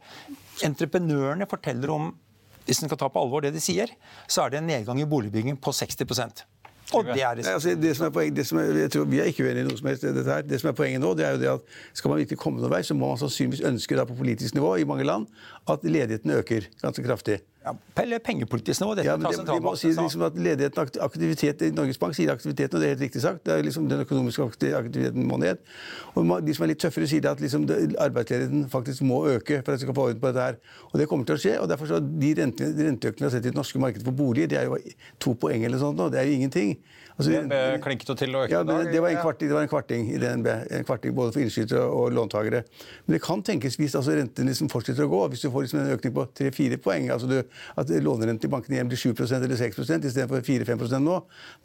Entreprenørene 0.67 1.47
forteller 1.47 1.95
om 1.95 2.11
hvis 2.69 2.83
en 2.83 2.91
skal 2.91 3.01
ta 3.01 3.09
på 3.11 3.21
alvor 3.25 3.43
det 3.45 3.55
de 3.55 3.63
sier, 3.63 3.91
så 4.29 4.45
er 4.45 4.53
det 4.53 4.61
en 4.61 4.69
nedgang 4.69 5.01
i 5.01 5.09
boligbygging 5.09 5.57
på 5.61 5.73
60% 5.75 6.45
og 6.93 7.05
det 7.05 7.21
er 7.21 7.35
det. 7.37 7.47
Altså, 7.47 7.75
det 7.75 7.91
som 7.97 8.05
er 8.07 8.09
poenget, 8.09 8.47
som 8.47 8.57
er, 8.57 8.63
jeg 8.63 8.91
tror 8.91 9.03
Vi 9.05 9.19
er 9.19 9.29
ikke 9.29 9.43
uenige 9.43 9.61
i 9.61 9.67
noe 9.67 9.77
som 9.77 9.87
helst. 9.87 10.03
dette 10.03 10.23
her. 10.25 10.41
Det 10.41 10.59
som 10.61 10.71
er 10.71 10.77
Poenget 10.77 11.03
nå 11.03 11.13
det 11.17 11.25
er 11.25 11.35
jo 11.35 11.41
det 11.41 11.51
at 11.51 11.75
skal 11.93 12.09
man 12.09 12.21
virkelig 12.21 12.39
komme 12.41 12.61
noen 12.61 12.73
vei, 12.73 12.81
så 12.85 12.97
må 12.97 13.11
man 13.11 13.19
sannsynligvis 13.21 13.61
ønske 13.69 13.97
da 13.97 14.05
på 14.09 14.17
politisk 14.17 14.57
nivå 14.57 14.75
i 14.81 14.87
mange 14.89 15.05
land 15.05 15.27
at 15.69 15.85
ledigheten 15.85 16.33
øker 16.33 16.69
ganske 16.81 17.03
kraftig. 17.05 17.39
Ja, 17.65 17.73
eller 17.99 18.19
pengepolitisk 18.23 18.79
nivå. 18.81 18.93
Ja, 19.03 19.17
det, 19.19 19.33
vi 19.49 19.59
må 19.59 19.73
si 19.75 19.89
liksom 19.91 20.21
at 20.23 20.37
ledigheten, 20.39 20.79
akt- 20.79 20.99
aktivitet 21.03 21.61
i 21.67 21.71
Norges 21.75 21.97
Bank 21.99 22.15
sier 22.15 22.31
aktiviteten, 22.31 22.77
og 22.77 22.81
det 22.81 22.87
er 22.87 22.93
helt 22.93 23.03
riktig 23.03 23.21
sagt. 23.21 23.41
Det 23.45 23.51
er 23.57 23.65
liksom 23.67 23.89
Den 23.91 23.99
økonomiske 24.05 24.45
aktiviteten 24.77 25.27
må 25.27 25.37
ned. 25.43 25.59
Og 26.15 26.31
de 26.47 26.55
som 26.55 26.63
er 26.63 26.71
litt 26.71 26.79
tøffere, 26.79 27.09
sier 27.11 27.27
at 27.27 27.43
liksom 27.43 27.67
arbeidsledigheten 27.99 28.69
faktisk 28.71 29.03
må 29.03 29.25
øke 29.27 29.59
for 29.65 29.73
at 29.75 29.81
vi 29.81 29.85
skal 29.89 29.97
få 29.99 30.07
orden 30.07 30.21
på 30.23 30.31
dette 30.31 30.45
her. 30.47 30.55
Og 30.93 30.99
det 31.03 31.09
kommer 31.11 31.25
til 31.27 31.35
å 31.35 31.43
skje. 31.43 31.57
og 31.59 31.67
derfor 31.67 31.91
så 31.91 31.99
de 31.99 32.31
renteøkningene 32.39 33.19
vi 33.19 33.27
har 33.27 33.35
sett 33.35 33.45
i 33.45 33.51
det 33.51 33.59
norske 33.59 33.79
markedet 33.83 34.07
for 34.07 34.15
boliger, 34.15 34.47
det 34.47 34.57
er 34.61 34.65
jo 34.71 34.79
to 35.19 35.35
poeng 35.35 35.65
eller 35.67 35.83
sånt 35.83 35.99
nå. 35.99 36.07
Det 36.09 36.19
er 36.23 36.31
jo 36.31 36.39
ingenting. 36.39 36.77
Altså, 37.19 37.33
DNB 37.35 37.81
klinket 37.83 38.07
jo 38.07 38.15
til 38.15 38.35
å 38.37 38.41
øke 38.45 38.53
ja, 38.53 38.61
dag. 38.63 38.85
det 38.87 38.99
var 39.03 39.11
en 39.11 39.17
kvarting, 39.19 39.49
det 39.51 39.55
var 39.57 39.65
en 39.65 39.71
kvarting 39.71 40.05
i 40.13 40.19
DNB. 40.21 40.47
En 40.77 40.85
kvarting 40.87 41.15
både 41.17 41.33
for 41.35 41.43
innskytere 41.43 41.81
og 41.83 42.13
låntakere. 42.15 42.61
Men 43.03 43.15
det 43.17 43.19
kan 43.25 43.41
tenkes 43.43 43.75
hvis 43.75 43.97
altså 43.99 44.15
renten 44.15 44.47
liksom 44.47 44.69
fortsetter 44.71 45.03
å 45.03 45.09
gå, 45.11 45.19
hvis 45.33 45.43
du 45.43 45.49
får 45.51 45.65
liksom 45.65 45.81
en 45.81 45.91
økning 45.97 46.13
på 46.15 46.23
3-4 46.39 46.77
poeng, 46.85 47.09
altså 47.11 47.27
du, 47.27 47.35
at 47.75 47.91
lånerenten 48.05 48.47
i 48.47 48.53
bankene 48.53 48.77
igjen 48.77 48.91
blir 48.91 49.01
7 49.01 49.11
eller 49.35 49.55
6% 49.59 50.07
istedenfor 50.07 50.45
4-5 50.47 50.95
nå, 51.03 51.17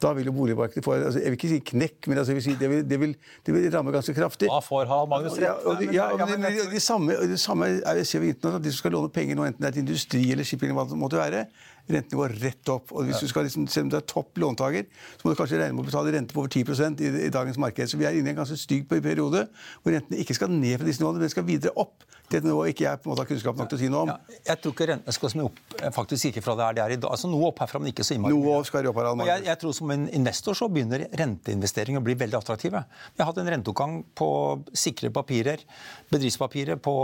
da 0.03 0.11
vil 0.17 0.27
jo 0.27 0.33
boligmarkedet 0.35 0.83
få 0.83 0.97
altså, 0.97 1.21
Jeg 1.23 1.31
vil 1.31 1.39
ikke 1.39 1.51
si 1.53 1.61
knekk, 1.71 2.09
men 2.11 2.19
altså, 2.19 2.35
si, 2.43 2.57
det, 2.59 2.71
vil, 2.73 2.83
det, 2.89 2.99
vil, 2.99 3.15
det 3.47 3.55
vil 3.55 3.69
ramme 3.71 3.95
ganske 3.95 4.15
kraftig. 4.17 4.51
Da 4.51 4.59
får 4.65 4.91
Harald 4.91 5.13
Magnus 5.13 5.39
Ja, 5.39 5.55
rett. 5.55 5.69
og 5.71 5.95
ja, 5.95 6.09
og 6.11 6.25
de, 6.25 6.35
det, 6.43 6.67
de 6.73 6.83
samme, 6.83 7.15
det 7.31 7.39
samme 7.39 7.71
er, 7.79 8.03
ser 8.03 8.25
vi 8.25 8.33
internasjonalt. 8.35 8.67
De 8.67 8.75
som 8.75 8.83
skal 8.83 8.97
låne 8.97 9.13
penger 9.15 9.39
nå, 9.39 9.47
enten 9.47 9.63
det 9.63 9.71
er 9.71 9.77
til 9.79 9.85
industri 9.87 10.25
eller 10.35 10.47
shipping, 10.47 10.73
eller 10.73 10.81
hva 10.81 10.89
det 10.91 10.99
måtte 10.99 11.21
være, 11.21 11.45
rentene 11.91 12.19
går 12.19 12.35
rett 12.41 12.71
opp. 12.73 12.93
Og 12.95 13.07
hvis 13.07 13.21
du 13.21 13.29
skal 13.29 13.47
liksom, 13.47 13.67
Selv 13.71 13.87
om 13.87 13.93
du 13.93 13.97
er 13.99 14.07
topp 14.09 14.37
låntaker, 14.41 14.87
så 15.15 15.25
må 15.25 15.33
du 15.33 15.39
kanskje 15.39 15.59
regne 15.61 15.77
med 15.77 15.85
å 15.85 15.89
betale 15.89 16.15
rente 16.15 16.35
på 16.35 16.43
over 16.43 16.51
10 16.51 17.01
i, 17.03 17.13
i 17.27 17.33
dagens 17.33 17.59
marked. 17.61 17.89
Så 17.91 17.99
vi 17.99 18.07
er 18.07 18.17
inne 18.17 18.31
i 18.31 18.35
en 18.35 18.41
ganske 18.41 18.57
stygg 18.59 18.87
periode 18.89 19.47
hvor 19.81 19.93
rentene 19.93 20.21
ikke 20.21 20.37
skal 20.37 20.51
ned 20.51 20.79
fra 20.79 20.87
disse 20.89 21.03
nivåene, 21.03 21.21
men 21.21 21.33
skal 21.33 21.47
videre 21.47 21.75
opp. 21.79 22.05
Det 22.25 22.39
er 22.39 22.41
et 22.41 22.47
nivå 22.47 22.63
ikke 22.71 22.85
jeg 22.87 22.99
på 23.01 23.05
en 23.05 23.11
måte 23.11 23.21
har 23.21 23.29
kunnskap 23.29 23.59
nok 23.59 23.67
til 23.69 23.77
å 23.77 23.81
si 23.83 23.87
noe 23.91 24.01
om. 24.07 24.09
Ja, 24.09 24.37
jeg 24.47 24.61
tror 24.63 24.73
ikke 24.73 24.87
rentene 24.89 25.13
skal 25.13 25.29
snu 25.29 25.43
opp 25.45 25.59
eh, 25.77 25.91
faktisk 25.93 26.31
ikke 26.31 26.41
fra 26.41 26.55
det 26.57 26.65
er 26.65 26.77
det 26.77 26.83
er 26.85 26.93
i 26.95 26.97
dag. 26.97 27.11
Altså 27.13 27.29
Noe 27.29 27.51
opp 27.51 27.61
herfra, 27.61 27.81
men 27.81 27.91
ikke 27.91 28.05
så 28.07 28.15
innmari. 28.15 28.33
Noe 28.33 28.63
skal 28.65 28.89
opp, 28.89 28.97
her, 28.97 29.21
jeg, 29.29 29.43
jeg 29.45 29.59
tror 29.61 29.75
Som 29.77 29.93
en 29.93 30.07
investor 30.17 30.57
så 30.57 30.69
begynner 30.71 31.05
renteinvesteringer 31.21 32.01
å 32.01 32.05
bli 32.05 32.15
veldig 32.17 32.39
attraktive. 32.39 32.81
Vi 33.13 33.21
har 33.21 33.29
hatt 33.29 33.41
en 33.43 33.51
renteoppgang 33.53 33.99
på 34.17 34.29
sikre 34.73 35.11
papirer, 35.13 35.61
bedriftspapirer, 36.09 36.81
på 36.81 36.95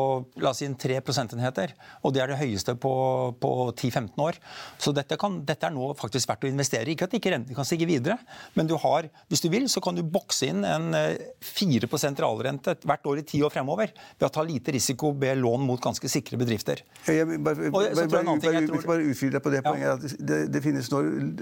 la 0.42 0.56
oss 0.56 0.64
si 0.64 0.70
en 0.70 0.78
3 0.82 0.98
prosentenheter. 1.06 1.76
Og 2.02 2.16
det 2.16 2.26
er 2.26 2.34
det 2.34 2.40
høyeste 2.42 2.76
på, 2.82 2.94
på 3.42 3.54
10-15 3.76 4.26
år. 4.26 4.42
Så 4.78 4.94
dette, 4.96 5.18
kan, 5.20 5.40
dette 5.46 5.68
er 5.68 5.74
nå 5.76 5.92
faktisk 6.00 6.30
verdt 6.30 6.46
å 6.48 6.52
investere 6.52 6.88
i. 6.88 6.96
Ikke 6.96 7.08
at 7.10 7.16
ikke 7.18 7.34
renten 7.34 7.56
kan 7.58 7.68
stige 7.68 7.88
videre, 7.90 8.18
men 8.56 8.70
du 8.70 8.76
har, 8.82 9.08
hvis 9.32 9.44
du 9.44 9.50
vil, 9.54 9.68
så 9.72 9.82
kan 9.84 9.98
du 9.98 10.04
bokse 10.04 10.48
inn 10.52 10.64
en 10.68 10.94
eh, 10.98 11.18
4 11.42 11.90
realrente 12.22 12.76
hvert 12.86 13.06
år 13.12 13.22
i 13.22 13.26
ti 13.28 13.42
år 13.44 13.54
fremover 13.54 13.92
ved 14.20 14.28
å 14.28 14.32
ta 14.34 14.44
lite 14.46 14.74
risiko, 14.76 15.12
be 15.14 15.34
lån 15.36 15.66
mot 15.68 15.82
ganske 15.82 16.10
sikre 16.12 16.40
bedrifter. 16.42 16.84
Jeg, 17.08 17.26
bare, 17.44 17.70
Og 17.72 17.78
bare, 18.88 19.02
utfylle 19.12 19.38
deg 19.38 19.44
på 19.44 19.54
det 19.54 19.62
Ja. 19.62 19.72
poenget. 19.72 19.90
at 19.92 20.18
Det, 20.32 20.40
det 20.52 20.62
finnes 20.64 20.90
nå 20.92 21.02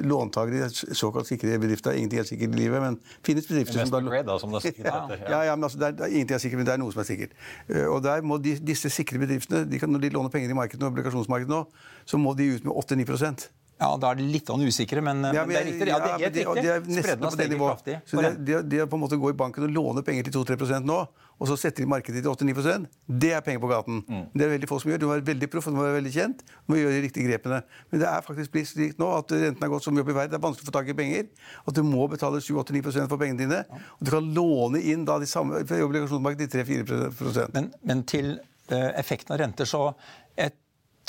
låntakere 0.10 0.68
i 0.68 0.96
såkalt 0.96 1.28
sikre 1.30 1.60
bedrifter. 1.60 1.96
Ingenting 1.96 2.20
er 2.20 2.28
sikkert 2.28 2.56
i 2.56 2.60
livet, 2.60 2.82
men 2.82 3.00
finnes 3.24 3.48
bedrifter 3.48 3.86
som 3.86 4.06
grade, 4.06 4.26
da, 4.28 4.38
som 4.40 4.52
det 4.52 4.62
sikkert 4.64 4.90
heter, 4.90 5.24
ja. 5.24 5.30
ja, 5.30 5.42
ja, 5.50 5.56
men 5.56 5.68
altså, 5.68 5.80
det, 5.80 5.88
er, 5.88 6.04
er 6.06 6.16
ingenting 6.16 6.36
er 6.36 6.44
sikkert, 6.44 6.62
men 6.62 6.70
det 6.70 6.74
er 6.76 6.82
noe 6.84 6.94
som 6.96 7.04
er 7.04 7.10
sikkert. 7.10 7.38
Eh, 7.70 7.86
Og 7.90 8.04
der 8.04 8.22
må 8.26 8.38
de, 8.42 8.56
disse 8.60 8.92
sikre 8.94 9.22
bedriftene, 9.22 9.66
de 9.70 9.80
kan, 9.82 9.92
når 9.92 10.06
de 10.06 10.10
låner 10.16 10.34
penger 10.34 10.54
i 10.54 10.58
markedet, 10.58 10.84
og 10.84 10.92
obligasjonsmarkedet 10.94 11.52
nå, 11.54 11.64
så 12.10 12.18
må 12.18 12.34
de 12.38 12.50
ut 12.56 12.66
med 12.66 12.74
8-9 12.74 13.50
Ja, 13.80 13.96
Da 13.96 14.10
er 14.12 14.16
de 14.20 14.26
litt 14.28 14.50
usikre, 14.50 15.02
men, 15.02 15.22
Ja, 15.24 15.46
men 15.46 15.56
det 15.56 15.60
er 15.62 15.66
riktig. 15.70 15.88
Ja, 15.88 16.00
det 16.00 16.10
er 16.10 16.18
men 16.18 16.20
helt 16.20 16.34
det- 16.34 16.46
riktig. 16.46 16.64
det 16.64 16.72
er 16.74 16.80
nesten 16.82 17.04
Spredden 17.04 17.24
har 17.24 17.32
på 17.32 17.38
det 17.38 17.46
steget 17.46 17.60
kraftig. 17.60 18.02
Så 18.06 18.22
det, 18.22 18.46
det, 18.46 18.70
det 18.70 18.80
å 18.84 18.88
på 18.92 18.98
en 18.98 19.04
måte 19.06 19.20
gå 19.22 19.30
i 19.30 19.38
banken 19.40 19.64
og 19.64 19.72
låne 19.72 20.04
penger 20.04 20.24
til 20.28 20.34
2-3% 20.36 20.84
nå, 20.84 20.98
og 21.40 21.48
så 21.48 21.56
setter 21.56 21.86
de 21.86 21.88
markedet 21.88 22.20
til 22.26 22.32
8-9 22.32 22.88
det 23.08 23.32
er 23.32 23.40
penger 23.42 23.62
på 23.64 23.70
gaten. 23.72 24.04
Mm. 24.04 24.26
Det 24.36 24.44
er 24.44 24.52
veldig 24.52 24.68
få 24.68 24.82
som 24.82 24.92
gjør. 24.92 25.00
Du 25.00 25.06
må 25.08 25.14
være 25.16 25.28
veldig 25.32 25.50
proff 25.50 25.68
og 25.70 25.74
du 25.74 25.78
må 25.80 25.86
være 25.86 26.02
veldig 26.02 26.12
kjent. 26.12 26.44
Du 26.44 26.74
må 26.74 26.80
gjøre 26.82 26.98
de 26.98 27.02
riktige 27.08 27.30
grepene. 27.30 27.62
Men 27.92 28.02
det 28.04 28.10
er 28.10 28.26
faktisk 28.26 28.52
blitt 28.52 28.68
slik 28.68 29.00
nå 29.00 29.08
at 29.16 29.32
renten 29.32 29.64
har 29.64 29.72
gått 29.72 29.88
så 29.88 29.94
mye 29.96 30.04
opp 30.04 30.12
i 30.12 30.18
været. 30.20 30.34
Det 30.34 30.40
er 30.42 30.44
vanskelig 30.44 30.68
å 30.68 30.72
få 30.74 30.76
tak 30.76 30.92
i 30.92 30.98
penger. 31.00 31.30
At 31.64 31.80
du 31.80 31.84
må 31.88 32.10
betale 32.12 32.44
7-8-9 32.44 33.08
for 33.08 33.18
pengene 33.22 33.40
dine. 33.46 33.64
Og 33.72 34.04
du 34.04 34.12
kan 34.12 34.28
låne 34.36 34.84
inn 34.84 35.06
da 35.08 35.16
de 35.24 35.30
samme 35.32 35.64
i 35.64 35.84
obligasjonsmarkedet 35.88 36.52
til 36.52 36.84
3-4 36.84 37.48
Men, 37.56 37.72
men 37.88 38.04
til 38.04 38.34
eh, 38.68 38.90
effekten 39.00 39.38
av 39.38 39.40
renter, 39.40 39.70
så 39.70 39.94
jeg 40.36 40.52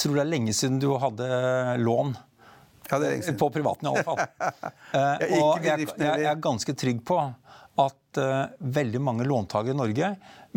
tror 0.01 0.19
det 0.19 0.25
er 0.25 0.33
lenge 0.33 0.57
siden 0.57 0.81
du 0.83 0.91
hadde 1.01 1.29
lån. 1.83 2.17
Ja, 2.91 2.99
det 2.99 3.05
er 3.07 3.13
lenge 3.15 3.29
siden. 3.29 3.39
På 3.41 3.51
privaten, 3.55 3.87
i 3.87 3.95
alle 3.95 4.07
fall. 4.07 4.25
Eh, 4.91 5.37
og 5.39 5.63
jeg, 5.63 5.85
jeg, 5.87 6.03
jeg 6.03 6.27
er 6.27 6.39
ganske 6.43 6.73
trygg 6.75 7.05
på 7.07 7.15
at 7.79 8.19
uh, 8.19 8.51
veldig 8.59 9.01
mange 9.03 9.27
låntakere 9.29 9.75
i 9.75 9.79
Norge 9.79 10.09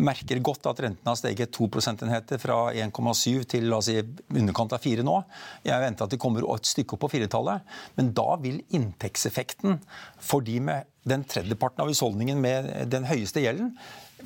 merker 0.02 0.40
godt 0.42 0.66
at 0.66 0.80
renten 0.82 1.06
har 1.06 1.18
steget 1.18 1.52
to 1.54 1.68
prosentenheter 1.70 2.40
fra 2.42 2.72
1,7 2.74 3.44
til 3.52 3.68
la 3.70 3.78
oss 3.78 3.86
si, 3.86 4.00
underkant 4.34 4.74
av 4.74 4.82
4 4.82 5.04
nå. 5.06 5.14
Jeg 5.62 5.84
venter 5.84 6.08
at 6.08 6.14
de 6.16 6.18
kommer 6.20 6.46
et 6.56 6.66
stykke 6.66 6.96
opp 6.96 7.04
på 7.04 7.12
firetallet. 7.14 7.62
Men 7.98 8.10
da 8.16 8.34
vil 8.42 8.58
inntektseffekten 8.74 9.78
for 10.18 10.42
de 10.44 10.58
med 10.66 10.90
den 11.06 11.22
tredjeparten 11.28 11.84
av 11.84 11.92
husholdningen 11.92 12.42
med 12.42 12.72
den 12.90 13.06
høyeste 13.06 13.44
gjelden 13.44 13.76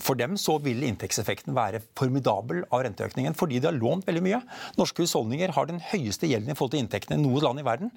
for 0.03 0.19
dem 0.19 0.37
så 0.41 0.59
vil 0.65 0.85
inntektseffekten 0.87 1.57
være 1.57 1.83
formidabel 1.99 2.65
av 2.69 2.85
renteøkningen, 2.87 3.37
fordi 3.39 3.61
de 3.61 3.71
har 3.71 3.79
lånt 3.79 4.07
veldig 4.09 4.25
mye. 4.25 4.43
Norske 4.79 5.05
husholdninger 5.05 5.55
har 5.57 5.69
den 5.71 5.83
høyeste 5.91 6.31
gjelden 6.31 6.53
i 6.53 6.59
forhold 6.59 6.77
til 6.77 6.85
inntektene 6.85 7.19
i 7.19 7.25
noe 7.25 7.43
land 7.45 7.63
i 7.63 7.67
verden. 7.67 7.93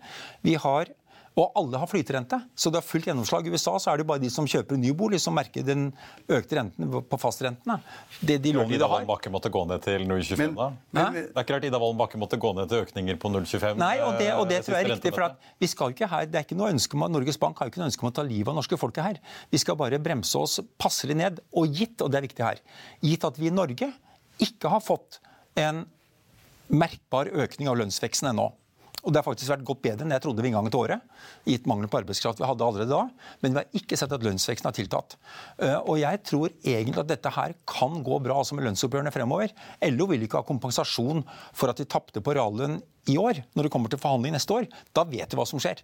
Vi 0.45 0.57
har 0.61 0.91
og 1.39 1.53
alle 1.55 1.79
har 1.79 1.87
flyterente, 1.87 2.37
så 2.55 2.71
det 2.71 2.81
har 2.81 2.83
fullt 2.83 3.05
gjennomslag. 3.07 3.45
I 3.47 3.53
USA 3.53 3.77
så 3.79 3.93
er 3.93 4.01
det 4.01 4.05
bare 4.09 4.19
de 4.19 4.29
som 4.33 4.47
kjøper 4.49 4.75
en 4.75 4.81
ny 4.83 4.91
bolig, 4.97 5.19
som 5.23 5.35
merker 5.37 5.63
den 5.63 5.85
økte 6.27 6.57
renten 6.57 6.89
på 7.07 7.19
fastrentene. 7.21 7.77
Det 8.19 8.35
de 8.43 8.51
lånene 8.57 8.75
Ida 8.75 8.83
de 8.83 8.89
har. 8.89 8.97
Wolden 8.99 9.07
Bakke 9.07 9.31
måtte 9.31 9.51
gå 9.53 9.61
ned 9.69 9.85
til 9.85 10.03
0,25 10.09 10.37
Men- 10.41 10.55
da? 10.55 10.67
men- 10.91 11.13
det 11.13 11.31
er 11.31 11.43
ikke 11.45 11.55
rart 11.55 11.67
Ida 11.69 11.79
Wolden 11.79 12.01
Bakke 12.01 12.19
måtte 12.19 12.37
gå 12.37 12.51
ned 12.55 12.67
til 12.67 12.83
økninger 12.83 13.15
på 13.17 13.31
0,25? 13.31 13.77
Nei, 13.77 13.99
og 13.99 14.19
det, 14.19 14.33
og 14.33 14.49
det 14.49 14.57
eh, 14.57 14.61
tror 14.67 14.75
jeg 14.75 14.85
er 14.85 14.95
riktig. 14.95 15.13
for 15.13 15.23
at 15.23 15.37
vi 15.59 15.67
skal 15.67 15.95
ikke 15.95 16.09
her, 16.09 16.25
det 16.25 16.35
er 16.35 16.43
ikke 16.43 16.57
noe 16.59 16.71
ønske 16.73 16.93
om, 16.99 17.11
Norges 17.11 17.37
Bank 17.39 17.57
har 17.59 17.71
ikke 17.71 17.79
noe 17.79 17.87
ønske 17.87 18.03
om 18.03 18.11
å 18.11 18.13
ta 18.13 18.23
livet 18.27 18.49
av 18.49 18.55
norske 18.55 18.77
folket 18.77 19.03
her. 19.03 19.19
Vi 19.49 19.57
skal 19.57 19.75
bare 19.75 19.99
bremse 19.99 20.35
oss 20.35 20.59
passelig 20.77 21.15
ned. 21.15 21.39
Og 21.55 21.71
gitt, 21.71 22.01
og 22.01 22.11
det 22.11 22.17
er 22.19 22.27
viktig 22.27 22.43
her, 22.43 22.59
gitt 23.01 23.23
at 23.23 23.37
vi 23.39 23.47
i 23.47 23.55
Norge 23.55 23.93
ikke 24.41 24.67
har 24.69 24.81
fått 24.81 25.19
en 25.55 25.85
merkbar 26.71 27.27
økning 27.31 27.69
av 27.69 27.77
lønnsveksten 27.77 28.31
ennå. 28.31 28.51
Og 29.03 29.13
Det 29.13 29.17
har 29.21 29.25
faktisk 29.25 29.49
vært 29.49 29.65
gått 29.65 29.81
bedre 29.81 30.05
enn 30.05 30.13
jeg 30.13 30.21
trodde 30.21 30.43
ved 30.43 30.51
inngangen 30.51 30.71
til 30.73 30.83
året. 30.83 31.01
gitt 31.45 31.65
mangelen 31.65 31.89
på 31.89 31.97
arbeidskraft 32.01 32.37
vi 32.39 32.45
hadde 32.45 32.65
allerede 32.65 32.89
da. 32.89 33.09
Men 33.41 33.53
vi 33.53 33.57
har 33.61 33.79
ikke 33.81 33.97
sett 33.97 34.11
at 34.13 34.21
lønnsveksten 34.21 34.69
har 34.69 34.75
tiltatt. 34.77 35.15
Eh, 35.57 35.77
Og 35.77 35.97
jeg 35.99 36.23
tror 36.23 36.49
egentlig 36.63 36.99
at 36.99 37.07
dette 37.07 37.29
her 37.29 37.55
kan 37.65 38.03
gå 38.03 38.21
bra 38.21 38.37
altså 38.37 38.53
med 38.55 38.65
lønnsoppgjørene 38.65 39.11
fremover. 39.11 39.49
LO 39.81 40.05
vil 40.07 40.21
ikke 40.21 40.37
ha 40.37 40.43
kompensasjon 40.43 41.25
for 41.53 41.69
at 41.69 41.77
de 41.77 41.85
tapte 41.85 42.21
på 42.21 42.35
reallønn 42.35 42.81
i 43.09 43.17
år, 43.17 43.43
når 43.55 43.63
det 43.63 43.71
kommer 43.71 43.89
til 43.89 43.99
forhandling 43.99 44.33
neste 44.33 44.53
år. 44.53 44.67
Da 44.93 45.03
vet 45.03 45.31
vi 45.31 45.37
hva 45.39 45.47
som 45.47 45.59
skjer. 45.59 45.81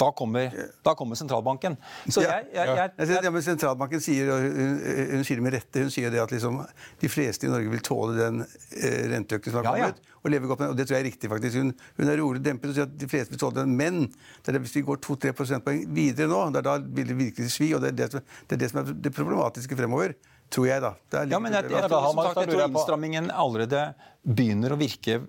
Da 0.00 0.06
kommer, 0.16 0.52
da 0.86 0.94
kommer 0.96 1.18
sentralbanken. 1.20 1.74
Så 2.08 2.22
Ja, 2.24 2.38
jeg, 2.40 2.46
jeg, 2.54 2.76
jeg, 2.98 3.08
Jeg 3.10 3.24
ja, 3.26 3.30
men 3.34 3.42
Sentralbanken 3.44 4.00
sier, 4.00 4.30
og 4.32 4.40
hun, 4.46 4.78
hun 5.18 5.24
sier 5.28 5.36
det 5.40 5.44
med 5.44 5.52
rette, 5.58 5.82
hun 5.84 5.90
sier 5.92 6.10
det 6.14 6.22
at 6.22 6.32
liksom, 6.32 6.56
de 7.02 7.10
fleste 7.12 7.44
i 7.46 7.50
Norge 7.52 7.68
vil 7.74 7.82
tåle 7.84 8.16
den 8.16 8.40
eh, 8.46 9.02
renteøkningen 9.12 9.52
som 9.52 9.60
har 9.60 9.68
Ja, 9.68 9.74
ja. 9.84 9.90
kommet. 9.92 10.08
og 10.24 10.32
leve 10.32 10.48
godt 10.48 10.60
med 10.62 10.66
den, 10.70 10.72
og 10.74 10.78
Det 10.80 10.86
tror 10.88 10.96
jeg 10.96 11.04
er 11.04 11.08
riktig. 11.10 11.30
faktisk. 11.34 11.56
Hun, 11.60 11.74
hun 12.00 12.08
er 12.14 12.18
rolig 12.22 12.42
dempet 12.44 12.72
og 12.72 12.78
sier 12.78 12.88
at 12.88 12.96
de 13.04 13.08
fleste 13.12 13.34
vil 13.36 13.42
tåle 13.44 13.60
den. 13.60 13.76
Men 13.76 14.00
det 14.08 14.48
er 14.48 14.56
det, 14.56 14.62
hvis 14.64 14.74
vi 14.80 14.82
går 14.88 15.02
2-3 15.04 15.34
prosentpoeng 15.36 15.84
videre 15.96 16.28
nå, 16.32 16.40
det 16.54 16.62
er 16.62 16.68
da 16.70 16.78
vil 16.80 17.12
det 17.12 17.18
virkelig 17.20 17.50
svi. 17.52 17.70
og 17.76 17.84
Det 17.84 17.92
er 17.92 17.98
det, 18.00 18.08
som, 18.16 18.24
det 18.48 18.56
er 18.56 18.62
det 18.64 18.70
som 18.72 18.80
er 18.82 18.92
det 19.08 19.12
problematiske 19.16 19.76
fremover. 19.78 20.16
Tror 20.50 20.66
jeg, 20.66 20.82
da. 20.82 20.94
Det 21.12 21.18
er 21.20 21.28
Ja, 21.30 21.38
men 21.38 21.52
jeg, 21.54 21.62
jeg, 21.68 21.70
jeg, 21.76 21.82
jeg, 21.84 21.90
jeg, 21.92 22.14
man- 22.16 22.24
sagt, 22.26 22.40
da 22.40 22.46
jeg 22.46 22.50
tror 22.56 22.64
innstrammingen 22.72 23.30
allerede 23.30 23.84
begynner 24.26 24.72
å 24.74 24.80
virke 24.80 25.20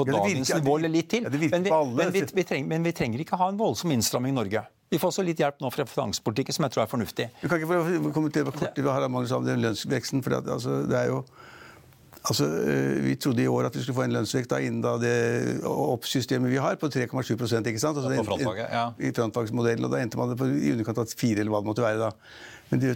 på 0.00 0.16
Ja, 0.16 0.20
virker, 0.24 0.34
dagens 0.34 0.52
nivå 0.58 0.76
eller 0.80 0.92
litt 0.92 1.10
til. 1.12 1.26
Ja, 1.26 1.30
men, 1.30 1.40
vi, 1.64 1.72
men, 2.00 2.12
vi, 2.14 2.24
vi 2.40 2.44
trenger, 2.48 2.72
men 2.74 2.86
vi 2.88 2.92
trenger 2.96 3.24
ikke 3.24 3.38
ha 3.40 3.50
en 3.52 3.60
voldsom 3.60 3.92
innstramming 3.94 4.34
i 4.34 4.38
Norge. 4.40 4.64
Vi 4.90 4.98
får 4.98 5.12
også 5.12 5.22
litt 5.22 5.38
hjelp 5.38 5.60
nå 5.62 5.70
fra 5.70 5.86
finanspolitikken, 5.86 6.56
som 6.56 6.66
jeg 6.66 6.74
tror 6.74 6.82
er 6.82 6.90
fornuftig. 6.90 7.28
Du 7.42 7.46
kan 7.46 7.60
ikke 7.60 7.70
få 7.70 8.10
kommentere 8.16 8.48
på 8.48 8.56
kort 8.58 8.74
til 8.74 8.90
Harald 8.90 9.12
Magnus 9.14 9.34
om 9.36 9.46
den 9.46 9.62
lønnsveksten. 9.62 10.24
for 10.24 10.34
det, 10.34 10.42
altså, 10.50 10.82
det 10.90 10.98
er 10.98 11.12
jo 11.12 11.24
Altså, 12.28 12.44
øh, 12.44 13.04
Vi 13.04 13.14
trodde 13.14 13.42
i 13.42 13.46
år 13.46 13.62
at 13.62 13.76
vi 13.76 13.82
skulle 13.82 13.96
få 13.96 14.02
en 14.02 14.12
lønnsvekst 14.12 14.50
da, 14.50 14.58
innen 14.60 14.82
da 14.84 14.96
det 15.00 15.62
oppsystemet 15.64 16.50
vi 16.50 16.58
har, 16.60 16.76
på 16.76 16.90
3,7 16.92 17.32
ikke 17.66 17.80
sant? 17.80 17.96
Altså, 17.96 18.10
Ja, 18.12 18.20
på 18.20 18.24
frontfaget, 18.24 18.66
ja. 18.72 18.90
I 18.98 19.12
frontfagsmodellen, 19.16 19.84
og 19.84 19.90
Da 19.90 20.02
endte 20.02 20.18
man 20.18 20.28
det 20.28 20.36
på 20.38 20.44
i 20.44 20.72
underkant 20.72 20.98
av 20.98 21.06
fire, 21.16 21.40
eller 21.40 21.50
hva 21.50 21.62
det 21.62 21.70
måtte 21.70 21.82
være. 21.82 21.98
da. 21.98 22.10
Men 22.70 22.80
du, 22.80 22.94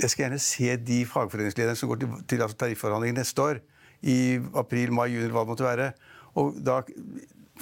jeg 0.00 0.10
skal 0.10 0.24
gjerne 0.24 0.38
se 0.38 0.76
de 0.76 1.04
fagforeningslederne 1.04 1.76
som 1.76 1.88
går 1.88 2.00
til, 2.00 2.08
til 2.26 2.42
altså, 2.42 2.56
tarifforhandlinger 2.56 3.18
neste 3.20 3.42
år, 3.42 3.60
i 4.02 4.38
april, 4.54 4.92
mai, 4.92 5.08
juni, 5.10 5.24
eller 5.26 5.34
hva 5.34 5.44
det 5.44 5.52
måtte 5.52 5.66
være, 5.66 5.92
og 6.38 6.58
da 6.64 6.80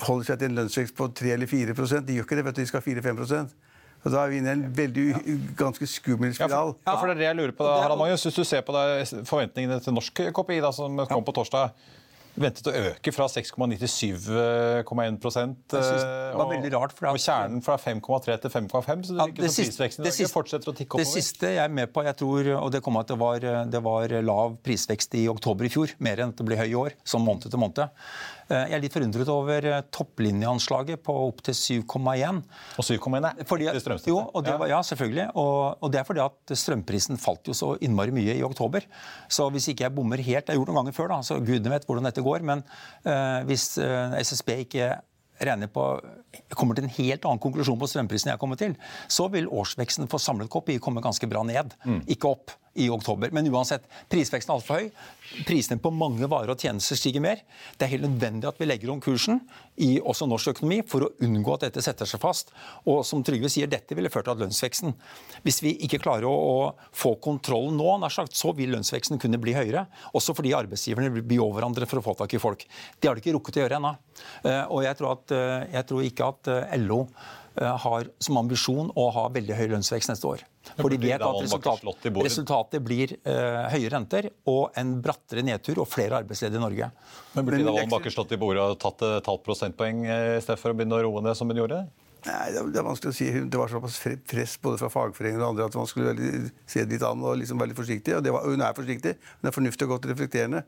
holder 0.06 0.28
seg 0.28 0.38
til 0.42 0.50
en 0.50 0.58
lønnsvekst 0.60 0.96
på 0.98 1.08
3 1.16 1.32
eller 1.34 1.48
4% 1.48 2.04
De 2.06 2.18
gjør 2.18 2.26
ikke 2.28 2.36
det, 2.38 2.44
vet 2.50 2.58
du, 2.58 2.60
de 2.62 2.68
skal 2.68 2.82
ha 2.82 2.86
4-5 2.90 3.22
og 4.06 4.12
Da 4.12 4.20
er 4.22 4.28
vi 4.30 4.36
inne 4.38 4.52
i 4.52 4.56
en 4.58 4.66
veldig 4.76 5.06
ganske 5.58 5.86
skummel 5.90 6.30
Ja, 6.30 6.36
spiral. 6.46 6.74
for, 6.76 6.86
ja, 6.86 6.96
for 7.00 7.06
det 7.10 7.14
er 7.16 7.18
det 7.18 7.26
jeg 7.30 7.36
lurer 7.40 7.54
på, 7.58 7.64
da, 7.66 7.78
Harald 7.82 7.98
Magnus. 7.98 8.22
Hvis 8.28 8.36
du 8.38 8.44
ser 8.46 8.62
på 8.62 8.72
da, 8.76 8.82
forventningene 9.26 9.80
til 9.82 9.96
norsk 9.96 10.20
KPI 10.36 10.60
da, 10.62 10.70
som 10.76 11.00
kom 11.10 11.24
på 11.26 11.34
torsdag, 11.34 11.72
ventet 12.36 12.68
å 12.68 12.72
øke 12.92 13.12
fra 13.16 13.26
6,97,1 13.32 15.16
synes 15.72 16.04
det 16.04 16.36
var 16.36 16.50
veldig 16.52 16.70
rart, 16.74 16.92
for 16.92 17.06
det. 17.06 17.12
og 17.16 17.22
kjernen 17.24 17.62
fra 17.64 17.76
5,3 17.80 18.36
til 18.44 18.50
5,5. 18.52 18.68
Så 19.08 19.16
det 19.16 19.18
Ja, 19.18 19.26
virker 19.26 19.48
som 19.48 19.64
prisveksten 19.64 20.04
det 20.04 20.12
siste- 20.14 20.34
fortsetter 20.34 20.68
å 20.70 20.76
tikke 20.76 20.98
Det 21.00 21.06
siste 21.08 21.46
jeg 21.54 21.64
er 21.64 21.72
med 21.72 21.92
på, 21.92 22.04
jeg 22.04 22.16
tror, 22.20 22.50
og 22.60 22.70
det 22.72 22.82
kom 22.84 22.96
at 23.00 23.08
det 23.08 23.18
var, 23.18 23.38
det 23.40 23.82
var 23.82 24.08
lav 24.22 24.56
prisvekst 24.62 25.14
i 25.18 25.26
oktober 25.32 25.64
i 25.64 25.68
fjor, 25.72 25.94
mer 25.98 26.16
enn 26.22 26.28
at 26.28 26.36
det 26.36 26.46
ble 26.46 26.56
høy 26.60 26.68
i 26.70 26.74
år, 26.78 26.92
sånn 27.04 27.24
måned 27.24 27.48
til 27.50 27.58
måned. 27.58 27.88
Jeg 28.46 28.76
er 28.76 28.82
litt 28.82 28.94
forundret 28.94 29.30
over 29.32 29.66
topplinjeanslaget 29.94 31.02
på 31.02 31.14
opptil 31.26 31.56
7,1. 31.56 32.42
Og 32.78 32.87
7,1 32.87 33.26
er 33.28 33.48
Fordi, 33.48 33.66
strømstøtte. 33.74 34.12
jo, 34.12 34.20
og 34.22 34.46
det 34.46 34.54
ja. 34.54 34.68
ja, 34.76 34.82
selvfølgelig. 34.87 35.26
Og, 35.35 35.59
og, 35.80 35.90
det 35.92 36.00
er 36.00 36.06
fordi 36.06 36.22
at 36.22 36.54
strømprisen 36.62 37.20
falt 37.20 37.50
jo 37.50 37.56
så 37.56 37.72
innmari 37.82 38.14
mye 38.14 38.37
i 38.38 38.44
oktober. 38.46 38.87
Så 39.28 39.48
hvis 39.54 39.68
ikke 39.72 39.87
jeg 39.88 39.94
bommer 39.96 40.23
helt 40.23 40.46
Jeg 40.46 40.54
har 40.54 40.60
gjort 40.60 40.71
det 40.71 40.75
noen 40.75 40.85
ganger 40.85 40.96
før, 40.96 41.10
da, 41.14 41.21
så 41.27 41.40
gudene 41.42 41.75
vet 41.75 41.87
hvordan 41.88 42.08
dette 42.08 42.25
går. 42.25 42.46
Men 42.46 42.62
uh, 43.06 43.42
hvis 43.48 43.73
uh, 43.83 44.14
SSB 44.21 44.54
ikke 44.66 44.94
regner 45.37 45.71
på 45.73 45.88
kommer 46.56 46.77
til 46.77 46.87
en 46.87 46.94
helt 46.96 47.27
annen 47.29 47.40
konklusjon 47.42 47.79
på 47.81 47.88
strømprisen 47.90 48.31
jeg 48.31 48.38
har 48.38 48.42
kommet 48.42 48.62
til, 48.62 48.77
så 49.08 49.29
vil 49.33 49.50
årsveksten 49.52 50.08
for 50.12 50.23
samlet 50.23 50.50
KPI 50.52 50.79
komme 50.83 51.04
ganske 51.04 51.29
bra 51.29 51.42
ned, 51.46 51.75
mm. 51.85 52.06
ikke 52.16 52.31
opp 52.31 52.54
i 52.77 52.88
oktober. 52.92 53.33
Men 53.35 53.48
uansett, 53.52 53.87
prisveksten 54.12 54.52
er 54.52 54.58
altfor 54.58 54.81
høy. 54.81 54.90
Prisene 55.46 55.81
på 55.83 55.90
mange 55.94 56.29
varer 56.31 56.52
og 56.52 56.60
tjenester 56.62 56.98
stiger 56.98 57.22
mer. 57.24 57.42
Det 57.77 57.87
er 57.87 57.94
helt 57.96 58.06
nødvendig 58.06 58.48
at 58.48 58.60
vi 58.60 58.68
legger 58.68 58.92
om 58.92 59.00
kursen 59.02 59.40
i 59.83 59.96
også 59.98 60.29
norsk 60.31 60.52
økonomi 60.54 60.81
for 60.88 61.06
å 61.06 61.10
unngå 61.24 61.56
at 61.56 61.66
dette 61.66 61.85
setter 61.85 62.08
seg 62.08 62.22
fast. 62.22 62.52
Og 62.88 63.02
som 63.08 63.24
Trygve 63.27 63.50
sier, 63.52 63.70
dette 63.70 63.96
ville 63.96 64.10
ført 64.12 64.29
til 64.29 64.37
at 64.37 64.42
lønnsveksten 64.44 64.94
Hvis 65.44 65.62
vi 65.64 65.74
ikke 65.87 66.00
klarer 66.04 66.29
å, 66.29 66.74
få 66.96 67.16
kontroll 67.22 67.72
nå, 67.74 67.88
sagt, 68.12 68.37
så 68.37 68.52
vil 68.56 68.72
lønnsveksten 68.74 69.20
kunne 69.20 69.40
bli 69.42 69.54
høyere. 69.56 69.87
Også 70.16 70.35
fordi 70.37 70.54
arbeidsgiverne 70.56 71.10
vil 71.14 71.27
bli 71.27 71.40
over 71.42 71.60
hverandre 71.60 71.88
for 71.90 72.00
å 72.00 72.04
få 72.04 72.14
tak 72.20 72.37
i 72.37 72.42
folk. 72.42 72.64
Det 73.00 73.08
har 73.08 73.16
de 73.16 73.24
ikke 73.24 73.35
rukket 73.37 73.58
å 73.58 73.64
gjøre 73.64 73.81
ennå. 73.81 73.96
Eh, 74.44 74.62
og 74.72 74.85
jeg 74.87 74.98
tror, 74.98 75.16
at, 75.18 75.35
eh, 75.35 75.66
jeg 75.74 75.88
tror 75.90 76.06
ikke 76.06 76.31
at 76.33 76.52
eh, 76.52 76.79
LO 76.83 77.02
har 77.57 78.11
som 78.23 78.37
ambisjon 78.40 78.90
å 78.92 79.07
ha 79.15 79.27
veldig 79.33 79.57
høy 79.57 79.67
lønnsvekst 79.73 80.13
neste 80.13 80.29
år. 80.29 80.44
For 80.75 80.92
de 80.92 80.98
vet 81.00 81.23
at 81.23 81.38
resultat, 81.40 81.85
resultatet 82.19 82.83
blir 82.85 83.15
uh, 83.23 83.67
høye 83.73 83.90
renter 83.92 84.31
og 84.50 84.77
en 84.77 84.96
brattere 85.02 85.44
nedtur 85.46 85.81
og 85.85 85.88
flere 85.88 86.19
arbeidsledige 86.21 86.61
i 86.61 86.65
Norge. 86.65 86.90
Men 87.37 87.46
Burde 87.46 87.63
Dalen 87.69 87.92
Bakke 87.92 88.13
slått 88.13 88.35
i 88.35 88.40
bordet 88.40 88.65
og 88.65 88.81
tatt 88.83 89.07
et 89.07 89.31
halvt 89.31 89.46
prosentpoeng 89.46 90.02
i 90.04 90.19
stedet 90.42 90.59
for 90.61 90.75
å 90.75 90.79
begynne 90.79 90.98
å 90.98 91.07
roe 91.07 91.25
ned 91.25 91.38
som 91.38 91.48
hun 91.52 91.63
gjorde? 91.63 91.85
Nei, 92.27 92.50
Det 92.50 92.81
er 92.81 92.87
vanskelig 92.87 93.13
å 93.13 93.17
si. 93.17 93.27
Det 93.46 93.59
var 93.61 93.71
såpass 93.71 93.98
press 94.27 94.57
både 94.63 94.81
fra 94.81 94.90
fagforeninger 94.90 95.42
og 95.42 95.52
andre 95.52 95.69
at 95.69 95.77
man 95.79 95.88
skulle 95.90 96.15
se 96.67 96.83
det 96.83 96.96
litt 96.96 97.07
an 97.07 97.23
og 97.23 97.37
liksom 97.38 97.61
være 97.61 97.71
litt 97.71 97.79
forsiktig. 97.79 98.17
Og 98.17 98.31
var, 98.35 98.46
hun 98.50 98.65
er 98.67 98.77
forsiktig. 98.77 99.15
Hun 99.40 99.50
er 99.50 99.54
fornuftig 99.54 99.87
og 99.87 99.92
godt 99.94 100.09
reflekterende. 100.11 100.65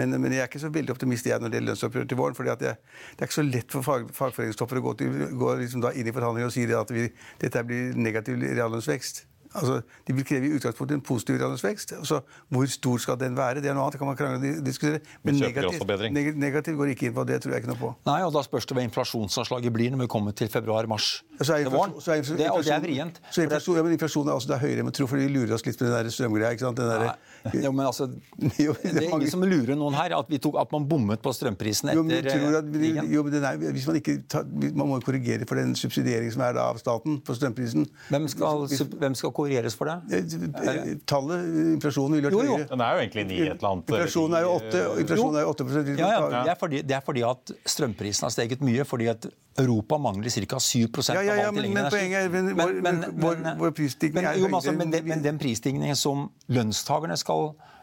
Men, 0.00 0.16
men, 0.20 0.32
jeg 0.32 0.44
er 0.44 0.50
ikke 0.50 0.62
så 0.62 0.72
veldig 0.74 0.94
optimist 0.96 1.28
jeg 1.28 1.40
når 1.40 1.52
det 1.52 1.60
gjelder 1.60 1.72
lønnsoppgjør 1.72 2.08
til 2.10 2.20
våren. 2.20 2.38
For 2.38 2.48
Det 2.48 2.72
er 2.72 3.28
ikke 3.28 3.40
så 3.40 3.46
lett 3.46 3.76
for 3.76 3.86
fag, 3.86 4.08
fagforeningstopper 4.16 4.80
å 4.80 4.86
gå, 4.88 4.96
til, 5.02 5.28
gå 5.38 5.54
liksom 5.62 5.86
inn 5.92 6.10
i 6.10 6.16
forhandlinger 6.16 6.50
og 6.50 6.56
si 6.56 6.66
at 6.70 6.94
vi, 6.94 7.06
dette 7.42 7.64
blir 7.68 7.94
negativ 7.98 8.42
reallønnsvekst. 8.42 9.24
Altså, 9.54 9.80
de 10.06 10.14
vil 10.16 10.24
kreve 10.26 10.48
i 10.48 10.56
utgangspunktet 10.56 10.96
en 10.98 11.02
positiv 11.04 11.36
reallønnsvekst. 11.38 11.92
Altså, 11.98 12.20
hvor 12.50 12.66
stor 12.70 12.98
skal 12.98 13.18
den 13.20 13.36
være? 13.38 13.62
Det 13.62 13.70
er 13.70 13.76
noe 13.76 13.84
annet, 13.84 13.94
det 13.94 14.00
kan 14.00 14.08
man 14.10 14.16
krangle 14.18 14.50
og 14.50 14.64
diskutere. 14.66 15.00
Men 15.22 15.38
negativt 15.38 16.38
negativ 16.42 16.78
går 16.80 16.90
ikke 16.94 17.06
inn 17.08 17.14
på, 17.14 17.24
det 17.28 17.38
tror 17.44 17.54
jeg 17.54 17.62
ikke 17.62 17.70
noe 17.70 17.80
på. 17.82 17.92
Nei, 18.08 18.18
og 18.26 18.32
Da 18.34 18.42
spørs 18.42 18.66
det 18.66 18.74
hva 18.74 18.82
inflasjonsanslaget 18.88 19.74
blir 19.74 19.94
når 19.94 20.04
vi 20.04 20.08
kommer 20.10 20.34
til 20.34 20.50
februar-mars 20.50 21.22
til 21.38 21.70
våren. 21.70 21.94
Så 22.02 22.16
er 22.16 22.24
det, 22.26 22.50
og 22.50 22.64
det 22.66 22.74
er 22.74 22.82
vrient. 22.82 23.20
Så 23.30 23.46
inflasjon, 23.46 23.78
ja, 23.78 23.86
men 23.86 23.94
inflasjonen 23.94 24.32
er 24.32 24.40
også 24.40 24.50
det 24.50 24.56
er 24.58 24.64
høyere 24.66 24.82
enn 24.82 24.90
man 24.90 24.98
tror, 24.98 25.10
for 25.12 25.22
de 25.22 25.30
lurer 25.30 25.54
oss 25.54 25.66
litt 25.68 25.86
med 25.86 25.94
den 25.94 26.16
strømgreia. 26.16 26.50
ikke 26.56 26.66
sant? 26.66 26.82
Den 26.82 26.90
der, 26.90 27.14
jo, 27.64 27.70
men 27.76 27.84
altså, 27.86 28.06
det 28.40 28.64
er 28.64 29.08
ingen 29.08 29.28
som 29.28 29.42
lurer 29.44 29.76
noen 29.76 29.96
her. 29.98 30.14
At, 30.16 30.30
tok, 30.42 30.56
at 30.62 30.70
man 30.72 30.86
bommet 30.88 31.20
på 31.24 31.32
strømprisen 31.36 31.90
etter 31.92 32.28
krigen. 32.30 33.10
Jo, 33.12 33.24
men 33.26 33.36
er, 33.36 33.60
hvis 33.74 33.86
man 33.90 33.98
ikke 34.00 34.16
tar, 34.30 34.46
man 34.48 34.88
må 34.88 35.00
korrigere 35.04 35.48
for 35.48 35.60
den 35.60 35.74
subsidieringen 35.78 36.32
som 36.32 36.44
er 36.46 36.60
av 36.62 36.80
staten 36.80 37.20
på 37.24 37.36
strømprisen. 37.36 37.84
Hvem 38.08 38.28
skal, 38.32 38.64
hvem 39.02 39.18
skal 39.18 39.34
korrigeres 39.36 39.76
for 39.76 39.92
det? 39.92 40.24
Tallet, 41.10 41.52
inflasjonen, 41.74 42.18
vil 42.18 42.30
jo 42.30 42.42
høyere. 42.42 42.68
Den 42.72 42.84
er 42.84 42.96
jo 42.96 43.04
egentlig 43.04 43.26
ni 43.28 43.40
et 43.44 43.54
eller 43.58 43.72
annet. 43.74 43.94
Inflasjonen 43.94 44.38
er 44.40 44.46
jo 44.46 44.56
8, 44.58 44.84
inflasjonen 45.04 45.40
er 45.40 45.46
jo 45.46 45.54
8 45.54 45.70
ja, 45.94 46.10
ja, 46.14 46.42
det, 46.44 46.50
er 46.50 46.58
fordi, 46.58 46.82
det 46.84 46.96
er 46.96 47.04
fordi 47.04 47.24
at 47.28 47.56
strømprisen 47.76 48.28
har 48.28 48.32
steget 48.34 48.64
mye. 48.64 48.84
fordi 48.88 49.08
at 49.12 49.26
Europa 49.58 49.98
mangler 49.98 50.30
ca. 50.30 50.58
7 50.60 50.78
ja, 50.78 51.22
ja, 51.22 51.22
ja, 51.22 51.48
av 51.48 51.54
all 51.54 51.62
tilgjengelig 51.62 51.80
energi. 51.80 52.54
Men, 52.54 52.82
men, 52.82 53.04
men, 53.14 53.58
vår 53.60 53.70
prisstigning 53.76 54.24
er 54.26 54.38
høyere. 54.38 54.50
Altså, 54.58 54.72
men, 54.74 55.22
den 55.22 55.38
prisstigningen 55.38 55.98
som 55.98 56.26
lønnstakerne 56.50 57.16
skal 57.18 57.33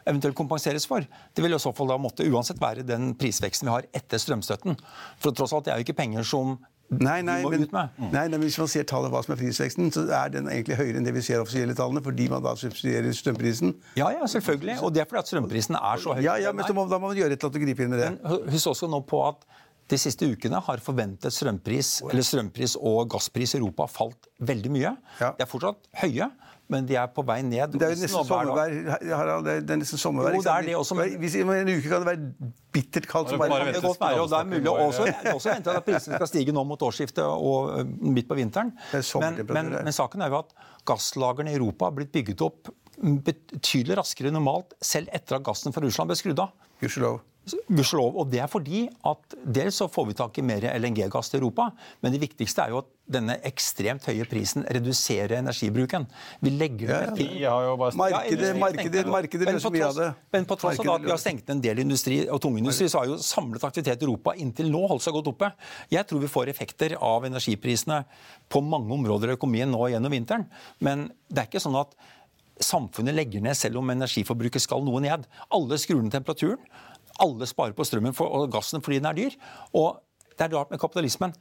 eventuelt 0.08 0.36
kompenseres 0.38 0.86
for, 0.90 1.04
det 1.06 1.44
vil 1.44 1.54
i 1.54 1.62
så 1.62 1.70
fall 1.76 1.92
da 1.92 1.98
måtte 2.00 2.26
uansett 2.26 2.60
være 2.62 2.86
den 2.86 3.12
prisveksten 3.18 3.68
vi 3.68 3.74
har 3.76 3.88
etter 3.94 4.18
strømstøtten. 4.18 4.78
For 5.22 5.34
tross 5.36 5.54
alt, 5.54 5.68
det 5.68 5.74
er 5.74 5.80
jo 5.80 5.86
ikke 5.88 6.00
penger 6.02 6.26
som 6.26 6.58
Nei, 6.92 7.22
nei, 7.24 7.38
men, 7.48 7.62
nei, 7.72 8.26
nei, 8.28 8.38
hvis 8.42 8.58
man 8.60 8.68
ser 8.68 8.84
tallet 8.88 9.08
hva 9.12 9.22
som 9.24 9.32
er 9.32 9.38
prisveksten, 9.40 9.88
så 9.94 10.02
er 10.12 10.32
den 10.34 10.50
egentlig 10.52 10.76
høyere 10.76 11.00
enn 11.00 11.06
det 11.06 11.14
vi 11.16 11.22
ser 11.24 11.40
offisielle 11.40 11.72
tallene, 11.78 12.02
fordi 12.04 12.26
man 12.28 12.42
da 12.44 12.52
subsidierer 12.58 13.14
strømprisen. 13.16 13.72
Ja, 13.96 14.10
ja, 14.12 14.26
selvfølgelig. 14.28 14.76
Og 14.84 14.92
det 14.92 15.00
er 15.00 15.08
fordi 15.08 15.22
at 15.22 15.30
strømprisen 15.32 15.78
er 15.78 16.02
så 16.02 16.18
høy. 16.18 16.20
Ja, 16.26 16.36
ja, 16.42 16.52
men 16.52 16.68
må, 16.76 16.84
Da 16.90 16.98
må 17.00 17.08
man 17.08 17.16
gjøre 17.16 17.32
et 17.32 17.38
eller 17.38 17.48
annet 17.48 17.62
og 17.62 17.64
gripe 17.64 17.86
inn 17.86 17.94
med 17.94 18.02
det. 18.02 18.10
Men 18.18 18.52
husk 18.52 18.74
også 18.74 18.90
nå 18.92 19.00
på 19.08 19.22
at 19.24 19.46
de 19.92 19.98
siste 20.00 20.28
ukene 20.28 20.60
har 20.64 20.84
forventet 20.84 21.34
strømpris, 21.34 21.94
eller 22.10 22.24
strømpris 22.26 22.76
og 22.80 23.08
gasspris 23.12 23.56
i 23.56 23.60
Europa 23.62 23.88
falt 23.90 24.28
veldig 24.52 24.72
mye. 24.72 24.92
Ja. 25.20 25.32
De 25.38 25.46
er 25.46 25.48
fortsatt 25.48 25.88
høye, 26.04 26.28
men 26.72 26.88
de 26.88 26.96
er 26.98 27.10
på 27.12 27.24
vei 27.28 27.38
ned. 27.46 27.76
Det 27.76 27.86
er 27.86 27.94
jo 27.94 28.00
nesten 28.00 28.28
sommervær. 28.28 28.74
Harald, 29.12 29.48
det 29.48 29.76
er 29.76 29.80
nesten 29.80 30.00
sommervær. 30.00 30.36
Jo, 30.38 30.42
det 30.46 30.52
er 30.54 30.68
det 30.70 30.76
også, 30.80 30.98
men... 30.98 31.16
Hvis, 31.22 31.38
I 31.38 31.44
en 31.44 31.70
uke 31.72 31.86
kan 31.86 32.04
det 32.04 32.08
være 32.08 32.50
bittert 32.74 33.08
kaldt. 33.10 33.32
Det, 33.32 33.40
bare 33.42 33.68
det, 33.68 33.82
godt 33.84 34.00
være, 34.00 34.20
og 34.24 34.30
det 34.32 34.38
er 34.40 34.50
mulig 34.52 34.72
også, 34.72 35.08
også 35.34 35.52
vente 35.52 35.74
at 35.78 35.88
prisene 35.88 36.20
skal 36.20 36.30
stige 36.30 36.54
nå 36.56 36.64
mot 36.68 36.86
årsskiftet 36.88 37.24
og 37.24 37.92
midt 38.02 38.30
på 38.30 38.38
vinteren. 38.38 38.72
Men, 38.92 39.42
men, 39.48 39.74
men 39.78 39.96
saken 39.96 40.24
er 40.24 40.32
jo 40.32 40.42
at 40.42 40.54
gasslagrene 40.88 41.52
i 41.52 41.58
Europa 41.60 41.90
har 41.90 41.98
blitt 42.00 42.14
bygget 42.14 42.44
opp 42.44 42.72
betydelig 43.02 43.96
raskere 43.98 44.30
enn 44.30 44.36
normalt, 44.38 44.76
selv 44.84 45.10
etter 45.14 45.38
at 45.38 45.46
gassen 45.46 45.74
fra 45.74 45.82
Russland 45.84 46.12
ble 46.12 46.18
skrudd 46.18 46.42
av. 46.44 46.52
Gudskjelov. 46.82 47.20
Gudskjelov. 47.42 48.14
Og 48.22 48.28
det 48.30 48.38
er 48.44 48.50
fordi 48.50 48.84
at 49.08 49.36
dels 49.42 49.80
så 49.80 49.88
får 49.90 50.10
vi 50.10 50.16
tak 50.18 50.38
i 50.38 50.44
mer 50.46 50.64
LNG-gass 50.76 51.32
til 51.32 51.40
Europa, 51.40 51.70
men 52.02 52.14
det 52.14 52.20
viktigste 52.22 52.62
er 52.62 52.74
jo 52.74 52.82
at 52.84 52.90
denne 53.12 53.34
ekstremt 53.48 54.04
høye 54.06 54.24
prisen 54.30 54.62
reduserer 54.72 55.34
energibruken. 55.40 56.06
Vi 56.40 56.52
legger 56.54 56.92
det 56.92 57.16
til 57.18 57.34
ja, 57.42 57.56
Markedet, 57.98 58.52
markedet, 58.60 59.02
markedet 59.10 59.48
løser 59.50 59.74
mye 59.74 59.88
av 59.88 59.98
det. 59.98 60.08
Men 60.36 60.46
på 60.48 60.58
tross 60.60 60.78
av 60.78 60.92
at 60.94 61.04
vi 61.04 61.10
har 61.10 61.20
stengt 61.20 61.50
en 61.52 61.64
del 61.64 61.82
industri 61.82 62.22
og 62.28 62.40
tungindustri, 62.44 62.86
så 62.92 63.02
har 63.02 63.10
jo 63.10 63.18
samlet 63.22 63.66
aktivitet 63.66 64.04
i 64.04 64.08
Europa 64.08 64.36
inntil 64.38 64.70
nå 64.72 64.84
holdt 64.86 65.04
seg 65.04 65.18
godt 65.18 65.32
oppe. 65.34 65.50
Jeg 65.92 66.06
tror 66.08 66.22
vi 66.22 66.30
får 66.30 66.54
effekter 66.54 66.96
av 67.02 67.26
energiprisene 67.28 68.04
på 68.52 68.62
mange 68.64 68.94
områder 68.94 69.32
i 69.32 69.38
økonomien 69.38 69.70
nå 69.72 69.90
gjennom 69.92 70.14
vinteren. 70.14 70.46
Men 70.78 71.08
det 71.28 71.42
er 71.42 71.50
ikke 71.50 71.66
sånn 71.66 71.80
at 71.82 71.98
samfunnet 72.62 73.16
legger 73.16 73.42
ned 73.42 73.56
selv 73.58 73.80
om 73.80 73.90
energiforbruket 73.92 74.62
skal 74.62 74.84
noe 74.86 75.02
ned. 75.02 75.26
Alle 75.54 75.78
skrur 75.80 76.02
ned 76.02 76.14
temperaturen. 76.14 76.60
Alle 77.22 77.48
sparer 77.48 77.76
på 77.76 77.86
strømmen 77.86 78.16
for, 78.16 78.30
og 78.30 78.50
gassen 78.52 78.84
fordi 78.84 79.00
den 79.00 79.10
er 79.10 79.18
dyr. 79.18 79.38
Og 79.78 80.02
det 80.32 80.46
er 80.46 80.54
rart 80.56 80.72
med 80.72 80.80
kapitalismen. 80.82 81.34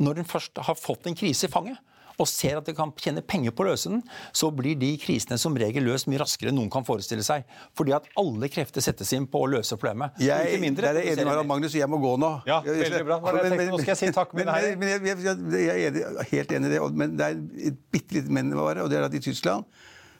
Når 0.00 0.20
den 0.20 0.28
først 0.28 0.60
har 0.64 0.78
fått 0.78 1.08
en 1.10 1.18
krise 1.18 1.48
i 1.48 1.52
fanget, 1.52 1.80
og 2.20 2.28
ser 2.28 2.58
at 2.58 2.66
de 2.68 2.74
kan 2.76 2.92
tjene 3.00 3.22
penger 3.24 3.54
på 3.56 3.64
å 3.64 3.70
løse 3.70 3.90
den, 3.92 4.02
så 4.36 4.50
blir 4.54 4.76
de 4.78 4.90
krisene 5.00 5.38
som 5.40 5.56
regel 5.58 5.86
løst 5.88 6.08
mye 6.10 6.20
raskere 6.20 6.52
enn 6.52 6.58
noen 6.60 6.70
kan 6.72 6.84
forestille 6.86 7.24
seg. 7.24 7.46
Fordi 7.78 7.94
at 7.96 8.08
alle 8.20 8.50
krefter 8.52 8.84
settes 8.84 9.12
inn 9.16 9.28
på 9.30 9.44
å 9.44 9.50
løse 9.50 9.78
problemet. 9.80 10.18
Jeg, 10.22 10.58
mindre, 10.62 10.92
er 10.92 11.12
enig 11.14 11.26
med 11.28 11.42
Magnus, 11.48 11.76
jeg 11.76 11.88
må 11.90 12.00
gå 12.02 12.14
nå. 12.20 12.32
Ja, 12.48 12.60
veldig 12.66 13.04
bra. 13.08 13.20
Jeg 13.24 13.46
tenkte, 13.46 13.68
nå 13.72 13.80
skal 13.82 13.94
jeg 13.94 14.00
si 14.02 14.16
takk 14.16 14.34
men, 14.36 14.50
men, 14.50 14.82
men, 14.82 15.06
jeg, 15.08 15.38
jeg, 15.64 16.04
er 16.10 16.32
helt 16.34 16.56
enig 16.58 16.72
i 16.72 16.74
det, 16.74 16.82
men 17.02 17.16
det 17.16 17.30
er 17.30 17.70
et 17.70 17.80
bitte 17.92 18.18
lite 18.18 18.36
men, 18.40 18.52
og 18.56 18.90
det 18.92 19.00
er 19.00 19.08
at 19.08 19.16
i 19.16 19.22
Tyskland 19.24 19.64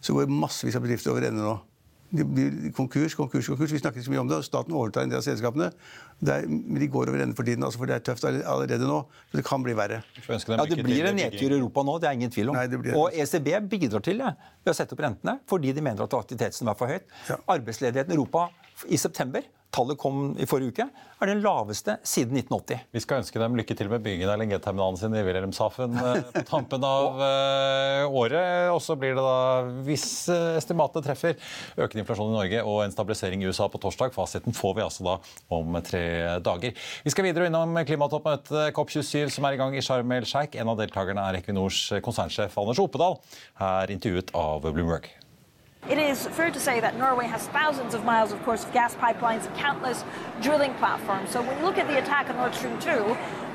så 0.00 0.16
går 0.16 0.30
massevis 0.32 0.78
av 0.78 0.84
bedrifter 0.84 1.12
over 1.12 1.28
ende 1.28 1.44
nå. 1.44 1.58
De 2.10 2.24
blir 2.26 2.72
konkurs, 2.74 3.14
konkurs, 3.14 3.46
konkurs. 3.46 3.70
Vi 3.70 3.78
snakker 3.78 4.00
ikke 4.00 4.08
så 4.08 4.14
mye 4.14 4.22
om 4.24 4.30
det. 4.30 4.40
Staten 4.46 4.74
overtar 4.74 5.06
en 5.06 5.12
del 5.12 5.20
av 5.20 5.26
selskapene. 5.26 5.68
Er, 6.26 6.48
men 6.50 6.80
de 6.82 6.88
går 6.90 7.12
over 7.12 7.22
ende 7.22 7.36
for 7.38 7.46
tiden, 7.46 7.62
altså, 7.66 7.80
for 7.80 7.90
det 7.90 7.96
er 8.00 8.04
tøft 8.10 8.26
allerede 8.26 8.88
nå. 8.88 8.98
Så 9.30 9.38
det 9.38 9.44
kan 9.46 9.62
bli 9.62 9.76
verre. 9.78 10.00
Ja, 10.26 10.66
Det 10.66 10.82
blir 10.82 11.06
en 11.06 11.16
nedtur 11.20 11.46
i 11.46 11.58
Europa 11.60 11.84
nå, 11.86 11.98
det 12.02 12.10
er 12.10 12.18
ingen 12.18 12.34
tvil 12.34 12.50
om. 12.50 12.58
Nei, 12.58 12.96
og 12.98 13.14
ECB 13.14 13.52
bidrar 13.70 14.02
til 14.04 14.20
det 14.24 14.34
ved 14.34 14.72
å 14.72 14.76
sette 14.76 14.96
opp 14.96 15.04
rentene 15.06 15.38
fordi 15.50 15.72
de 15.76 15.84
mener 15.84 16.04
at 16.04 16.18
aktiviteten 16.18 16.68
er 16.70 16.76
for 16.78 16.90
høyt. 16.90 17.06
Ja. 17.30 17.38
Arbeidsledigheten 17.56 18.14
i 18.14 18.18
Europa 18.18 18.48
i 18.90 18.98
september 19.00 19.46
tallet 19.74 19.98
kom 20.00 20.34
i 20.38 20.46
forrige 20.48 20.74
uke, 20.74 20.86
er 21.20 21.28
den 21.28 21.42
laveste 21.44 21.96
siden 22.06 22.38
1980. 22.40 22.86
Vi 22.94 23.02
skal 23.04 23.20
ønske 23.20 23.40
dem 23.42 23.56
lykke 23.58 23.76
til 23.76 23.90
med 23.92 24.02
byggingen 24.04 24.30
av 24.32 24.40
LNG-terminalen 24.40 24.98
sin 24.98 25.14
i 25.16 25.22
Wilhelmshaven 25.26 25.98
eh, 26.00 26.22
på 26.32 26.44
tampen 26.48 26.84
av 26.86 27.20
uh, 27.20 28.16
året. 28.22 28.70
Og 28.72 28.80
så 28.82 28.96
blir 28.98 29.14
det 29.16 29.24
da, 29.24 29.68
hvis 29.86 30.06
estimatet 30.32 30.80
estimatene 30.80 31.04
treffer, 31.04 31.36
økende 31.76 32.04
inflasjon 32.04 32.32
i 32.32 32.36
Norge 32.38 32.64
og 32.64 32.82
en 32.84 32.94
stabilisering 32.94 33.44
i 33.44 33.50
USA 33.50 33.68
på 33.70 33.80
torsdag. 33.82 34.14
Fasiten 34.16 34.56
får 34.56 34.76
vi 34.78 34.84
altså 34.86 35.06
da 35.06 35.16
om 35.52 35.80
tre 35.86 36.04
dager. 36.44 36.76
Vi 37.04 37.14
skal 37.14 37.28
videre 37.28 37.50
innom 37.50 37.76
klimatoppmøtet 37.86 38.74
COP27 38.76 39.34
som 39.36 39.46
er 39.46 39.56
i 39.56 39.60
gang 39.60 39.76
i 39.76 39.84
Sharm 39.84 40.16
el 40.16 40.28
Sheikh. 40.28 40.58
En 40.60 40.72
av 40.72 40.80
deltakerne 40.80 41.26
er 41.28 41.40
Equinors 41.40 41.86
konsernsjef 42.04 42.58
Anders 42.60 42.80
Opedal, 42.82 43.20
her 43.60 43.92
intervjuet 43.92 44.32
av 44.36 44.64
Bloomberg. 44.70 45.10
It 45.88 45.98
is 45.98 46.26
fair 46.28 46.50
to 46.50 46.60
say 46.60 46.78
that 46.78 46.96
Norway 46.96 47.26
has 47.26 47.48
thousands 47.48 47.94
of 47.94 48.04
miles, 48.04 48.32
of 48.32 48.42
course, 48.44 48.64
of 48.64 48.72
gas 48.72 48.94
pipelines 48.94 49.46
and 49.46 49.56
countless 49.56 50.04
drilling 50.40 50.74
platforms. 50.74 51.30
So 51.30 51.42
when 51.42 51.58
you 51.58 51.64
look 51.64 51.78
at 51.78 51.88
the 51.88 51.98
attack 51.98 52.28
on 52.30 52.36
Nord 52.36 52.54
Stream 52.54 52.78
2, 52.78 52.90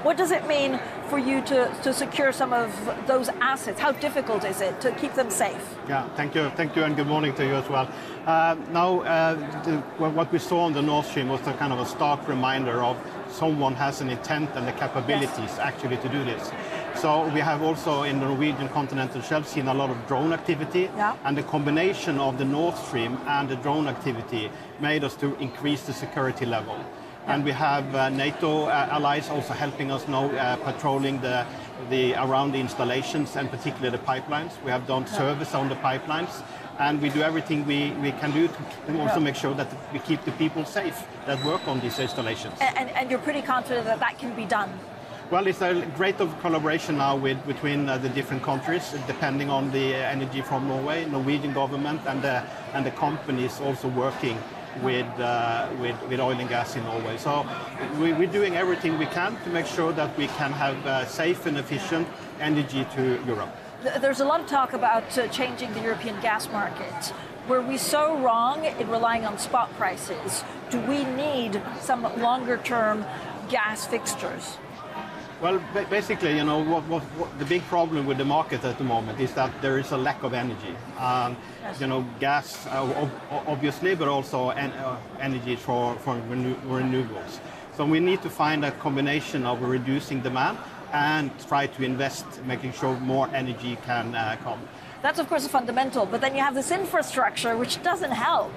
what 0.04 0.18
does 0.18 0.32
it 0.32 0.46
mean 0.48 0.80
for 1.08 1.18
you 1.18 1.42
to, 1.44 1.74
to 1.84 1.94
secure 1.94 2.32
some 2.32 2.52
of 2.52 2.70
those 3.08 3.30
assets? 3.42 3.80
How 3.80 3.92
difficult 3.92 4.44
is 4.44 4.60
it 4.60 4.82
to 4.82 4.92
keep 4.92 5.14
them 5.14 5.30
safe? 5.30 5.78
Yeah, 5.88 6.10
thank 6.16 6.36
you. 6.36 6.50
Thank 6.56 6.76
you, 6.76 6.84
and 6.84 6.96
good 6.96 7.08
morning 7.08 7.34
to 7.36 7.46
you 7.46 7.56
as 7.56 7.70
well. 7.70 7.90
Uh, 8.26 8.56
now, 8.72 9.00
uh, 9.02 9.34
the, 9.64 9.78
what 9.98 10.32
we 10.32 10.40
saw 10.40 10.66
on 10.66 10.74
the 10.74 10.82
Nord 10.82 11.06
Stream 11.06 11.30
was 11.30 11.42
a 11.48 11.54
kind 11.54 11.72
of 11.72 11.80
a 11.80 11.86
stark 11.86 12.28
reminder 12.28 12.84
of 12.84 12.98
someone 13.30 13.76
has 13.76 14.02
an 14.02 14.10
intent 14.10 14.50
and 14.56 14.68
the 14.68 14.74
capabilities 14.74 15.38
yes. 15.38 15.60
actually 15.60 15.98
to 15.98 16.10
do 16.10 16.24
this. 16.24 16.52
So 16.98 17.28
we 17.28 17.42
have 17.42 17.62
also 17.62 18.04
in 18.04 18.20
the 18.20 18.26
Norwegian 18.26 18.70
continental 18.70 19.22
shelf 19.22 19.48
seen 19.48 19.68
a 19.68 19.74
lot 19.74 19.90
of 19.90 20.08
drone 20.08 20.32
activity, 20.32 20.90
yeah. 20.96 21.16
and 21.26 21.38
the 21.38 21.44
combination 21.44 22.20
of 22.20 22.38
the 22.38 22.46
Nord 22.46 22.76
Stream 22.78 23.18
and 23.28 23.50
the 23.50 23.58
drone 23.58 23.88
activity 23.88 24.50
made 24.80 25.04
us 25.04 25.16
to 25.18 25.36
increase 25.36 25.82
the 25.82 25.94
security 25.94 26.46
level. 26.46 26.80
And 27.28 27.44
we 27.44 27.52
have 27.52 27.94
uh, 27.94 28.10
NATO 28.10 28.66
uh, 28.66 28.88
allies 28.92 29.30
also 29.30 29.54
helping 29.54 29.92
us 29.92 30.08
now 30.08 30.30
uh, 30.32 30.56
patrolling 30.58 31.20
the, 31.22 31.46
the 31.90 32.14
around 32.14 32.54
the 32.54 32.60
installations 32.60 33.36
and 33.36 33.50
particularly 33.50 33.98
the 33.98 34.04
pipelines. 34.04 34.52
We 34.64 34.72
have 34.72 34.88
done 34.88 35.06
service 35.08 35.54
on 35.54 35.68
the 35.68 35.76
pipelines 35.76 36.44
and 36.80 37.02
we 37.02 37.10
do 37.10 37.22
everything 37.22 37.66
we, 37.66 37.92
we 38.02 38.12
can 38.14 38.32
do 38.32 38.48
to 38.48 39.00
also 39.02 39.20
make 39.20 39.36
sure 39.36 39.54
that 39.56 39.68
we 39.92 40.00
keep 40.00 40.24
the 40.24 40.32
people 40.34 40.66
safe 40.66 41.04
that 41.26 41.44
work 41.44 41.68
on 41.68 41.80
these 41.80 42.00
installations. 42.00 42.54
And, 42.62 42.90
and 42.92 43.10
you're 43.10 43.20
pretty 43.20 43.42
confident 43.42 43.86
that 43.86 44.00
that 44.00 44.20
can 44.20 44.36
be 44.36 44.46
done? 44.46 44.70
Well, 45.32 45.48
it's 45.48 45.62
a 45.62 45.92
great 45.96 46.22
of 46.22 46.40
collaboration 46.40 46.98
now 46.98 47.16
with 47.16 47.44
between 47.48 47.90
uh, 47.90 47.98
the 47.98 48.10
different 48.10 48.44
countries, 48.44 48.94
depending 49.08 49.50
on 49.50 49.72
the 49.72 49.96
energy 49.96 50.42
from 50.42 50.68
Norway, 50.68 51.06
Norwegian 51.06 51.52
government, 51.52 52.02
and 52.06 52.22
the 52.22 52.44
and 52.74 52.86
the 52.86 52.92
companies 52.92 53.60
also 53.60 53.88
working 53.88 54.38
with, 54.84 55.08
uh, 55.20 55.68
with, 55.80 55.96
with 56.10 56.20
oil 56.20 56.38
and 56.38 56.50
gas 56.50 56.76
in 56.76 56.84
Norway. 56.84 57.18
So 57.18 57.48
we, 58.00 58.12
are 58.12 58.26
doing 58.28 58.56
everything 58.56 59.00
we 59.00 59.06
can 59.08 59.36
to 59.44 59.50
make 59.50 59.66
sure 59.66 59.94
that 59.94 60.16
we 60.18 60.28
can 60.28 60.52
have 60.52 60.86
uh, 60.86 61.06
safe 61.06 61.46
and 61.46 61.58
efficient 61.58 62.08
energy 62.40 62.86
to 62.96 63.20
Europe. 63.26 63.50
There's 64.00 64.20
a 64.20 64.26
lot 64.26 64.42
of 64.42 64.48
talk 64.48 64.74
about 64.74 65.18
uh, 65.18 65.28
changing 65.30 65.74
the 65.74 65.82
European 65.82 66.20
gas 66.22 66.50
market. 66.52 67.14
Were 67.48 67.62
we 67.62 67.78
so 67.78 68.18
wrong 68.18 68.66
in 68.66 68.90
relying 68.90 69.26
on 69.26 69.38
spot 69.38 69.74
prices? 69.76 70.44
Do 70.70 70.80
we 70.82 71.04
need 71.04 71.62
some 71.80 72.04
longer 72.22 72.58
term 72.58 73.06
gas 73.50 73.86
fixtures? 73.88 74.58
Well, 75.46 75.62
basically, 75.92 76.38
you 76.38 76.44
know, 76.44 76.58
what, 76.58 76.88
what, 76.88 77.04
what, 77.20 77.38
the 77.38 77.46
big 77.46 77.62
problem 77.66 78.08
with 78.08 78.18
the 78.18 78.26
market 78.26 78.64
at 78.64 78.80
the 78.80 78.84
moment 78.84 79.20
is 79.20 79.32
that 79.36 79.52
there 79.62 79.78
is 79.78 79.92
a 79.92 79.98
lack 79.98 80.24
of 80.24 80.34
energy. 80.34 80.76
Um. 80.98 81.38
You 81.80 81.86
know, 81.86 82.06
gas, 82.20 82.66
uh, 82.66 83.10
obviously, 83.46 83.94
but 83.94 84.08
also 84.08 84.50
en 84.50 84.72
uh, 84.72 84.98
energy 85.20 85.56
for, 85.56 85.96
for 85.98 86.16
renew 86.30 86.56
renewables. 86.66 87.40
So 87.78 87.86
we 87.86 88.00
need 88.00 88.24
to 88.24 88.30
find 88.30 88.66
a 88.66 88.72
combination 88.72 89.46
of 89.46 89.62
reducing 89.62 90.22
demand 90.22 90.58
and 90.94 91.30
try 91.48 91.68
to 91.68 91.84
invest, 91.84 92.26
making 92.46 92.74
sure 92.74 92.98
more 93.02 93.30
energy 93.32 93.78
can 93.86 94.16
uh, 94.16 94.38
come. 94.44 94.60
That's 95.04 95.20
of 95.20 95.28
course 95.30 95.46
a 95.46 95.50
fundamental, 95.50 96.08
but 96.08 96.22
then 96.22 96.34
you 96.36 96.42
have 96.42 96.56
this 96.56 96.72
infrastructure 96.72 97.56
which 97.56 97.84
doesn't 97.84 98.14
help. 98.14 98.52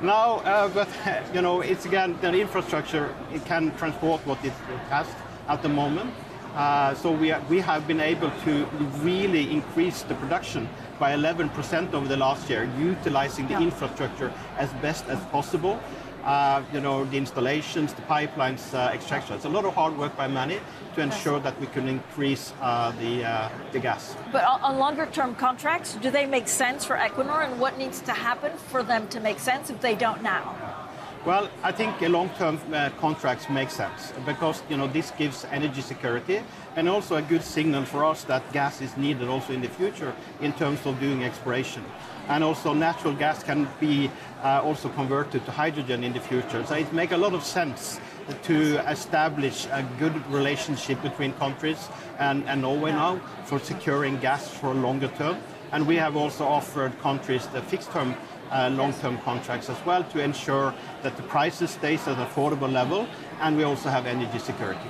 No, 0.00 0.40
uh, 0.44 0.68
but 0.68 0.88
you 1.34 1.42
know, 1.42 1.62
it's 1.62 1.84
again 1.84 2.16
the 2.20 2.40
infrastructure. 2.40 3.12
It 3.34 3.44
can 3.44 3.74
transport 3.76 4.24
what 4.24 4.38
it 4.44 4.54
has 4.88 5.06
at 5.48 5.62
the 5.62 5.68
moment. 5.68 6.10
Uh, 6.54 6.94
so 6.94 7.10
we, 7.10 7.32
are, 7.32 7.40
we 7.48 7.60
have 7.60 7.86
been 7.86 8.00
able 8.00 8.30
to 8.44 8.64
really 9.00 9.50
increase 9.50 10.02
the 10.02 10.14
production 10.16 10.68
by 10.98 11.12
11% 11.12 11.94
over 11.94 12.06
the 12.06 12.16
last 12.16 12.50
year, 12.50 12.70
utilizing 12.78 13.46
the 13.46 13.54
yeah. 13.54 13.62
infrastructure 13.62 14.32
as 14.58 14.70
best 14.74 15.06
as 15.08 15.18
possible. 15.26 15.80
Uh, 16.24 16.62
you 16.72 16.80
know, 16.80 17.04
the 17.06 17.16
installations, 17.16 17.92
the 17.94 18.02
pipelines, 18.02 18.72
uh, 18.74 18.92
extraction. 18.92 19.34
It's 19.34 19.44
a 19.44 19.48
lot 19.48 19.64
of 19.64 19.74
hard 19.74 19.98
work 19.98 20.16
by 20.16 20.28
many 20.28 20.60
to 20.94 21.00
ensure 21.00 21.40
that 21.40 21.58
we 21.60 21.66
can 21.66 21.88
increase 21.88 22.52
uh, 22.60 22.92
the, 23.00 23.24
uh, 23.24 23.48
the 23.72 23.80
gas. 23.80 24.14
But 24.30 24.44
on 24.44 24.78
longer 24.78 25.06
term 25.06 25.34
contracts, 25.34 25.96
do 25.96 26.12
they 26.12 26.26
make 26.26 26.46
sense 26.46 26.84
for 26.84 26.96
Equinor 26.96 27.44
and 27.44 27.58
what 27.58 27.76
needs 27.76 28.00
to 28.02 28.12
happen 28.12 28.56
for 28.56 28.84
them 28.84 29.08
to 29.08 29.18
make 29.18 29.40
sense 29.40 29.68
if 29.68 29.80
they 29.80 29.96
don't 29.96 30.22
now? 30.22 30.71
Well, 31.24 31.48
I 31.62 31.70
think 31.70 32.00
long-term 32.00 32.58
uh, 32.72 32.90
contracts 32.98 33.48
make 33.48 33.70
sense 33.70 34.12
because 34.26 34.60
you 34.68 34.76
know 34.76 34.88
this 34.88 35.12
gives 35.12 35.44
energy 35.52 35.80
security 35.80 36.42
and 36.74 36.88
also 36.88 37.14
a 37.14 37.22
good 37.22 37.44
signal 37.44 37.84
for 37.84 38.04
us 38.04 38.24
that 38.24 38.42
gas 38.52 38.80
is 38.80 38.96
needed 38.96 39.28
also 39.28 39.52
in 39.52 39.60
the 39.60 39.68
future 39.68 40.12
in 40.40 40.52
terms 40.52 40.84
of 40.84 40.98
doing 40.98 41.22
exploration. 41.22 41.84
And 42.26 42.42
also 42.42 42.72
natural 42.74 43.14
gas 43.14 43.44
can 43.44 43.68
be 43.78 44.10
uh, 44.42 44.62
also 44.64 44.88
converted 44.88 45.44
to 45.44 45.52
hydrogen 45.52 46.02
in 46.02 46.12
the 46.12 46.18
future. 46.18 46.66
So 46.66 46.74
it 46.74 46.92
makes 46.92 47.12
a 47.12 47.18
lot 47.18 47.34
of 47.34 47.44
sense 47.44 48.00
to 48.42 48.78
establish 48.90 49.66
a 49.66 49.86
good 50.00 50.26
relationship 50.26 51.00
between 51.02 51.34
countries 51.34 51.88
and, 52.18 52.44
and 52.48 52.62
Norway 52.62 52.90
now 52.90 53.20
for 53.44 53.60
securing 53.60 54.18
gas 54.18 54.48
for 54.48 54.72
a 54.72 54.74
longer 54.74 55.08
term. 55.18 55.36
And 55.70 55.86
we 55.86 55.96
have 55.96 56.16
also 56.16 56.44
offered 56.44 56.98
countries 56.98 57.46
the 57.46 57.62
fixed 57.62 57.92
term 57.92 58.16
uh, 58.52 58.68
long-term 58.70 59.18
contracts 59.18 59.68
as 59.70 59.84
well 59.84 60.04
to 60.04 60.22
ensure 60.22 60.74
that 61.02 61.16
the 61.16 61.22
prices 61.24 61.70
stays 61.70 62.06
at 62.06 62.18
an 62.18 62.26
affordable 62.26 62.70
level 62.70 63.08
and 63.40 63.56
we 63.56 63.64
also 63.64 63.88
have 63.88 64.06
energy 64.06 64.38
security. 64.38 64.88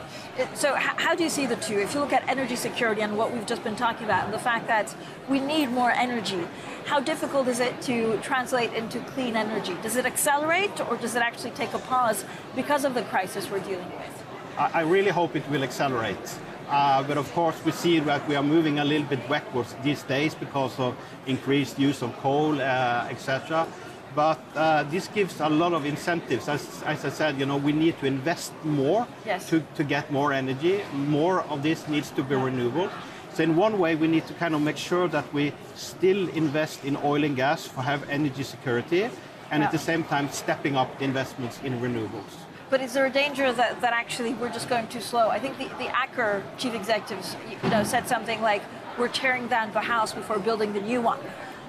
So 0.54 0.74
how 0.74 1.14
do 1.14 1.24
you 1.24 1.30
see 1.30 1.46
the 1.46 1.56
two? 1.56 1.78
If 1.78 1.94
you 1.94 2.00
look 2.00 2.12
at 2.12 2.26
energy 2.28 2.56
security 2.56 3.02
and 3.02 3.16
what 3.16 3.32
we've 3.32 3.46
just 3.46 3.62
been 3.62 3.76
talking 3.76 4.04
about 4.04 4.24
and 4.24 4.32
the 4.32 4.38
fact 4.38 4.66
that 4.66 4.94
we 5.28 5.40
need 5.40 5.70
more 5.70 5.90
energy, 5.90 6.46
how 6.86 7.00
difficult 7.00 7.48
is 7.48 7.60
it 7.60 7.80
to 7.82 8.18
translate 8.18 8.72
into 8.72 8.98
clean 9.00 9.36
energy? 9.36 9.76
Does 9.82 9.96
it 9.96 10.06
accelerate 10.06 10.80
or 10.88 10.96
does 10.96 11.14
it 11.14 11.22
actually 11.22 11.52
take 11.52 11.74
a 11.74 11.78
pause 11.78 12.24
because 12.56 12.84
of 12.84 12.94
the 12.94 13.02
crisis 13.02 13.50
we're 13.50 13.60
dealing 13.60 13.90
with? 13.92 14.24
I 14.58 14.82
really 14.82 15.10
hope 15.10 15.34
it 15.34 15.48
will 15.48 15.62
accelerate. 15.62 16.38
Uh, 16.72 17.02
but 17.02 17.18
of 17.18 17.30
course, 17.34 17.62
we 17.66 17.70
see 17.70 18.00
that 18.00 18.26
we 18.26 18.34
are 18.34 18.42
moving 18.42 18.78
a 18.78 18.84
little 18.84 19.06
bit 19.06 19.28
backwards 19.28 19.74
these 19.82 20.02
days 20.04 20.34
because 20.34 20.78
of 20.78 20.96
increased 21.26 21.78
use 21.78 22.00
of 22.00 22.16
coal, 22.20 22.58
uh, 22.58 23.06
etc. 23.10 23.66
But 24.14 24.40
uh, 24.56 24.84
this 24.84 25.06
gives 25.08 25.40
a 25.40 25.50
lot 25.50 25.74
of 25.74 25.84
incentives. 25.84 26.48
As, 26.48 26.82
as, 26.84 27.04
I 27.04 27.10
said, 27.10 27.38
you 27.38 27.44
know, 27.44 27.58
we 27.58 27.72
need 27.72 27.98
to 28.00 28.06
invest 28.06 28.52
more 28.64 29.06
yes. 29.26 29.50
to, 29.50 29.62
to 29.74 29.84
get 29.84 30.10
more 30.10 30.32
energy. 30.32 30.80
More 30.94 31.42
of 31.42 31.62
this 31.62 31.86
needs 31.88 32.10
to 32.12 32.22
be 32.22 32.36
renewable. 32.36 32.88
So 33.34 33.42
in 33.42 33.54
one 33.54 33.78
way, 33.78 33.94
we 33.94 34.08
need 34.08 34.26
to 34.28 34.34
kind 34.34 34.54
of 34.54 34.62
make 34.62 34.78
sure 34.78 35.08
that 35.08 35.30
we 35.32 35.52
still 35.74 36.28
invest 36.30 36.86
in 36.86 36.96
oil 36.98 37.22
and 37.22 37.36
gas 37.36 37.66
for 37.66 37.82
have 37.82 38.08
energy 38.08 38.44
security, 38.44 39.04
and 39.50 39.60
yeah. 39.60 39.66
at 39.66 39.72
the 39.72 39.78
same 39.78 40.04
time 40.04 40.30
stepping 40.30 40.76
up 40.76 40.98
the 40.98 41.04
investments 41.04 41.60
in 41.62 41.80
renewables. 41.80 42.41
But 42.72 42.80
is 42.80 42.94
there 42.94 43.04
a 43.04 43.10
danger 43.10 43.52
that, 43.52 43.82
that 43.82 43.92
actually 43.92 44.32
we're 44.32 44.48
just 44.48 44.66
going 44.66 44.88
too 44.88 45.02
slow? 45.02 45.28
I 45.28 45.38
think 45.38 45.58
the, 45.58 45.66
the 45.76 45.90
Aker 45.92 46.42
chief 46.56 46.74
executives 46.74 47.36
you 47.62 47.68
know, 47.68 47.84
said 47.84 48.08
something 48.08 48.40
like, 48.40 48.62
we're 48.98 49.08
tearing 49.08 49.46
down 49.46 49.74
the 49.74 49.80
house 49.80 50.14
before 50.14 50.38
building 50.38 50.72
the 50.72 50.80
new 50.80 51.02
one. 51.02 51.20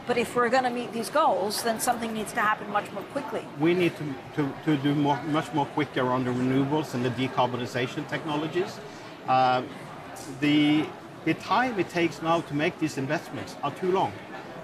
But 0.08 0.18
if 0.18 0.34
we're 0.34 0.48
going 0.48 0.64
to 0.64 0.70
meet 0.70 0.94
these 0.94 1.10
goals, 1.10 1.62
then 1.62 1.82
something 1.82 2.14
needs 2.14 2.32
to 2.32 2.40
happen 2.40 2.72
much 2.72 2.90
more 2.94 3.04
quickly. 3.12 3.46
We 3.60 3.74
need 3.74 3.92
to, 3.98 4.16
to, 4.36 4.54
to 4.64 4.78
do 4.78 4.96
more, 4.96 5.22
much 5.24 5.54
more 5.54 5.66
quicker 5.66 6.08
on 6.08 6.24
the 6.24 6.32
renewables 6.32 6.94
and 6.94 7.04
the 7.04 7.10
decarbonization 7.10 8.08
technologies. 8.08 8.80
Uh, 9.28 9.64
the, 10.40 10.86
the 11.26 11.34
time 11.34 11.78
it 11.82 11.90
takes 11.90 12.22
now 12.22 12.40
to 12.40 12.54
make 12.54 12.80
these 12.80 12.98
investments 12.98 13.58
are 13.62 13.72
too 13.72 13.92
long. 13.92 14.14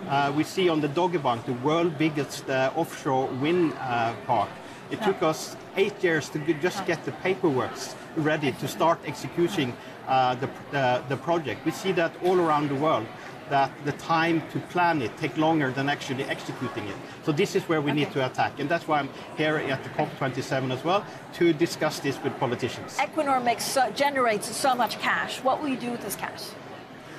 Uh, 0.07 0.31
we 0.33 0.45
see 0.45 0.69
on 0.69 0.79
the 0.79 0.87
Dogger 0.87 1.19
Bank, 1.19 1.45
the 1.45 1.53
world's 1.55 1.97
biggest 1.97 2.49
uh, 2.49 2.71
offshore 2.77 3.27
wind 3.41 3.73
uh, 3.81 4.13
park, 4.25 4.47
it 4.91 5.01
took 5.03 5.21
us 5.21 5.55
eight 5.75 6.03
years 6.03 6.29
to 6.29 6.39
just 6.55 6.85
get 6.85 7.03
the 7.05 7.11
paperwork 7.23 7.71
ready 8.15 8.51
to 8.53 8.67
start 8.67 8.99
executing 9.05 9.73
uh, 10.07 10.35
the, 10.35 10.49
uh, 10.77 11.07
the 11.07 11.17
project. 11.17 11.65
We 11.65 11.71
see 11.71 11.91
that 11.93 12.11
all 12.23 12.39
around 12.39 12.69
the 12.69 12.75
world 12.75 13.05
that 13.49 13.71
the 13.83 13.91
time 13.93 14.41
to 14.51 14.59
plan 14.59 15.01
it 15.01 15.15
take 15.17 15.35
longer 15.37 15.71
than 15.71 15.89
actually 15.89 16.23
executing 16.25 16.87
it. 16.87 16.95
So 17.23 17.31
this 17.31 17.55
is 17.55 17.63
where 17.63 17.81
we 17.81 17.91
okay. 17.91 18.01
need 18.01 18.11
to 18.13 18.25
attack, 18.25 18.59
and 18.59 18.69
that's 18.69 18.87
why 18.87 18.99
I'm 18.99 19.09
here 19.37 19.57
at 19.57 19.83
the 19.83 19.89
COP27 19.89 20.71
as 20.71 20.83
well 20.83 21.03
to 21.33 21.53
discuss 21.53 21.99
this 21.99 22.21
with 22.23 22.37
politicians. 22.39 22.97
Equinor 22.97 23.43
makes 23.43 23.65
so, 23.65 23.89
generates 23.91 24.55
so 24.55 24.75
much 24.75 24.99
cash. 24.99 25.43
What 25.43 25.61
will 25.61 25.69
you 25.69 25.77
do 25.77 25.91
with 25.91 26.01
this 26.01 26.15
cash? 26.15 26.43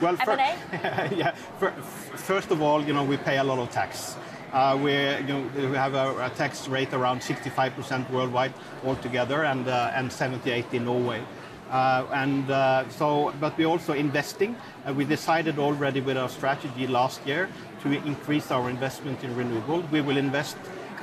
Well, 0.01 0.17
for, 0.17 0.35
yeah. 1.15 1.35
For, 1.59 1.73
first 1.73 2.51
of 2.51 2.63
all, 2.63 2.83
you 2.83 2.95
know, 2.95 3.05
we 3.05 3.17
pay 3.19 3.39
a 3.39 3.45
lot 3.45 3.59
of 3.59 3.71
tax. 3.71 4.17
Uh, 4.53 4.79
we, 4.83 4.93
you 4.93 5.23
know, 5.23 5.51
we 5.55 5.77
have 5.77 5.95
a, 5.95 6.27
a, 6.27 6.31
tax 6.31 6.67
rate 6.67 6.93
around 6.93 7.21
65% 7.21 8.11
worldwide 8.11 8.53
altogether 8.85 9.45
and, 9.45 9.69
uh, 9.69 9.93
and 9.95 10.11
78 10.11 10.67
in 10.73 10.87
Norway. 10.87 11.23
Uh, 11.71 12.05
and 12.13 12.51
uh, 12.51 12.89
so, 12.89 13.33
but 13.39 13.57
we're 13.57 13.69
also 13.69 13.93
investing. 13.93 14.57
Uh, 14.85 14.93
we 14.93 15.05
decided 15.05 15.59
already 15.61 16.01
with 16.01 16.17
our 16.17 16.29
strategy 16.29 16.89
last 16.89 17.25
year 17.25 17.49
to 17.83 17.93
increase 18.05 18.51
our 18.51 18.69
investment 18.69 19.23
in 19.23 19.35
renewable. 19.37 19.83
We 19.93 20.01
will 20.01 20.17
invest 20.17 20.57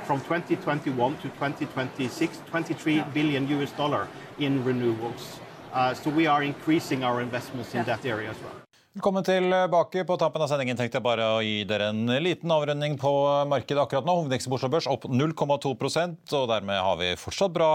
from 0.04 0.20
2021 0.20 1.16
to 1.16 1.22
2026, 1.22 2.42
23 2.46 3.02
billion 3.14 3.48
US 3.48 3.72
dollar 3.72 4.08
in 4.38 4.62
renewables. 4.62 5.38
Uh, 5.72 5.94
so 5.94 6.10
we 6.10 6.26
are 6.26 6.42
increasing 6.42 7.02
our 7.02 7.22
investments 7.22 7.72
in 7.72 7.78
yeah. 7.78 7.84
that 7.84 8.04
area 8.04 8.30
as 8.30 8.36
well. 8.40 8.67
Velkommen 8.96 9.24
tilbake. 9.24 10.04
På 10.04 10.16
tampen 10.16 10.40
av 10.42 10.48
sendingen 10.48 10.76
tenkte 10.76 10.96
jeg 10.96 11.04
bare 11.04 11.24
å 11.36 11.40
gi 11.44 11.60
dere 11.68 11.90
en 11.92 12.08
liten 12.24 12.48
avrunding 12.50 12.94
på 12.98 13.10
markedet 13.46 13.82
akkurat 13.82 14.06
nå. 14.08 14.14
Hovedindeksen 14.16 14.48
på 14.48 14.56
Oslo 14.56 14.70
Børs 14.72 14.86
opp 14.88 15.04
0,2% 15.04 16.32
og 16.34 16.46
dermed 16.48 16.80
har 16.80 16.96
vi 16.96 17.10
fortsatt 17.20 17.52
bra 17.52 17.68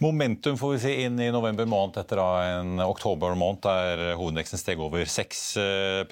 momentum 0.00 0.56
får 0.58 0.72
vi 0.72 0.78
si, 0.80 0.94
inn 1.04 1.20
i 1.20 1.28
november 1.34 1.68
måned 1.68 2.00
etter 2.00 2.22
en 2.24 2.80
oktober 2.80 3.36
måned 3.36 3.60
der 3.66 4.16
hovedindeksen 4.16 4.58
steg 4.58 4.80
over 4.82 5.04
6 5.04 5.42
eh, 5.60 6.08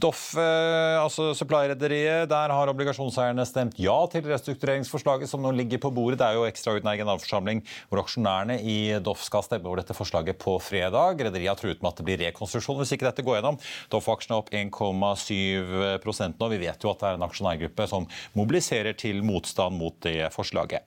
Doff, 0.00 0.24
eh, 0.40 0.96
altså 1.02 1.28
supply-rederiet, 1.36 2.32
der 2.32 2.56
har 2.56 2.72
obligasjonseierne 2.72 3.44
stemt 3.46 3.76
ja 3.78 3.98
til 4.08 4.24
restruktureringsforslaget 4.24 5.28
som 5.28 5.44
nå 5.44 5.52
ligger 5.60 5.84
på 5.84 5.92
bordet. 5.92 6.22
Det 6.24 6.30
er 6.32 6.40
jo 6.40 6.48
ekstraordinær 6.48 6.96
generalforsamling 7.04 7.62
hvor 7.92 8.02
aksjonærene 8.06 8.58
i 8.64 8.78
Doff 9.04 9.20
skal 9.28 9.44
stemme 9.44 9.68
over 9.68 9.84
dette 9.84 10.00
forslaget 10.00 10.40
på 10.40 10.56
fredag. 10.64 11.20
Rederiet 11.28 11.52
har 11.52 11.60
truet 11.60 11.84
med 11.84 11.92
at 11.92 12.02
det 12.02 12.08
blir 12.08 12.22
rekonstruksjon 12.24 12.37
rekonstruksjon 12.38 12.78
hvis 12.80 12.94
ikke 12.94 13.08
dette 13.08 13.24
går 13.26 13.38
gjennom. 13.38 13.58
Doff-aksjene 13.92 14.36
er 14.36 14.42
opp 14.42 14.52
1,7% 14.54 16.38
nå. 16.38 16.50
Vi 16.54 16.60
vet 16.62 16.84
jo 16.84 16.92
at 16.92 17.02
det 17.02 17.10
er 17.10 17.18
en 17.18 17.26
aksjonærgruppe 17.26 17.88
som 17.90 18.06
mobiliserer 18.38 18.96
til 18.98 19.22
motstand 19.26 19.78
mot 19.78 19.96
det 20.06 20.30
forslaget. 20.34 20.86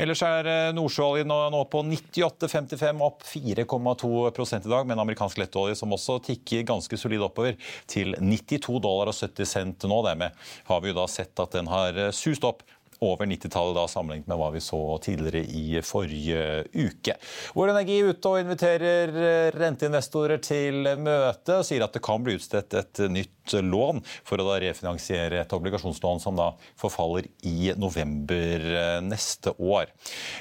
Ellers 0.00 0.22
er 0.26 0.50
eh, 0.50 0.72
nordsjøoljen 0.76 1.30
nå 1.30 1.62
på 1.72 1.82
98,55, 1.88 3.02
opp 3.02 3.26
4,2 3.26 4.12
i 4.52 4.68
dag, 4.68 4.86
med 4.86 4.96
en 4.96 5.04
amerikansk 5.04 5.40
lettolje 5.42 5.78
som 5.78 5.92
også 5.94 6.20
tikker 6.28 6.66
ganske 6.68 6.98
solid 6.98 7.24
oppover 7.24 7.58
til 7.90 8.14
92 8.18 8.78
dollar 8.82 9.10
og 9.10 9.16
70 9.16 9.48
cent 9.48 9.88
nå. 9.88 10.02
Dermed 10.06 10.38
har 10.68 10.82
vi 10.82 10.92
jo 10.92 11.00
da 11.00 11.08
sett 11.10 11.38
at 11.42 11.58
den 11.58 11.70
har 11.72 11.98
eh, 11.98 12.14
sust 12.14 12.46
opp 12.46 12.62
over 13.02 13.26
90-tallet 13.26 13.90
sammenlignet 13.90 14.30
med 14.30 14.38
hva 14.40 14.50
vi 14.54 14.62
så 14.62 14.80
tidligere 15.02 15.42
i 15.44 15.82
forrige 15.84 16.64
uke. 16.72 17.16
Vår 17.56 17.72
Energi 17.72 17.98
er 17.98 18.12
ute 18.12 18.32
og 18.32 18.42
inviterer 18.42 19.12
eh, 19.12 19.50
renteinvestorer 19.56 20.42
til 20.42 20.86
møte 21.02 21.60
og 21.60 21.66
sier 21.66 21.84
at 21.84 21.94
det 21.94 22.04
kan 22.04 22.22
bli 22.24 22.36
utstedt 22.38 22.78
et 22.78 23.02
nytt 23.12 23.56
lån 23.66 24.02
for 24.22 24.38
å 24.38 24.46
da 24.46 24.58
refinansiere 24.62 25.40
et 25.42 25.54
obligasjonslån 25.56 26.22
som 26.22 26.38
da 26.38 26.52
forfaller 26.78 27.26
i 27.48 27.72
november 27.78 28.66
eh, 28.70 29.00
neste 29.04 29.54
år. 29.58 29.90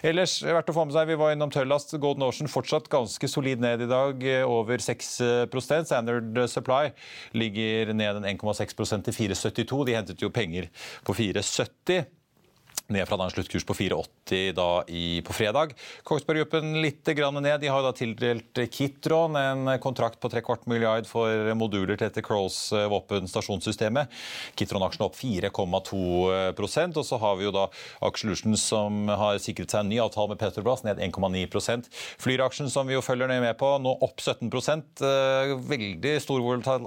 Ellers 0.05 0.37
verdt 0.45 0.69
å 0.71 0.77
få 0.77 0.85
med 0.85 0.95
seg, 0.95 1.09
vi 1.09 1.19
var 1.19 1.33
innom 1.33 1.53
Tøllast. 1.53 1.97
Golden 2.01 2.27
Ocean 2.27 2.51
fortsatt 2.51 2.89
ganske 2.91 3.29
solid 3.31 3.63
ned 3.63 3.85
i 3.87 3.89
dag, 3.89 4.23
eh, 4.23 4.45
over 4.45 4.81
6% 4.81 5.89
Standard 5.91 6.37
Supply 6.49 6.91
ligger 7.37 7.93
ned 7.93 8.21
en 8.21 8.31
1,6% 8.35 9.09
til 9.09 9.17
4,72. 9.33 9.85
De 9.87 9.97
hentet 9.97 10.23
jo 10.23 10.31
penger 10.33 10.69
på 11.07 11.15
4,70 11.17 12.20
ned 12.93 13.07
fra 13.09 13.17
en 13.21 13.31
sluttkurs 13.33 13.65
på 13.67 13.75
4,80 13.77 14.53
da 14.57 14.69
i, 14.87 15.21
på 15.25 15.35
fredag. 15.35 15.75
Kongsberg 16.07 16.41
Gruppen 16.41 16.81
litt 16.81 17.07
ned. 17.07 17.61
De 17.61 17.69
har 17.69 17.83
da 17.83 17.91
tildelt 17.95 18.59
Kitron 18.71 19.35
en 19.37 19.69
kontrakt 19.83 20.19
på 20.21 20.29
tre 20.31 20.41
kvart 20.45 20.65
milliard 20.69 21.07
for 21.09 21.51
moduler 21.57 21.97
til 21.97 22.07
dette 22.07 22.23
Crolls 22.25 22.71
eh, 22.73 22.87
våpenstasjonssystemet. 22.91 24.11
Kitron-aksjen 24.57 25.05
opp 25.05 25.17
4,2% 25.19 26.99
Og 26.99 27.05
så 27.07 27.19
har 27.21 27.37
vi 27.39 27.47
jo 27.47 27.53
da 27.55 27.67
Aksjelution 28.05 28.57
som 28.59 29.07
har 29.07 29.39
sikret 29.43 29.71
seg 29.71 29.85
en 29.85 29.91
ny 29.91 29.99
avtale 30.03 30.33
med 30.33 30.41
Petrobras, 30.41 30.83
ned 30.87 31.01
1,9% 31.01 31.89
Flyr-aksjen 32.21 32.71
som 32.71 32.89
vi 32.89 32.95
jo 32.95 33.03
følger 33.05 33.29
nøye 33.29 33.43
med 33.43 33.57
på, 33.59 33.69
nå 33.81 33.93
opp 34.05 34.21
17 34.21 34.49
eh, 34.49 35.55
Veldig 35.71 36.15
stor 36.23 36.41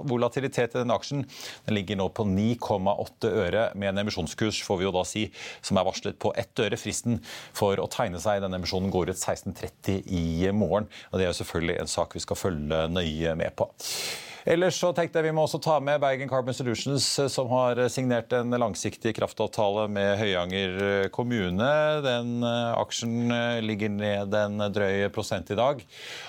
volatilitet 0.05 0.75
i 0.75 0.81
den 0.81 0.93
aksjen. 0.93 1.25
Den 1.65 1.77
ligger 1.77 1.99
nå 1.99 2.09
på 2.15 2.25
9,8 2.27 3.31
øre 3.45 3.69
med 3.75 3.93
en 3.93 4.03
emisjonskurs, 4.05 4.61
får 4.65 4.81
vi 4.81 4.87
jo 4.87 4.93
da 4.95 5.05
si, 5.07 5.27
som 5.65 5.79
er 5.79 5.87
varslet 5.87 5.94
på 6.19 6.33
ett 6.37 6.59
øre. 6.59 6.79
Fristen 6.79 7.21
for 7.55 7.79
å 7.81 7.89
tegne 7.91 8.21
seg 8.21 8.39
i 8.39 8.45
denne 8.45 8.59
emisjonen 8.61 8.93
går 8.93 9.13
ut 9.13 9.21
16.30 9.21 10.05
i 10.11 10.51
morgen. 10.51 10.89
og 11.11 11.17
Det 11.19 11.25
er 11.25 11.31
jo 11.31 11.39
selvfølgelig 11.41 11.79
en 11.81 11.91
sak 11.95 12.15
vi 12.15 12.23
skal 12.23 12.39
følge 12.39 12.85
nøye 12.91 13.35
med 13.39 13.55
på. 13.57 13.69
Ellers 14.45 14.75
så 14.77 14.91
tenkte 14.93 15.17
jeg 15.17 15.25
vi 15.25 15.33
må 15.33 15.41
også 15.47 15.57
ta 15.57 15.79
med 15.81 15.97
Bergen 16.03 16.29
Carbon 16.29 16.53
Solutions, 16.53 17.07
eh, 17.17 17.29
som 17.33 17.49
har 17.49 17.79
signert 17.89 18.29
en 18.37 18.53
langsiktig 18.61 19.15
kraftavtale 19.17 19.87
med 19.89 20.19
Høyanger 20.19 20.75
eh, 20.85 21.07
kommune. 21.09 21.69
Den 22.05 22.45
eh, 22.45 22.77
aksjen 22.77 23.33
ligger 23.65 23.89
ned 23.95 24.37
en 24.37 24.67
drøy 24.69 25.07
prosent 25.15 25.49
i 25.49 25.57
dag. 25.57 25.81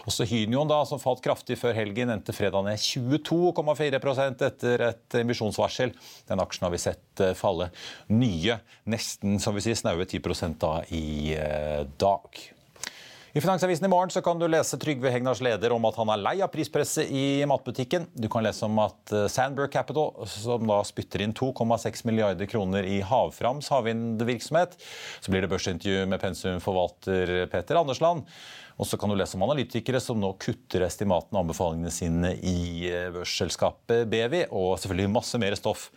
Også 0.09 0.25
Hynion, 0.33 0.65
da, 0.73 0.81
som 0.89 1.03
falt 1.03 1.21
kraftig 1.27 1.59
før 1.61 1.77
helgen, 1.77 2.15
endte 2.15 2.33
fredag 2.33 2.65
ned 2.65 2.81
22,4% 2.81 4.49
etter 4.49 4.89
et 4.89 5.21
emisjonsvarsel. 5.21 5.93
Den 6.33 6.41
aksjen 6.41 6.71
har 6.71 6.73
vi 6.73 6.85
sett 6.87 7.27
falle 7.37 7.69
nye, 8.09 8.57
nesten 8.89 9.37
som 9.45 9.53
vi 9.53 9.69
sier, 9.69 9.77
snaue 9.77 10.09
10 10.09 10.57
da 10.57 10.79
i 10.89 11.37
dag. 12.01 12.47
I 13.37 13.41
Finansavisen 13.41 13.85
i 13.85 13.89
morgen 13.89 14.23
kan 14.25 14.39
du 14.41 14.47
lese 14.49 14.79
Trygve 14.81 15.11
Hegnars 15.13 15.43
leder 15.45 15.75
om 15.75 15.85
at 15.85 15.97
han 16.01 16.09
er 16.09 16.21
lei 16.25 16.39
av 16.41 16.49
prispresset 16.49 17.11
i 17.13 17.45
matbutikken. 17.45 18.07
Du 18.17 18.31
kan 18.33 18.41
lese 18.47 18.65
om 18.65 18.79
at 18.81 19.13
eh, 19.13 19.27
Sandberg 19.29 19.69
Capital, 19.75 20.15
som 20.33 20.65
da 20.65 20.79
spytter 20.89 21.21
inn 21.21 21.35
2,6 21.37 22.07
milliarder 22.09 22.49
kroner 22.49 22.89
i 22.89 23.03
Havframs 23.05 23.69
havvindvirksomhet. 23.75 24.79
Så 25.21 25.35
blir 25.35 25.45
det 25.45 25.53
børsintervju 25.53 26.09
med 26.09 26.23
pensumforvalter 26.23 27.35
Peter 27.53 27.83
Andersland. 27.83 28.25
Og 28.81 28.89
så 28.89 28.97
kan 28.97 29.13
du 29.13 29.19
lese 29.21 29.37
om 29.37 29.45
analytikere 29.45 30.01
som 30.01 30.17
nå 30.23 30.33
kutter 30.41 30.89
estimatene 30.89 31.37
og 31.37 31.45
anbefalingene 31.45 31.93
sine 31.93 32.33
i 32.41 32.89
eh, 32.89 33.11
børsselskapet 33.13 34.09
Bevi, 34.17 34.47
og 34.49 34.79
selvfølgelig 34.81 35.13
masse 35.21 35.45
mer 35.45 35.61
stoff 35.61 35.91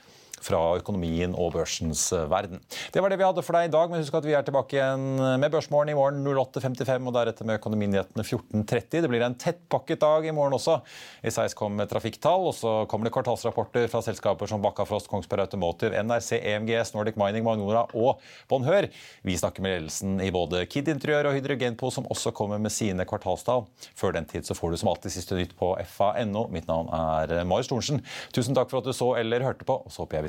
fra 0.46 0.62
økonomien 0.80 1.36
og 1.38 1.54
børsens 1.56 2.08
eh, 2.16 2.28
verden. 2.32 2.62
Det 2.94 3.04
var 3.04 3.12
det 3.12 3.20
vi 3.20 3.28
hadde 3.28 3.44
for 3.46 3.58
deg 3.58 3.70
i 3.70 3.74
dag, 3.74 3.92
men 3.92 4.04
husk 4.04 4.18
at 4.20 4.28
vi 4.28 4.36
er 4.38 4.46
tilbake 4.48 4.78
igjen 4.78 5.08
med 5.42 5.52
Børsmorgen 5.54 5.92
i 5.94 5.98
morgen 5.98 6.26
08.55 6.26 7.10
og 7.10 7.16
deretter 7.16 7.48
med 7.48 7.60
Økonominyhetene 7.60 8.26
14.30. 8.26 9.04
Det 9.04 9.12
blir 9.12 9.26
en 9.26 9.38
tettpakket 9.40 10.02
dag 10.04 10.28
i 10.28 10.34
morgen 10.36 10.58
også. 10.58 10.80
I 11.24 11.32
16 11.32 11.58
kommer 11.60 11.90
trafikktall, 11.90 12.50
og 12.50 12.56
så 12.58 12.74
kommer 12.90 13.08
det 13.10 13.14
kvartalsrapporter 13.16 13.90
fra 13.92 14.02
selskaper 14.06 14.50
som 14.50 14.64
Bakkafrost, 14.64 15.10
Kongsberg 15.12 15.48
Automotive, 15.48 15.98
NRC, 16.04 16.40
EMGS, 16.54 16.94
Nordic 16.96 17.20
Mining, 17.20 17.46
Magnora 17.48 17.86
og 17.98 18.24
Bonheur. 18.52 18.90
Vi 19.26 19.38
snakker 19.40 19.66
med 19.66 19.76
ledelsen 19.76 20.20
i 20.24 20.32
både 20.34 20.64
Kid 20.70 20.90
Interiør 20.92 21.32
og 21.32 21.38
Hydrogenpo, 21.38 21.92
som 21.94 22.08
også 22.12 22.34
kommer 22.36 22.62
med 22.62 22.74
sine 22.74 23.06
kvartalstall. 23.10 23.66
Før 24.00 24.16
den 24.16 24.28
tid 24.30 24.48
så 24.48 24.58
får 24.58 24.74
du 24.74 24.82
som 24.82 24.92
alltid 24.94 25.16
siste 25.16 25.38
nytt 25.38 25.56
på 25.60 25.74
fa.no. 25.90 26.48
Mitt 26.54 26.70
navn 26.70 26.92
er 26.96 27.44
Marius 27.48 27.72
Thorensen. 27.72 28.04
Tusen 28.36 28.58
takk 28.58 28.72
for 28.72 28.82
at 28.82 28.90
du 28.90 28.96
så 28.96 29.14
eller 29.20 29.46
hørte 29.46 29.68
på, 29.68 29.80
og 29.84 29.94
så 29.94 30.04
håper 30.04 30.20
jeg 30.20 30.29